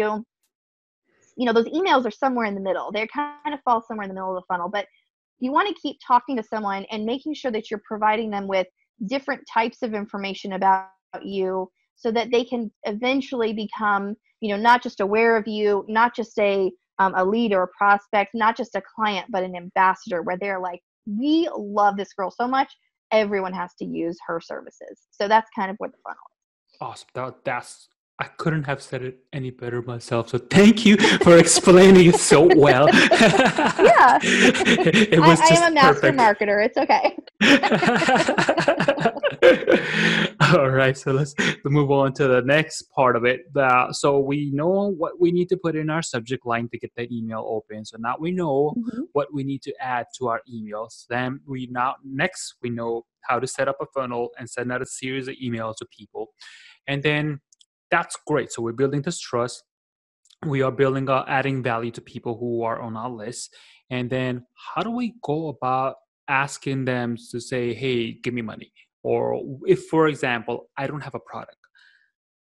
you 1.36 1.46
know 1.46 1.52
those 1.52 1.66
emails 1.66 2.06
are 2.06 2.12
somewhere 2.12 2.46
in 2.46 2.54
the 2.54 2.60
middle. 2.60 2.92
They 2.92 3.08
kind 3.08 3.52
of 3.52 3.60
fall 3.64 3.82
somewhere 3.82 4.04
in 4.04 4.08
the 4.08 4.14
middle 4.14 4.36
of 4.36 4.40
the 4.40 4.46
funnel. 4.46 4.68
But 4.68 4.86
you 5.40 5.50
want 5.50 5.66
to 5.66 5.74
keep 5.74 5.96
talking 6.06 6.36
to 6.36 6.44
someone 6.44 6.86
and 6.92 7.04
making 7.04 7.34
sure 7.34 7.50
that 7.50 7.72
you're 7.72 7.82
providing 7.84 8.30
them 8.30 8.46
with 8.46 8.68
different 9.06 9.42
types 9.52 9.82
of 9.82 9.94
information 9.94 10.52
about 10.54 10.88
you 11.22 11.68
so 11.96 12.10
that 12.10 12.30
they 12.30 12.44
can 12.44 12.70
eventually 12.84 13.52
become 13.52 14.14
you 14.40 14.54
know 14.54 14.60
not 14.60 14.82
just 14.82 15.00
aware 15.00 15.36
of 15.36 15.46
you 15.46 15.84
not 15.88 16.14
just 16.14 16.38
a 16.38 16.70
um, 16.98 17.12
a 17.16 17.24
lead 17.24 17.52
or 17.52 17.64
a 17.64 17.68
prospect 17.76 18.30
not 18.34 18.56
just 18.56 18.74
a 18.74 18.82
client 18.94 19.26
but 19.30 19.42
an 19.42 19.56
ambassador 19.56 20.22
where 20.22 20.36
they're 20.38 20.60
like 20.60 20.80
we 21.06 21.48
love 21.56 21.96
this 21.96 22.12
girl 22.12 22.30
so 22.30 22.46
much 22.46 22.72
everyone 23.10 23.52
has 23.52 23.74
to 23.78 23.84
use 23.84 24.16
her 24.26 24.40
services 24.40 25.06
so 25.10 25.28
that's 25.28 25.50
kind 25.56 25.70
of 25.70 25.76
what 25.78 25.92
the 25.92 25.98
funnel 26.04 26.18
is 26.68 26.76
awesome 26.80 27.08
that, 27.14 27.44
that's 27.44 27.88
I 28.20 28.26
couldn't 28.26 28.62
have 28.64 28.80
said 28.80 29.02
it 29.02 29.18
any 29.32 29.50
better 29.50 29.82
myself. 29.82 30.28
So 30.28 30.38
thank 30.38 30.86
you 30.86 30.96
for 30.96 31.36
explaining 31.36 32.10
it 32.10 32.20
so 32.20 32.48
well. 32.54 32.88
yeah. 32.94 34.20
it 34.22 35.18
was 35.18 35.40
I, 35.40 35.48
I 35.50 35.56
am 35.56 35.72
a 35.72 35.74
master 35.74 36.12
perfect. 36.12 36.18
marketer. 36.18 36.64
It's 36.64 36.78
okay. 36.78 37.16
All 40.74 40.80
right. 40.80 40.98
So 40.98 41.12
let's 41.12 41.36
move 41.64 41.92
on 41.92 42.14
to 42.14 42.26
the 42.26 42.42
next 42.42 42.90
part 42.96 43.14
of 43.14 43.24
it. 43.24 43.42
Uh, 43.54 43.92
so 43.92 44.18
we 44.18 44.50
know 44.50 44.90
what 44.90 45.20
we 45.20 45.30
need 45.30 45.48
to 45.50 45.56
put 45.56 45.76
in 45.76 45.88
our 45.88 46.02
subject 46.02 46.44
line 46.44 46.68
to 46.70 46.78
get 46.80 46.90
that 46.96 47.12
email 47.12 47.46
open. 47.48 47.84
So 47.84 47.96
now 47.96 48.16
we 48.18 48.32
know 48.32 48.74
mm-hmm. 48.76 49.02
what 49.12 49.32
we 49.32 49.44
need 49.44 49.62
to 49.62 49.74
add 49.80 50.06
to 50.18 50.26
our 50.26 50.40
emails. 50.52 51.04
Then 51.08 51.38
we 51.46 51.68
now 51.70 51.94
next 52.04 52.56
we 52.60 52.70
know 52.70 53.04
how 53.22 53.38
to 53.38 53.46
set 53.46 53.68
up 53.68 53.76
a 53.80 53.86
funnel 53.94 54.30
and 54.36 54.50
send 54.50 54.72
out 54.72 54.82
a 54.82 54.86
series 54.86 55.28
of 55.28 55.36
emails 55.40 55.76
to 55.76 55.86
people. 55.96 56.30
And 56.88 57.04
then 57.04 57.38
that's 57.92 58.16
great. 58.26 58.50
So 58.50 58.60
we're 58.60 58.72
building 58.72 59.02
this 59.02 59.20
trust. 59.20 59.62
We 60.44 60.62
are 60.62 60.72
building, 60.72 61.08
uh, 61.08 61.24
adding 61.28 61.62
value 61.62 61.92
to 61.92 62.00
people 62.00 62.36
who 62.36 62.64
are 62.64 62.80
on 62.80 62.96
our 62.96 63.10
list. 63.10 63.54
And 63.90 64.10
then 64.10 64.44
how 64.74 64.82
do 64.82 64.90
we 64.90 65.14
go 65.22 65.46
about 65.50 65.94
asking 66.26 66.86
them 66.86 67.16
to 67.30 67.40
say, 67.40 67.74
hey, 67.74 68.14
give 68.14 68.34
me 68.34 68.42
money? 68.42 68.72
Or 69.04 69.40
if, 69.66 69.86
for 69.86 70.08
example, 70.08 70.70
I 70.76 70.86
don't 70.86 71.02
have 71.02 71.14
a 71.14 71.20
product 71.20 71.58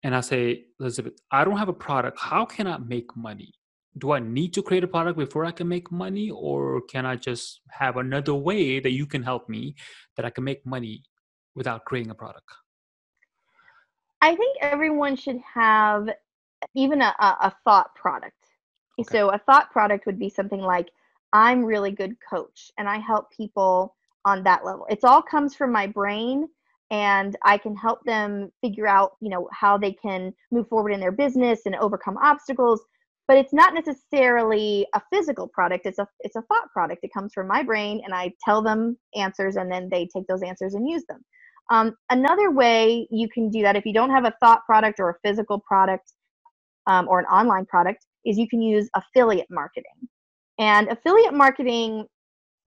and 0.02 0.14
I 0.16 0.22
say, 0.22 0.64
Elizabeth, 0.80 1.12
I 1.30 1.44
don't 1.44 1.58
have 1.58 1.68
a 1.68 1.74
product. 1.74 2.18
How 2.18 2.44
can 2.46 2.66
I 2.66 2.78
make 2.78 3.14
money? 3.14 3.52
Do 3.98 4.12
I 4.12 4.18
need 4.18 4.54
to 4.54 4.62
create 4.62 4.83
a 4.83 4.88
product 4.88 5.18
before 5.18 5.44
I 5.44 5.50
can 5.50 5.68
make 5.68 5.92
money? 5.92 6.31
Or 6.31 6.81
can 6.83 7.04
I 7.04 7.16
just 7.16 7.60
have 7.70 7.98
another 7.98 8.35
way 8.35 8.81
that 8.81 8.92
you 8.92 9.06
can 9.06 9.23
help 9.23 9.48
me 9.48 9.75
that 10.16 10.25
I 10.25 10.31
can 10.31 10.42
make 10.42 10.64
money 10.64 11.02
without 11.54 11.85
creating 11.85 12.10
a 12.10 12.14
product? 12.14 12.48
I 14.23 14.35
think 14.35 14.56
everyone 14.62 15.16
should 15.16 15.40
have 15.54 16.08
even 16.75 17.02
a, 17.02 17.14
a 17.20 17.52
thought 17.64 17.94
product. 17.94 18.35
Okay. 18.98 19.08
So 19.12 19.31
a 19.31 19.38
thought 19.38 19.70
product 19.70 20.06
would 20.06 20.18
be 20.18 20.31
something 20.31 20.60
like, 20.60 20.88
I'm 21.33 21.62
really 21.62 21.90
good 21.90 22.16
coach 22.29 22.70
and 22.79 22.88
I 22.88 22.98
help 22.98 23.31
people 23.33 23.96
on 24.25 24.42
that 24.44 24.64
level. 24.64 24.87
It's 24.90 25.04
all 25.04 25.23
comes 25.23 25.54
from 25.54 25.73
my 25.73 25.87
brain 25.87 26.48
and 26.90 27.37
I 27.44 27.58
can 27.58 27.77
help 27.77 28.00
them 28.04 28.50
figure 28.62 28.87
out, 28.87 29.12
you 29.21 29.31
know, 29.31 29.48
how 29.52 29.79
they 29.79 29.92
can 29.92 30.33
move 30.50 30.69
forward 30.69 30.92
in 30.92 31.00
their 31.00 31.12
business 31.12 31.60
and 31.66 31.77
overcome 31.77 32.19
obstacles 32.19 32.83
but 33.29 33.37
it's 33.37 33.52
not 33.52 33.75
necessarily 33.75 34.87
a 34.94 35.02
physical 35.12 35.46
product 35.46 35.87
it's 35.87 35.98
a 35.98 36.08
it's 36.21 36.37
a 36.37 36.42
thought 36.42 36.73
product. 36.73 37.04
It 37.04 37.12
comes 37.12 37.33
from 37.35 37.46
my 37.46 37.62
brain 37.62 38.00
and 38.04 38.14
i 38.14 38.33
tell 38.44 38.62
them 38.62 38.98
answers 39.14 39.56
and 39.56 39.71
then 39.71 39.88
they 39.90 40.08
take 40.14 40.27
those 40.27 40.42
answers 40.42 40.75
and 40.75 40.88
use 40.88 41.04
them. 41.08 41.23
Um, 41.71 41.94
another 42.10 42.50
way 42.50 43.06
you 43.10 43.29
can 43.29 43.50
do 43.50 43.62
that 43.62 43.77
if 43.77 43.85
you 43.85 43.92
don't 43.92 44.10
have 44.10 44.25
a 44.25 44.35
thought 44.40 44.64
product 44.66 44.98
or 44.98 45.10
a 45.10 45.16
physical 45.29 45.60
product 45.60 46.12
um, 46.87 47.06
or 47.08 47.21
an 47.21 47.27
online 47.27 47.66
product 47.66 48.06
is 48.25 48.38
you 48.38 48.48
can 48.48 48.62
use 48.62 48.88
affiliate 48.96 49.50
marketing. 49.50 50.08
And 50.58 50.88
affiliate 50.88 51.35
marketing 51.35 52.06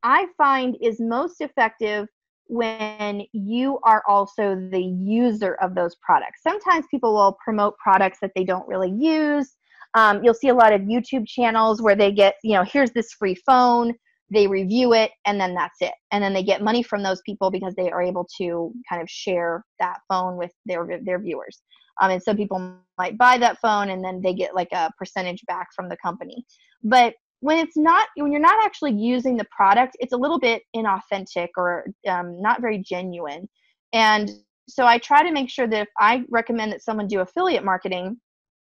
i 0.03 0.25
find 0.37 0.75
is 0.81 0.99
most 0.99 1.41
effective 1.41 2.07
when 2.47 3.23
you 3.31 3.79
are 3.83 4.03
also 4.07 4.55
the 4.71 4.81
user 4.81 5.55
of 5.61 5.73
those 5.75 5.95
products 6.01 6.41
sometimes 6.43 6.85
people 6.91 7.13
will 7.13 7.37
promote 7.43 7.77
products 7.77 8.17
that 8.21 8.31
they 8.35 8.43
don't 8.43 8.67
really 8.67 8.91
use 8.91 9.55
um, 9.93 10.23
you'll 10.23 10.33
see 10.33 10.47
a 10.47 10.53
lot 10.53 10.73
of 10.73 10.81
YouTube 10.81 11.27
channels 11.27 11.81
where 11.81 11.95
they 11.95 12.11
get, 12.11 12.35
you 12.43 12.53
know, 12.53 12.63
here's 12.63 12.91
this 12.91 13.11
free 13.13 13.35
phone, 13.45 13.93
they 14.29 14.47
review 14.47 14.93
it, 14.93 15.11
and 15.25 15.39
then 15.39 15.53
that's 15.53 15.81
it. 15.81 15.93
And 16.11 16.23
then 16.23 16.33
they 16.33 16.43
get 16.43 16.61
money 16.61 16.81
from 16.81 17.03
those 17.03 17.21
people 17.25 17.51
because 17.51 17.75
they 17.75 17.91
are 17.91 18.01
able 18.01 18.25
to 18.37 18.71
kind 18.87 19.01
of 19.01 19.09
share 19.09 19.65
that 19.79 19.99
phone 20.07 20.37
with 20.37 20.51
their 20.65 20.87
their 21.03 21.19
viewers. 21.19 21.61
Um, 22.01 22.11
and 22.11 22.23
some 22.23 22.37
people 22.37 22.77
might 22.97 23.17
buy 23.17 23.37
that 23.37 23.59
phone 23.61 23.89
and 23.89 24.03
then 24.03 24.21
they 24.21 24.33
get 24.33 24.55
like 24.55 24.69
a 24.71 24.89
percentage 24.97 25.43
back 25.45 25.67
from 25.75 25.89
the 25.89 25.97
company. 25.97 26.45
But 26.83 27.13
when 27.41 27.57
it's 27.57 27.75
not 27.75 28.07
when 28.15 28.31
you're 28.31 28.39
not 28.39 28.63
actually 28.63 28.93
using 28.93 29.35
the 29.35 29.45
product, 29.55 29.97
it's 29.99 30.13
a 30.13 30.17
little 30.17 30.39
bit 30.39 30.63
inauthentic 30.75 31.49
or 31.57 31.85
um, 32.07 32.41
not 32.41 32.61
very 32.61 32.77
genuine. 32.77 33.49
And 33.93 34.31
so 34.69 34.85
I 34.85 34.99
try 34.99 35.23
to 35.23 35.31
make 35.31 35.49
sure 35.49 35.67
that 35.67 35.81
if 35.81 35.87
I 35.99 36.23
recommend 36.29 36.71
that 36.71 36.83
someone 36.83 37.07
do 37.07 37.19
affiliate 37.19 37.65
marketing, 37.65 38.17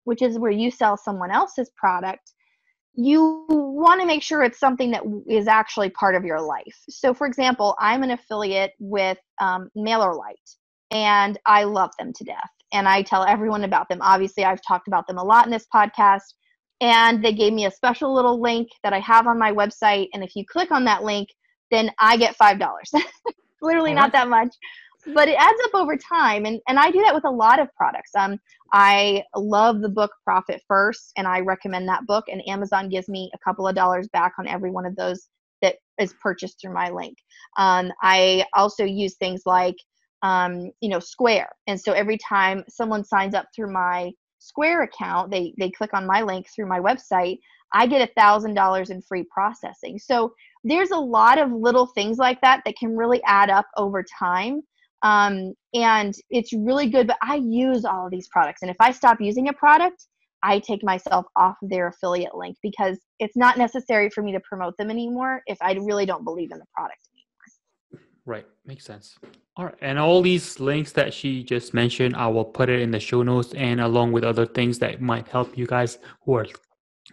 which 0.04 0.22
is 0.22 0.38
where 0.38 0.52
you 0.52 0.70
sell 0.70 0.98
someone 0.98 1.32
else's 1.32 1.72
product, 1.78 2.34
you 2.96 3.46
want 3.50 4.02
to 4.02 4.08
make 4.08 4.22
sure 4.22 4.44
it's 4.44 4.60
something 4.60 4.92
that 4.92 5.04
is 5.28 5.48
actually 5.48 5.90
part 5.92 6.16
of 6.16 6.26
your 6.26 6.42
life. 6.42 6.78
So, 6.90 7.14
for 7.14 7.26
example, 7.26 7.76
I'm 7.80 8.04
an 8.04 8.12
affiliate 8.12 8.74
with 8.80 9.18
um, 9.40 9.70
MailerLite, 9.78 10.56
and 10.92 11.40
I 11.46 11.64
love 11.64 11.92
them 11.98 12.12
to 12.14 12.24
death. 12.24 12.50
And 12.72 12.88
I 12.88 13.04
tell 13.04 13.24
everyone 13.24 13.64
about 13.64 13.88
them. 13.88 14.00
Obviously, 14.02 14.46
I've 14.46 14.62
talked 14.68 14.88
about 14.88 15.08
them 15.08 15.20
a 15.20 15.24
lot 15.24 15.46
in 15.46 15.52
this 15.52 15.68
podcast. 15.74 16.34
And 16.82 17.24
they 17.24 17.34
gave 17.34 17.54
me 17.54 17.66
a 17.66 17.72
special 17.72 18.14
little 18.14 18.42
link 18.42 18.68
that 18.84 18.94
I 18.94 19.00
have 19.00 19.28
on 19.28 19.40
my 19.40 19.52
website. 19.52 20.08
And 20.14 20.24
if 20.24 20.36
you 20.36 20.46
click 20.46 20.72
on 20.72 20.84
that 20.86 21.04
link, 21.04 21.30
then 21.72 21.92
I 22.00 22.18
get 22.18 22.38
$5. 22.38 22.60
Literally, 23.62 23.94
not 23.94 24.12
that 24.12 24.28
much 24.28 24.54
but 25.08 25.28
it 25.28 25.36
adds 25.38 25.60
up 25.66 25.76
over 25.76 25.98
time 25.98 26.46
and, 26.46 26.60
and 26.68 26.80
i 26.80 26.90
do 26.90 27.02
that 27.02 27.14
with 27.14 27.26
a 27.26 27.30
lot 27.30 27.60
of 27.60 27.74
products 27.76 28.12
um, 28.18 28.40
i 28.72 29.24
love 29.36 29.82
the 29.82 29.90
book 29.90 30.12
profit 30.24 30.62
first 30.68 31.12
and 31.18 31.28
i 31.28 31.40
recommend 31.40 31.88
that 31.88 32.06
book 32.06 32.26
and 32.32 32.48
amazon 32.48 32.90
gives 32.90 33.10
me 33.10 33.30
a 33.34 33.38
couple 33.40 33.68
of 33.68 33.76
dollars 33.76 34.08
back 34.10 34.34
on 34.40 34.48
every 34.48 34.72
one 34.72 34.86
of 34.86 34.96
those 34.96 35.28
that 35.62 35.76
is 36.00 36.14
purchased 36.22 36.60
through 36.60 36.74
my 36.74 36.90
link 36.90 37.18
um, 37.58 37.92
i 38.02 38.46
also 38.54 38.84
use 38.84 39.16
things 39.16 39.42
like 39.46 39.76
um, 40.22 40.72
you 40.80 40.90
know 40.90 41.00
square 41.00 41.50
and 41.68 41.80
so 41.80 41.92
every 41.92 42.18
time 42.18 42.64
someone 42.70 43.04
signs 43.04 43.36
up 43.36 43.46
through 43.54 43.72
my 43.72 44.10
square 44.44 44.84
account 44.84 45.32
they 45.32 45.54
they 45.58 45.70
click 45.70 45.94
on 45.94 46.06
my 46.06 46.22
link 46.22 46.48
through 46.54 46.68
my 46.68 46.80
website 46.80 47.40
i 47.74 47.88
get 47.88 48.08
a 48.08 48.14
thousand 48.14 48.54
dollars 48.54 48.90
in 48.90 49.02
free 49.02 49.26
processing. 49.32 50.00
So 50.00 50.34
there's 50.64 50.92
a 50.92 50.98
lot 50.98 51.40
of 51.40 51.52
little 51.52 51.88
things 51.88 52.18
like 52.18 52.40
that 52.42 52.62
that 52.66 52.78
can 52.78 52.96
really 52.96 53.22
add 53.26 53.50
up 53.50 53.66
over 53.76 54.04
time. 54.04 54.62
Um, 55.02 55.54
and 55.74 56.14
it's 56.30 56.54
really 56.54 56.90
good 56.90 57.08
but 57.08 57.18
i 57.22 57.36
use 57.36 57.84
all 57.84 58.06
of 58.06 58.12
these 58.12 58.30
products. 58.30 58.62
And 58.62 58.72
if 58.72 58.78
i 58.80 58.92
stop 58.92 59.20
using 59.20 59.50
a 59.50 59.54
product 59.54 60.08
i 60.44 60.60
take 60.60 60.84
myself 60.84 61.26
off 61.36 61.58
their 61.62 61.88
affiliate 61.88 62.36
link 62.36 62.56
because 62.62 62.98
it's 63.20 63.36
not 63.36 63.58
necessary 63.58 64.10
for 64.10 64.22
me 64.22 64.32
to 64.32 64.40
promote 64.42 64.78
them 64.78 64.90
anymore 64.90 65.42
if 65.48 65.58
i 65.62 65.74
really 65.74 66.06
don't 66.06 66.24
believe 66.24 66.52
in 66.52 66.60
the 66.60 66.66
product 66.74 67.00
right 68.26 68.46
makes 68.66 68.86
sense 68.86 69.18
all 69.58 69.66
right 69.66 69.76
and 69.82 70.00
all 70.00 70.22
these 70.22 70.60
links 70.60 70.92
that 70.94 71.14
she 71.14 71.44
just 71.44 71.74
mentioned 71.74 72.16
i 72.16 72.28
will 72.28 72.46
put 72.46 72.70
it 72.70 72.80
in 72.80 72.92
the 72.92 73.00
show 73.00 73.22
notes 73.24 73.54
and 73.56 73.82
along 73.82 74.12
with 74.12 74.24
other 74.24 74.46
things 74.46 74.80
that 74.80 75.02
might 75.02 75.28
help 75.28 75.58
you 75.58 75.68
guys 75.68 75.98
who 76.24 76.34
are 76.36 76.48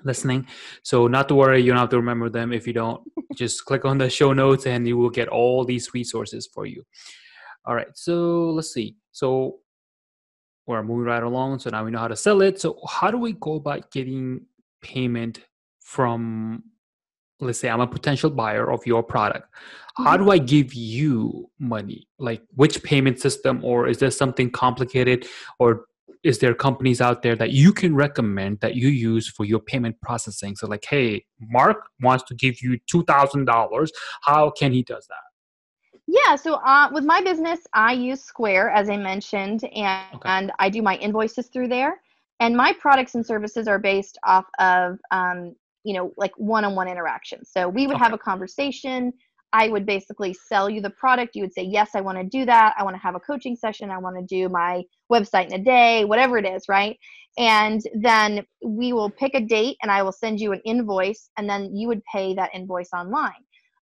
listening 0.05 0.47
so 0.83 1.09
not 1.09 1.27
to 1.29 1.35
worry 1.35 1.61
you 1.61 1.73
don't 1.73 1.81
have 1.81 1.89
to 1.89 1.97
remember 1.97 2.29
them 2.29 2.53
if 2.53 2.67
you 2.67 2.73
don't 2.73 3.03
just 3.35 3.65
click 3.65 3.85
on 3.85 3.99
the 3.99 4.09
show 4.09 4.33
notes 4.33 4.67
and 4.67 4.87
you 4.87 4.97
will 4.97 5.11
get 5.11 5.29
all 5.29 5.65
these 5.65 5.93
resources 5.93 6.49
for 6.55 6.65
you 6.65 6.83
all 7.65 7.75
right, 7.75 7.89
so 7.95 8.51
let's 8.51 8.73
see. 8.73 8.97
So 9.13 9.59
we're 10.67 10.83
moving 10.83 11.05
right 11.05 11.23
along. 11.23 11.59
So 11.59 11.71
now 11.71 11.85
we 11.85 11.91
know 11.91 11.99
how 11.99 12.09
to 12.09 12.17
sell 12.17 12.41
it. 12.43 12.61
So 12.61 12.81
how 12.89 13.11
do 13.11 13.19
we 13.19 13.35
go 13.35 13.55
about 13.55 13.91
getting 13.91 14.47
payment 14.81 15.41
from 15.81 16.65
let's 17.41 17.59
say 17.59 17.69
I'm 17.69 17.81
a 17.81 17.87
potential 17.87 18.31
buyer 18.31 18.71
of 18.71 18.87
your 18.87 19.03
product. 19.03 19.49
How 19.97 20.17
mm-hmm. 20.17 20.25
do 20.25 20.31
I 20.31 20.39
give 20.39 20.75
you 20.75 21.51
money? 21.59 22.09
Like 22.19 22.43
which 22.55 22.83
payment 22.83 23.21
system 23.21 23.65
or 23.65 23.89
is 23.89 23.99
there 23.99 24.11
something 24.11 24.51
complicated 24.51 25.27
or 25.59 25.87
is 26.23 26.39
there 26.39 26.55
companies 26.55 27.01
out 27.01 27.23
there 27.23 27.35
that 27.37 27.51
you 27.53 27.73
can 27.73 27.95
recommend 27.95 28.61
that 28.61 28.75
you 28.75 28.89
use 28.89 29.29
for 29.29 29.45
your 29.45 29.61
payment 29.61 30.01
processing? 30.01 30.55
So 30.55 30.67
like, 30.67 30.85
hey, 30.89 31.25
Mark 31.41 31.89
wants 32.03 32.25
to 32.25 32.35
give 32.35 32.61
you 32.61 32.79
$2,000. 32.93 33.89
How 34.23 34.51
can 34.51 34.73
he 34.73 34.83
does 34.83 35.07
that? 35.09 35.31
Yeah, 36.07 36.35
so 36.37 36.55
uh, 36.55 36.89
with 36.93 37.05
my 37.05 37.21
business, 37.21 37.61
I 37.73 37.93
use 37.93 38.23
Square, 38.23 38.71
as 38.71 38.91
I 38.91 38.97
mentioned, 38.97 39.65
and, 39.65 40.15
okay. 40.17 40.29
and 40.29 40.53
I 40.59 40.69
do 40.69 40.83
my 40.83 40.97
invoices 40.97 41.47
through 41.47 41.69
there. 41.69 42.01
And 42.41 42.57
my 42.57 42.73
products 42.73 43.15
and 43.15 43.25
services 43.25 43.69
are 43.69 43.79
based 43.79 44.19
off 44.25 44.47
of, 44.59 44.99
um, 45.11 45.55
you 45.85 45.95
know, 45.95 46.13
like 46.17 46.33
one-on-one 46.37 46.89
interaction. 46.89 47.45
So 47.45 47.69
we 47.69 47.87
would 47.87 47.97
okay. 47.97 48.05
have 48.05 48.13
a 48.13 48.19
conversation. 48.19 49.13
I 49.53 49.69
would 49.69 49.85
basically 49.85 50.33
sell 50.33 50.71
you 50.71 50.81
the 50.81 50.91
product. 50.91 51.35
You 51.35 51.43
would 51.43 51.53
say, 51.53 51.63
yes, 51.63 51.91
I 51.95 52.01
want 52.01 52.19
to 52.19 52.25
do 52.25 52.45
that. 52.47 52.75
I 52.79 52.85
want 52.85 52.95
to 52.95 53.03
have 53.03 53.17
a 53.17 53.21
coaching 53.21 53.57
session. 53.57 53.91
I 53.91 53.99
want 53.99 54.17
to 54.17 54.23
do 54.23 54.49
my 54.49 54.83
website 55.13 55.47
in 55.47 55.55
a 55.55 55.65
day, 55.65 56.05
whatever 56.05 56.39
it 56.39 56.47
is, 56.47 56.65
right? 56.69 56.97
And 57.39 57.81
then 57.95 58.45
we 58.65 58.93
will 58.93 59.11
pick 59.11 59.35
a 59.35 59.41
date 59.41 59.77
and 59.83 59.91
I 59.91 60.03
will 60.03 60.13
send 60.13 60.41
you 60.41 60.53
an 60.53 60.61
invoice 60.65 61.31
and 61.37 61.49
then 61.49 61.75
you 61.75 61.89
would 61.89 62.03
pay 62.13 62.35
that 62.35 62.51
invoice 62.55 62.91
online. 62.93 63.33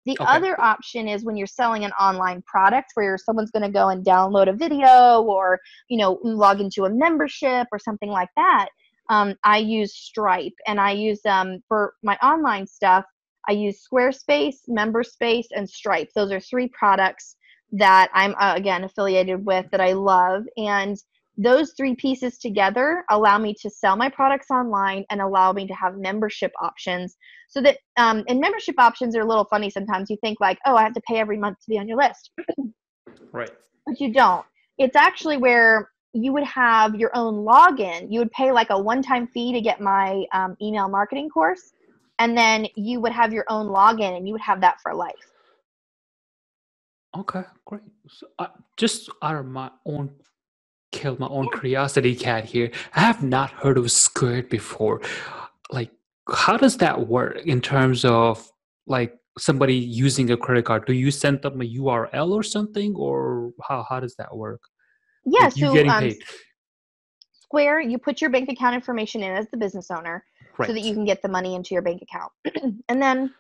The 0.06 0.18
okay. 0.22 0.26
other 0.26 0.62
option 0.62 1.10
is 1.10 1.26
when 1.26 1.36
you're 1.36 1.48
selling 1.48 1.84
an 1.84 1.92
online 2.00 2.42
product 2.44 2.92
where 2.94 3.18
someone's 3.18 3.52
going 3.52 3.64
to 3.64 3.70
go 3.70 3.90
and 3.90 4.06
download 4.06 4.48
a 4.48 4.54
video 4.54 5.22
or, 5.24 5.60
you 5.90 5.98
know, 5.98 6.18
log 6.24 6.62
into 6.62 6.86
a 6.86 6.90
membership 6.90 7.68
or 7.74 7.80
something 7.80 8.10
like 8.10 8.30
that. 8.38 8.70
Um, 9.10 9.36
I 9.44 9.58
use 9.58 9.96
Stripe 9.96 10.54
and 10.66 10.80
I 10.80 10.92
use 10.92 11.22
um, 11.26 11.60
for 11.68 11.94
my 12.04 12.18
online 12.18 12.68
stuff. 12.68 13.06
I 13.48 13.54
use 13.54 13.86
Squarespace, 13.90 14.58
MemberSpace, 14.70 15.48
and 15.56 15.70
Stripe. 15.70 16.10
Those 16.16 16.32
are 16.32 16.40
three 16.40 16.70
products 16.78 17.36
that 17.72 18.10
I'm 18.14 18.36
uh, 18.40 18.54
again 18.56 18.84
affiliated 18.84 19.46
with 19.46 19.66
that 19.72 19.82
I 19.82 19.94
love. 19.94 20.44
And 20.58 20.98
those 21.38 21.74
three 21.78 21.96
pieces 21.96 22.38
together 22.38 23.06
allow 23.10 23.38
me 23.38 23.54
to 23.62 23.70
sell 23.70 23.96
my 23.96 24.10
products 24.10 24.50
online 24.50 25.06
and 25.12 25.22
allow 25.22 25.54
me 25.54 25.68
to 25.68 25.74
have 25.74 25.98
membership 25.98 26.52
options 26.62 27.16
so 27.48 27.62
that 27.62 27.78
um, 27.98 28.24
and 28.28 28.40
membership 28.40 28.76
options 28.80 29.16
are 29.16 29.22
a 29.22 29.26
little 29.26 29.46
funny 29.46 29.70
sometimes 29.70 30.10
you 30.10 30.18
think 30.22 30.40
like 30.42 30.58
oh 30.66 30.76
i 30.76 30.82
have 30.82 30.94
to 30.94 31.02
pay 31.02 31.18
every 31.18 31.38
month 31.38 31.58
to 31.60 31.70
be 31.70 31.78
on 31.78 31.88
your 31.88 31.98
list 31.98 32.32
right 33.32 33.52
but 33.86 34.02
you 34.02 34.12
don't 34.12 34.46
it's 34.80 34.96
actually 34.96 35.38
where 35.38 35.90
you 36.24 36.34
would 36.34 36.44
have 36.44 36.96
your 36.96 37.12
own 37.14 37.46
login 37.46 38.12
you 38.12 38.20
would 38.20 38.32
pay 38.32 38.52
like 38.52 38.70
a 38.70 38.80
one-time 38.80 39.28
fee 39.28 39.52
to 39.52 39.62
get 39.62 39.80
my 39.82 40.24
um, 40.34 40.56
email 40.62 40.88
marketing 40.88 41.30
course 41.30 41.74
and 42.20 42.38
then 42.38 42.66
you 42.76 43.00
would 43.00 43.12
have 43.12 43.32
your 43.32 43.46
own 43.50 43.68
login 43.68 44.18
and 44.18 44.28
you 44.28 44.34
would 44.34 44.42
have 44.42 44.60
that 44.62 44.80
for 44.82 44.94
life 44.94 45.14
okay 47.16 47.44
great 47.66 47.82
so, 48.10 48.28
uh, 48.40 48.48
just 48.78 49.10
out 49.22 49.36
of 49.36 49.46
my 49.46 49.70
own 49.86 50.10
kill 50.92 51.18
my 51.20 51.28
own 51.28 51.48
curiosity 51.52 52.16
cat 52.16 52.46
here. 52.46 52.72
I 52.96 53.02
have 53.02 53.24
not 53.24 53.52
heard 53.52 53.78
of 53.78 53.92
Square 53.92 54.44
before. 54.44 55.02
Like, 55.72 55.92
how 56.30 56.58
does 56.58 56.78
that 56.78 57.08
work 57.08 57.46
in 57.46 57.62
terms 57.62 58.06
of 58.06 58.50
like 58.86 59.14
somebody 59.38 59.76
using 59.76 60.32
a 60.32 60.38
credit 60.38 60.66
card? 60.66 60.86
Do 60.86 60.94
you 60.94 61.12
send 61.12 61.42
them 61.42 61.62
a 61.62 61.66
URL 61.66 62.32
or 62.32 62.44
something, 62.44 62.96
or 62.96 63.52
how 63.68 63.86
how 63.90 64.00
does 64.00 64.16
that 64.16 64.36
work? 64.36 64.62
Yeah, 65.28 65.46
like 65.46 65.54
so 65.54 65.74
getting 65.74 65.92
um, 65.92 66.04
paid. 66.04 66.18
Square, 67.34 67.82
you 67.82 67.98
put 67.98 68.22
your 68.22 68.30
bank 68.30 68.50
account 68.50 68.76
information 68.76 69.24
in 69.24 69.32
as 69.32 69.48
the 69.50 69.58
business 69.58 69.92
owner, 69.92 70.24
right. 70.58 70.68
so 70.68 70.74
that 70.74 70.82
you 70.82 70.94
can 70.94 71.06
get 71.06 71.22
the 71.22 71.30
money 71.30 71.56
into 71.56 71.74
your 71.74 71.82
bank 71.82 72.02
account, 72.02 72.32
and 72.90 73.02
then 73.02 73.34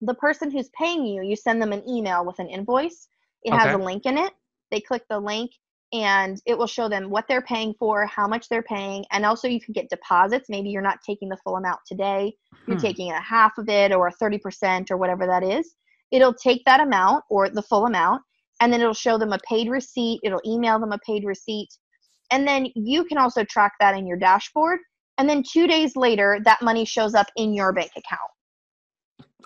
the 0.00 0.14
person 0.14 0.50
who's 0.50 0.68
paying 0.70 1.04
you, 1.04 1.22
you 1.22 1.36
send 1.36 1.60
them 1.60 1.72
an 1.72 1.82
email 1.88 2.24
with 2.24 2.38
an 2.38 2.48
invoice. 2.48 3.08
It 3.42 3.52
okay. 3.52 3.62
has 3.62 3.74
a 3.74 3.78
link 3.78 4.06
in 4.06 4.18
it. 4.18 4.32
They 4.70 4.80
click 4.80 5.04
the 5.08 5.18
link 5.18 5.52
and 5.92 6.40
it 6.46 6.58
will 6.58 6.66
show 6.66 6.88
them 6.88 7.10
what 7.10 7.26
they're 7.28 7.42
paying 7.42 7.72
for, 7.78 8.06
how 8.06 8.26
much 8.26 8.48
they're 8.48 8.62
paying, 8.62 9.04
and 9.12 9.24
also 9.24 9.46
you 9.46 9.60
can 9.60 9.72
get 9.72 9.88
deposits. 9.88 10.48
Maybe 10.48 10.68
you're 10.68 10.82
not 10.82 10.98
taking 11.06 11.28
the 11.28 11.36
full 11.44 11.56
amount 11.56 11.80
today, 11.86 12.34
you're 12.66 12.76
hmm. 12.76 12.82
taking 12.82 13.10
a 13.12 13.20
half 13.20 13.56
of 13.58 13.68
it 13.68 13.92
or 13.92 14.10
30% 14.10 14.90
or 14.90 14.96
whatever 14.96 15.26
that 15.26 15.44
is. 15.44 15.76
It'll 16.10 16.34
take 16.34 16.64
that 16.64 16.80
amount 16.80 17.24
or 17.30 17.48
the 17.48 17.62
full 17.62 17.86
amount, 17.86 18.22
and 18.60 18.72
then 18.72 18.80
it'll 18.80 18.94
show 18.94 19.18
them 19.18 19.32
a 19.32 19.38
paid 19.48 19.68
receipt. 19.68 20.20
It'll 20.24 20.40
email 20.46 20.78
them 20.78 20.92
a 20.92 20.98
paid 21.06 21.24
receipt. 21.24 21.68
And 22.30 22.46
then 22.46 22.68
you 22.74 23.04
can 23.04 23.18
also 23.18 23.44
track 23.44 23.72
that 23.80 23.96
in 23.96 24.06
your 24.06 24.16
dashboard. 24.18 24.80
and 25.18 25.28
then 25.30 25.42
two 25.42 25.66
days 25.66 25.96
later 25.96 26.38
that 26.44 26.60
money 26.62 26.84
shows 26.84 27.14
up 27.14 27.28
in 27.36 27.54
your 27.54 27.72
bank 27.72 27.90
account 27.96 28.30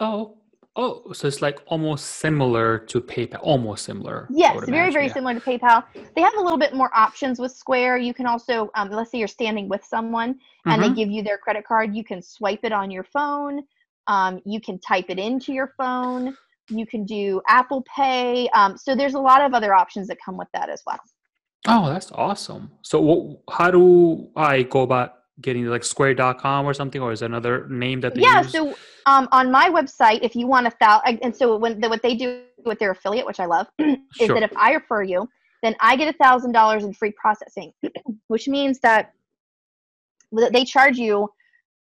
Oh, 0.00 0.38
oh, 0.76 1.12
so 1.12 1.28
it's 1.28 1.42
like 1.42 1.58
almost 1.66 2.06
similar 2.06 2.78
to 2.90 3.00
PayPal, 3.00 3.38
almost 3.42 3.84
similar. 3.84 4.26
Yes 4.30 4.54
very 4.54 4.68
imagine, 4.68 4.92
very 4.94 5.06
yeah. 5.08 5.12
similar 5.12 5.34
to 5.34 5.40
paypal 5.40 5.84
they 6.16 6.22
have 6.22 6.34
a 6.38 6.40
little 6.40 6.58
bit 6.58 6.74
more 6.74 6.90
options 7.06 7.38
with 7.38 7.52
square 7.52 7.96
you 7.98 8.14
can 8.14 8.26
also 8.26 8.70
um, 8.74 8.90
let's 8.90 9.10
say 9.10 9.18
you're 9.18 9.28
standing 9.28 9.68
with 9.68 9.84
someone 9.84 10.30
and 10.66 10.82
they 10.82 10.88
Mhm. 10.88 10.96
give 11.00 11.10
you 11.10 11.22
their 11.22 11.38
credit 11.38 11.64
card 11.70 11.94
you 11.94 12.04
can 12.10 12.20
swipe 12.22 12.60
it 12.68 12.72
on 12.72 12.90
your 12.90 13.04
phone 13.04 13.62
um, 14.06 14.40
you 14.44 14.60
can 14.60 14.76
type 14.80 15.06
it 15.08 15.18
into 15.18 15.52
your 15.52 15.70
phone 15.76 16.24
you 16.70 16.86
can 16.86 17.04
do 17.04 17.40
apple 17.48 17.84
pay 17.94 18.48
um, 18.50 18.76
so 18.76 18.94
there's 18.94 19.14
a 19.14 19.18
lot 19.20 19.42
of 19.42 19.54
other 19.54 19.74
options 19.74 20.06
that 20.08 20.16
come 20.24 20.36
with 20.36 20.48
that 20.54 20.68
as 20.68 20.82
well 20.86 20.98
Oh, 21.68 21.88
that's 21.90 22.10
awesome. 22.12 22.70
So, 22.80 22.96
wh- 23.46 23.52
how 23.52 23.70
do 23.70 24.30
I 24.34 24.62
go 24.62 24.80
about 24.80 25.16
getting 25.42 25.66
like 25.66 25.84
Square.com 25.84 26.64
or 26.64 26.72
something, 26.72 27.02
or 27.02 27.12
is 27.12 27.20
there 27.20 27.26
another 27.28 27.68
name 27.68 28.00
that 28.00 28.14
they 28.14 28.22
yeah 28.22 28.40
use? 28.40 28.50
so 28.50 28.74
um, 29.06 29.28
on 29.30 29.50
my 29.50 29.68
website 29.68 30.20
if 30.22 30.34
you 30.34 30.46
want 30.46 30.66
a 30.66 30.70
thousand 30.70 31.18
and 31.22 31.36
so 31.36 31.56
when 31.58 31.78
the, 31.80 31.88
what 31.90 32.02
they 32.02 32.14
do 32.14 32.42
with 32.64 32.78
their 32.78 32.90
affiliate 32.92 33.26
which 33.26 33.40
i 33.40 33.44
love 33.46 33.66
is 33.78 33.98
Sure. 34.12 34.28
that 34.28 34.42
if 34.42 34.56
i 34.56 34.72
refer 34.72 35.02
you 35.02 35.28
then 35.62 35.74
i 35.80 35.96
get 35.96 36.08
a 36.14 36.16
thousand 36.16 36.52
dollars 36.52 36.84
in 36.84 36.92
free 36.94 37.12
processing 37.12 37.72
which 38.28 38.48
means 38.48 38.78
that 38.80 39.12
th- 40.36 40.52
they 40.52 40.64
charge 40.64 40.96
you 40.96 41.28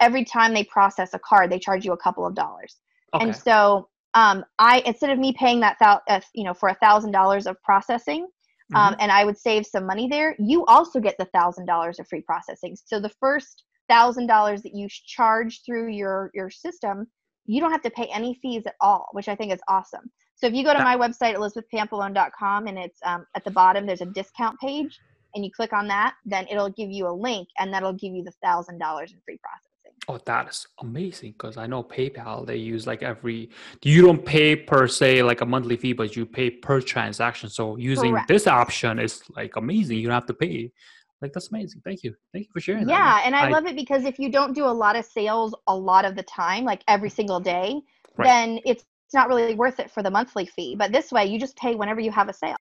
every 0.01 0.25
time 0.25 0.53
they 0.55 0.64
process 0.64 1.14
a 1.14 1.18
card 1.20 1.51
they 1.51 1.59
charge 1.59 1.85
you 1.85 1.93
a 1.93 1.97
couple 1.97 2.27
of 2.27 2.35
dollars 2.35 2.79
okay. 3.14 3.25
and 3.25 3.37
so 3.37 3.89
um, 4.14 4.44
i 4.58 4.82
instead 4.86 5.10
of 5.10 5.18
me 5.18 5.32
paying 5.32 5.60
that 5.60 5.76
uh, 5.80 6.20
you 6.34 6.44
know 6.44 6.54
for 6.54 6.68
a 6.68 6.74
thousand 6.76 7.12
dollars 7.12 7.46
of 7.46 7.60
processing 7.62 8.26
um, 8.74 8.94
Mhm. 8.94 8.96
and 9.00 9.12
I 9.12 9.24
would 9.24 9.38
save 9.38 9.66
some 9.66 9.86
money 9.86 10.08
there, 10.08 10.34
you 10.38 10.64
also 10.66 11.00
get 11.00 11.16
the 11.18 11.26
thousand 11.26 11.66
dollars 11.66 11.98
of 11.98 12.08
free 12.08 12.22
processing. 12.22 12.76
So 12.84 13.00
the 13.00 13.08
first 13.20 13.64
thousand 13.88 14.26
dollars 14.26 14.62
that 14.62 14.74
you 14.74 14.88
charge 14.88 15.62
through 15.64 15.88
your 15.88 16.30
your 16.34 16.50
system, 16.50 17.06
you 17.44 17.60
don't 17.60 17.72
have 17.72 17.82
to 17.82 17.90
pay 17.90 18.06
any 18.06 18.34
fees 18.40 18.66
at 18.66 18.76
all, 18.80 19.08
which 19.12 19.28
I 19.28 19.34
think 19.34 19.52
is 19.52 19.60
awesome. 19.68 20.10
So 20.36 20.46
if 20.46 20.54
you 20.54 20.64
go 20.64 20.72
to 20.72 20.82
my 20.82 20.96
website 20.96 21.36
elizabethpampalone.com 21.36 22.66
and 22.66 22.78
it's 22.78 22.98
um, 23.04 23.26
at 23.36 23.44
the 23.44 23.50
bottom, 23.50 23.86
there's 23.86 24.00
a 24.00 24.06
discount 24.06 24.58
page, 24.60 24.98
and 25.34 25.44
you 25.44 25.50
click 25.50 25.72
on 25.72 25.86
that, 25.88 26.14
then 26.24 26.46
it'll 26.50 26.70
give 26.70 26.90
you 26.90 27.06
a 27.08 27.12
link, 27.12 27.48
and 27.58 27.72
that'll 27.72 27.92
give 27.92 28.12
you 28.14 28.24
the 28.24 28.32
thousand 28.42 28.78
dollars 28.78 29.12
in 29.12 29.20
free 29.24 29.38
processing. 29.42 29.72
Oh, 30.09 30.18
that 30.26 30.48
is 30.48 30.66
amazing 30.80 31.32
because 31.32 31.57
I 31.57 31.66
know 31.66 31.82
PayPal 31.82 32.44
they 32.44 32.57
use 32.57 32.88
like 32.88 33.03
every 33.05 33.50
you 33.84 34.03
don't 34.03 34.24
pay 34.24 34.57
per 34.57 34.88
se 34.88 35.22
like 35.22 35.42
a 35.42 35.46
monthly 35.46 35.76
fee, 35.76 35.92
but 35.92 36.16
you 36.16 36.26
pay 36.26 36.50
per 36.50 36.80
transaction. 36.80 37.48
So 37.48 37.76
using 37.76 38.11
Correct. 38.11 38.26
this 38.28 38.46
option 38.48 38.98
is 38.98 39.22
like 39.36 39.55
amazing. 39.57 39.98
You 39.98 40.09
don't 40.09 40.14
have 40.14 40.26
to 40.26 40.34
pay. 40.34 40.72
Like 41.20 41.32
that's 41.32 41.50
amazing. 41.50 41.82
Thank 41.84 42.03
you. 42.03 42.16
Thank 42.32 42.46
you 42.46 42.53
for 42.53 42.61
sharing 42.61 42.86
that. 42.86 42.92
Yeah, 42.92 43.22
and 43.24 43.36
I, 43.36 43.46
I- 43.46 43.50
love 43.50 43.66
it 43.66 43.76
because 43.76 44.05
if 44.05 44.18
you 44.18 44.28
don't 44.28 44.55
do 44.55 44.64
a 44.64 44.76
lot 44.84 44.96
of 44.96 45.05
sales 45.05 45.55
a 45.68 45.76
lot 45.76 46.05
of 46.05 46.16
the 46.16 46.24
time, 46.24 46.64
like 46.64 46.82
every 46.88 47.11
single 47.11 47.38
day, 47.38 47.80
Right. 48.16 48.26
then 48.26 48.59
it's 48.66 48.84
not 49.14 49.28
really 49.28 49.55
worth 49.55 49.78
it 49.78 49.90
for 49.90 50.03
the 50.03 50.11
monthly 50.11 50.46
fee. 50.46 50.74
But 50.74 50.90
this 50.90 51.12
way, 51.12 51.26
you 51.26 51.38
just 51.38 51.57
pay 51.57 51.76
whenever 51.76 52.00
you 52.00 52.11
have 52.11 52.28
a 52.28 52.32
sale. 52.32 52.57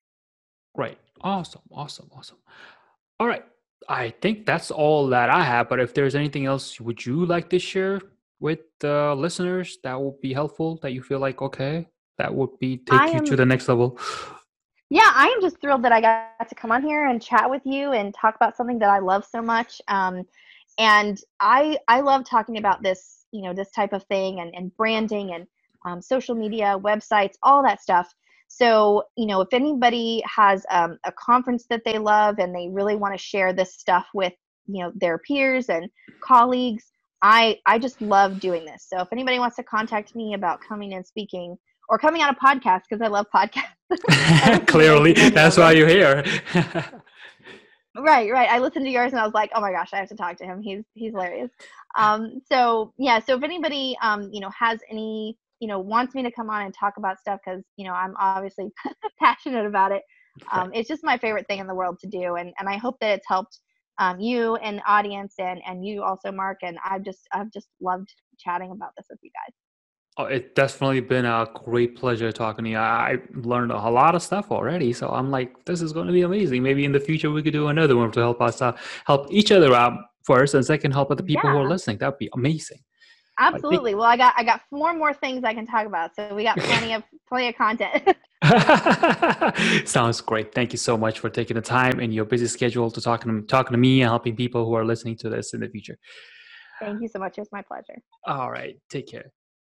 Right. 0.76 0.98
Awesome. 1.22 1.62
Awesome. 1.72 2.08
Awesome. 2.16 2.38
All 3.18 3.26
right. 3.26 3.44
I 3.88 4.10
think 4.10 4.46
that's 4.46 4.70
all 4.70 5.08
that 5.08 5.30
I 5.30 5.42
have. 5.42 5.68
But 5.68 5.80
if 5.80 5.94
there's 5.94 6.14
anything 6.14 6.46
else, 6.46 6.80
would 6.80 7.04
you 7.04 7.26
like 7.26 7.50
to 7.50 7.58
share 7.58 8.00
with 8.40 8.60
the 8.80 9.14
listeners 9.16 9.78
that 9.84 10.00
would 10.00 10.20
be 10.20 10.32
helpful? 10.32 10.78
That 10.82 10.92
you 10.92 11.02
feel 11.02 11.18
like 11.18 11.42
okay, 11.42 11.88
that 12.18 12.34
would 12.34 12.58
be 12.58 12.78
take 12.78 13.00
I 13.00 13.12
you 13.12 13.20
to 13.20 13.36
the 13.36 13.46
next 13.46 13.68
level. 13.68 13.98
Yeah, 14.90 15.10
I 15.14 15.28
am 15.28 15.40
just 15.40 15.58
thrilled 15.60 15.82
that 15.84 15.92
I 15.92 16.02
got 16.02 16.48
to 16.48 16.54
come 16.54 16.70
on 16.70 16.82
here 16.82 17.06
and 17.06 17.22
chat 17.22 17.48
with 17.48 17.62
you 17.64 17.92
and 17.92 18.14
talk 18.14 18.36
about 18.36 18.56
something 18.56 18.78
that 18.80 18.90
I 18.90 18.98
love 18.98 19.24
so 19.24 19.40
much. 19.40 19.80
Um, 19.88 20.24
and 20.78 21.18
I 21.40 21.78
I 21.88 22.00
love 22.00 22.28
talking 22.28 22.58
about 22.58 22.82
this, 22.82 23.24
you 23.32 23.42
know, 23.42 23.54
this 23.54 23.70
type 23.70 23.92
of 23.92 24.04
thing 24.04 24.40
and, 24.40 24.54
and 24.54 24.76
branding 24.76 25.32
and 25.32 25.46
um, 25.86 26.02
social 26.02 26.34
media, 26.34 26.78
websites, 26.78 27.34
all 27.42 27.62
that 27.62 27.80
stuff. 27.80 28.12
So, 28.54 29.04
you 29.16 29.26
know, 29.26 29.40
if 29.40 29.48
anybody 29.52 30.22
has 30.26 30.66
um, 30.70 30.98
a 31.04 31.12
conference 31.12 31.66
that 31.70 31.82
they 31.86 31.98
love 31.98 32.38
and 32.38 32.54
they 32.54 32.68
really 32.70 32.96
want 32.96 33.14
to 33.14 33.18
share 33.18 33.54
this 33.54 33.74
stuff 33.74 34.06
with, 34.12 34.34
you 34.66 34.82
know, 34.82 34.92
their 34.94 35.18
peers 35.18 35.70
and 35.70 35.88
colleagues, 36.22 36.84
I 37.22 37.58
I 37.66 37.78
just 37.78 38.02
love 38.02 38.40
doing 38.40 38.66
this. 38.66 38.86
So 38.88 39.00
if 39.00 39.08
anybody 39.12 39.38
wants 39.38 39.56
to 39.56 39.62
contact 39.62 40.14
me 40.14 40.34
about 40.34 40.60
coming 40.60 40.92
and 40.94 41.06
speaking 41.06 41.56
or 41.88 41.98
coming 41.98 42.22
on 42.22 42.30
a 42.30 42.34
podcast 42.34 42.82
because 42.90 43.02
I 43.02 43.08
love 43.08 43.26
podcasts. 43.34 44.66
Clearly, 44.66 45.14
that's 45.14 45.56
why 45.56 45.72
you're 45.72 45.88
here. 45.88 46.22
Right, 47.96 48.30
right. 48.32 48.48
I 48.50 48.58
listened 48.58 48.86
to 48.86 48.90
yours 48.90 49.12
and 49.12 49.20
I 49.20 49.24
was 49.24 49.34
like, 49.34 49.50
oh 49.54 49.60
my 49.60 49.72
gosh, 49.72 49.90
I 49.92 49.98
have 49.98 50.08
to 50.08 50.16
talk 50.16 50.36
to 50.38 50.44
him. 50.44 50.62
He's 50.62 50.82
he's 50.94 51.12
hilarious. 51.12 51.50
Um, 51.98 52.40
so 52.50 52.94
yeah, 52.98 53.18
so 53.18 53.36
if 53.36 53.42
anybody 53.42 53.96
um, 54.02 54.30
you 54.32 54.40
know, 54.40 54.50
has 54.58 54.80
any, 54.90 55.36
you 55.62 55.68
know, 55.68 55.78
wants 55.78 56.12
me 56.12 56.24
to 56.24 56.30
come 56.32 56.50
on 56.50 56.62
and 56.62 56.74
talk 56.74 56.94
about 56.96 57.20
stuff 57.20 57.38
because, 57.44 57.62
you 57.76 57.86
know, 57.86 57.92
I'm 57.92 58.14
obviously 58.18 58.66
passionate 59.20 59.64
about 59.64 59.92
it. 59.92 60.02
Um, 60.50 60.72
it's 60.74 60.88
just 60.88 61.04
my 61.04 61.16
favorite 61.16 61.46
thing 61.46 61.60
in 61.60 61.68
the 61.68 61.74
world 61.74 62.00
to 62.00 62.08
do 62.08 62.34
and, 62.34 62.52
and 62.58 62.68
I 62.68 62.78
hope 62.78 62.96
that 63.00 63.12
it's 63.12 63.28
helped 63.28 63.60
um, 63.98 64.18
you 64.18 64.56
and 64.56 64.82
audience 64.88 65.34
and, 65.38 65.60
and 65.64 65.86
you 65.86 66.02
also 66.02 66.32
Mark 66.32 66.58
and 66.62 66.78
I've 66.84 67.04
just 67.04 67.20
I've 67.32 67.52
just 67.52 67.68
loved 67.80 68.08
chatting 68.38 68.72
about 68.72 68.90
this 68.96 69.06
with 69.08 69.20
you 69.22 69.30
guys. 69.30 69.54
Oh, 70.16 70.24
it's 70.24 70.52
definitely 70.54 71.00
been 71.00 71.26
a 71.26 71.48
great 71.54 71.94
pleasure 71.94 72.32
talking 72.32 72.64
to 72.64 72.70
you. 72.70 72.78
I 72.78 73.12
I 73.12 73.18
learned 73.34 73.70
a 73.70 73.90
lot 73.90 74.14
of 74.14 74.22
stuff 74.22 74.50
already, 74.50 74.92
so 74.92 75.10
I'm 75.10 75.30
like, 75.30 75.64
this 75.66 75.80
is 75.80 75.92
going 75.92 76.06
to 76.06 76.12
be 76.12 76.22
amazing. 76.22 76.62
Maybe 76.62 76.84
in 76.84 76.92
the 76.92 77.00
future 77.00 77.30
we 77.30 77.42
could 77.42 77.52
do 77.52 77.68
another 77.68 77.96
one 77.96 78.10
to 78.12 78.20
help 78.20 78.40
us 78.40 78.60
out, 78.62 78.78
help 79.04 79.28
each 79.30 79.52
other 79.52 79.74
out 79.74 79.92
first, 80.24 80.54
and 80.54 80.64
second, 80.64 80.92
help 80.92 81.10
other 81.10 81.22
people 81.22 81.48
who 81.50 81.58
are 81.58 81.68
listening. 81.68 81.98
That'd 81.98 82.18
be 82.18 82.30
amazing. 82.34 82.78
Absolutely. 83.42 83.94
Well 83.94 84.04
I 84.04 84.16
got 84.16 84.34
I 84.36 84.44
got 84.44 84.60
four 84.70 84.94
more 84.94 85.12
things 85.12 85.44
I 85.44 85.54
can 85.54 85.66
talk 85.66 85.86
about. 85.86 86.14
So 86.14 86.34
we 86.34 86.44
got 86.44 86.58
plenty 86.58 86.92
of 86.94 87.02
plenty 87.28 87.48
of 87.48 87.56
content. 87.56 88.16
Sounds 89.88 90.20
great. 90.20 90.54
Thank 90.54 90.72
you 90.72 90.78
so 90.78 90.96
much 90.96 91.18
for 91.18 91.30
taking 91.30 91.54
the 91.54 91.62
time 91.62 92.00
in 92.00 92.12
your 92.12 92.24
busy 92.24 92.46
schedule 92.46 92.90
to 92.90 93.00
talking 93.00 93.40
to 93.40 93.46
talking 93.46 93.72
to 93.72 93.78
me 93.78 94.02
and 94.02 94.08
helping 94.08 94.36
people 94.36 94.64
who 94.64 94.74
are 94.74 94.84
listening 94.84 95.16
to 95.18 95.28
this 95.28 95.54
in 95.54 95.60
the 95.60 95.68
future. 95.68 95.98
Thank 96.80 97.00
you 97.00 97.08
so 97.08 97.18
much. 97.18 97.38
It's 97.38 97.52
my 97.52 97.62
pleasure. 97.62 98.00
All 98.26 98.50
right, 98.50 98.76
take 98.90 99.08
care. 99.08 99.32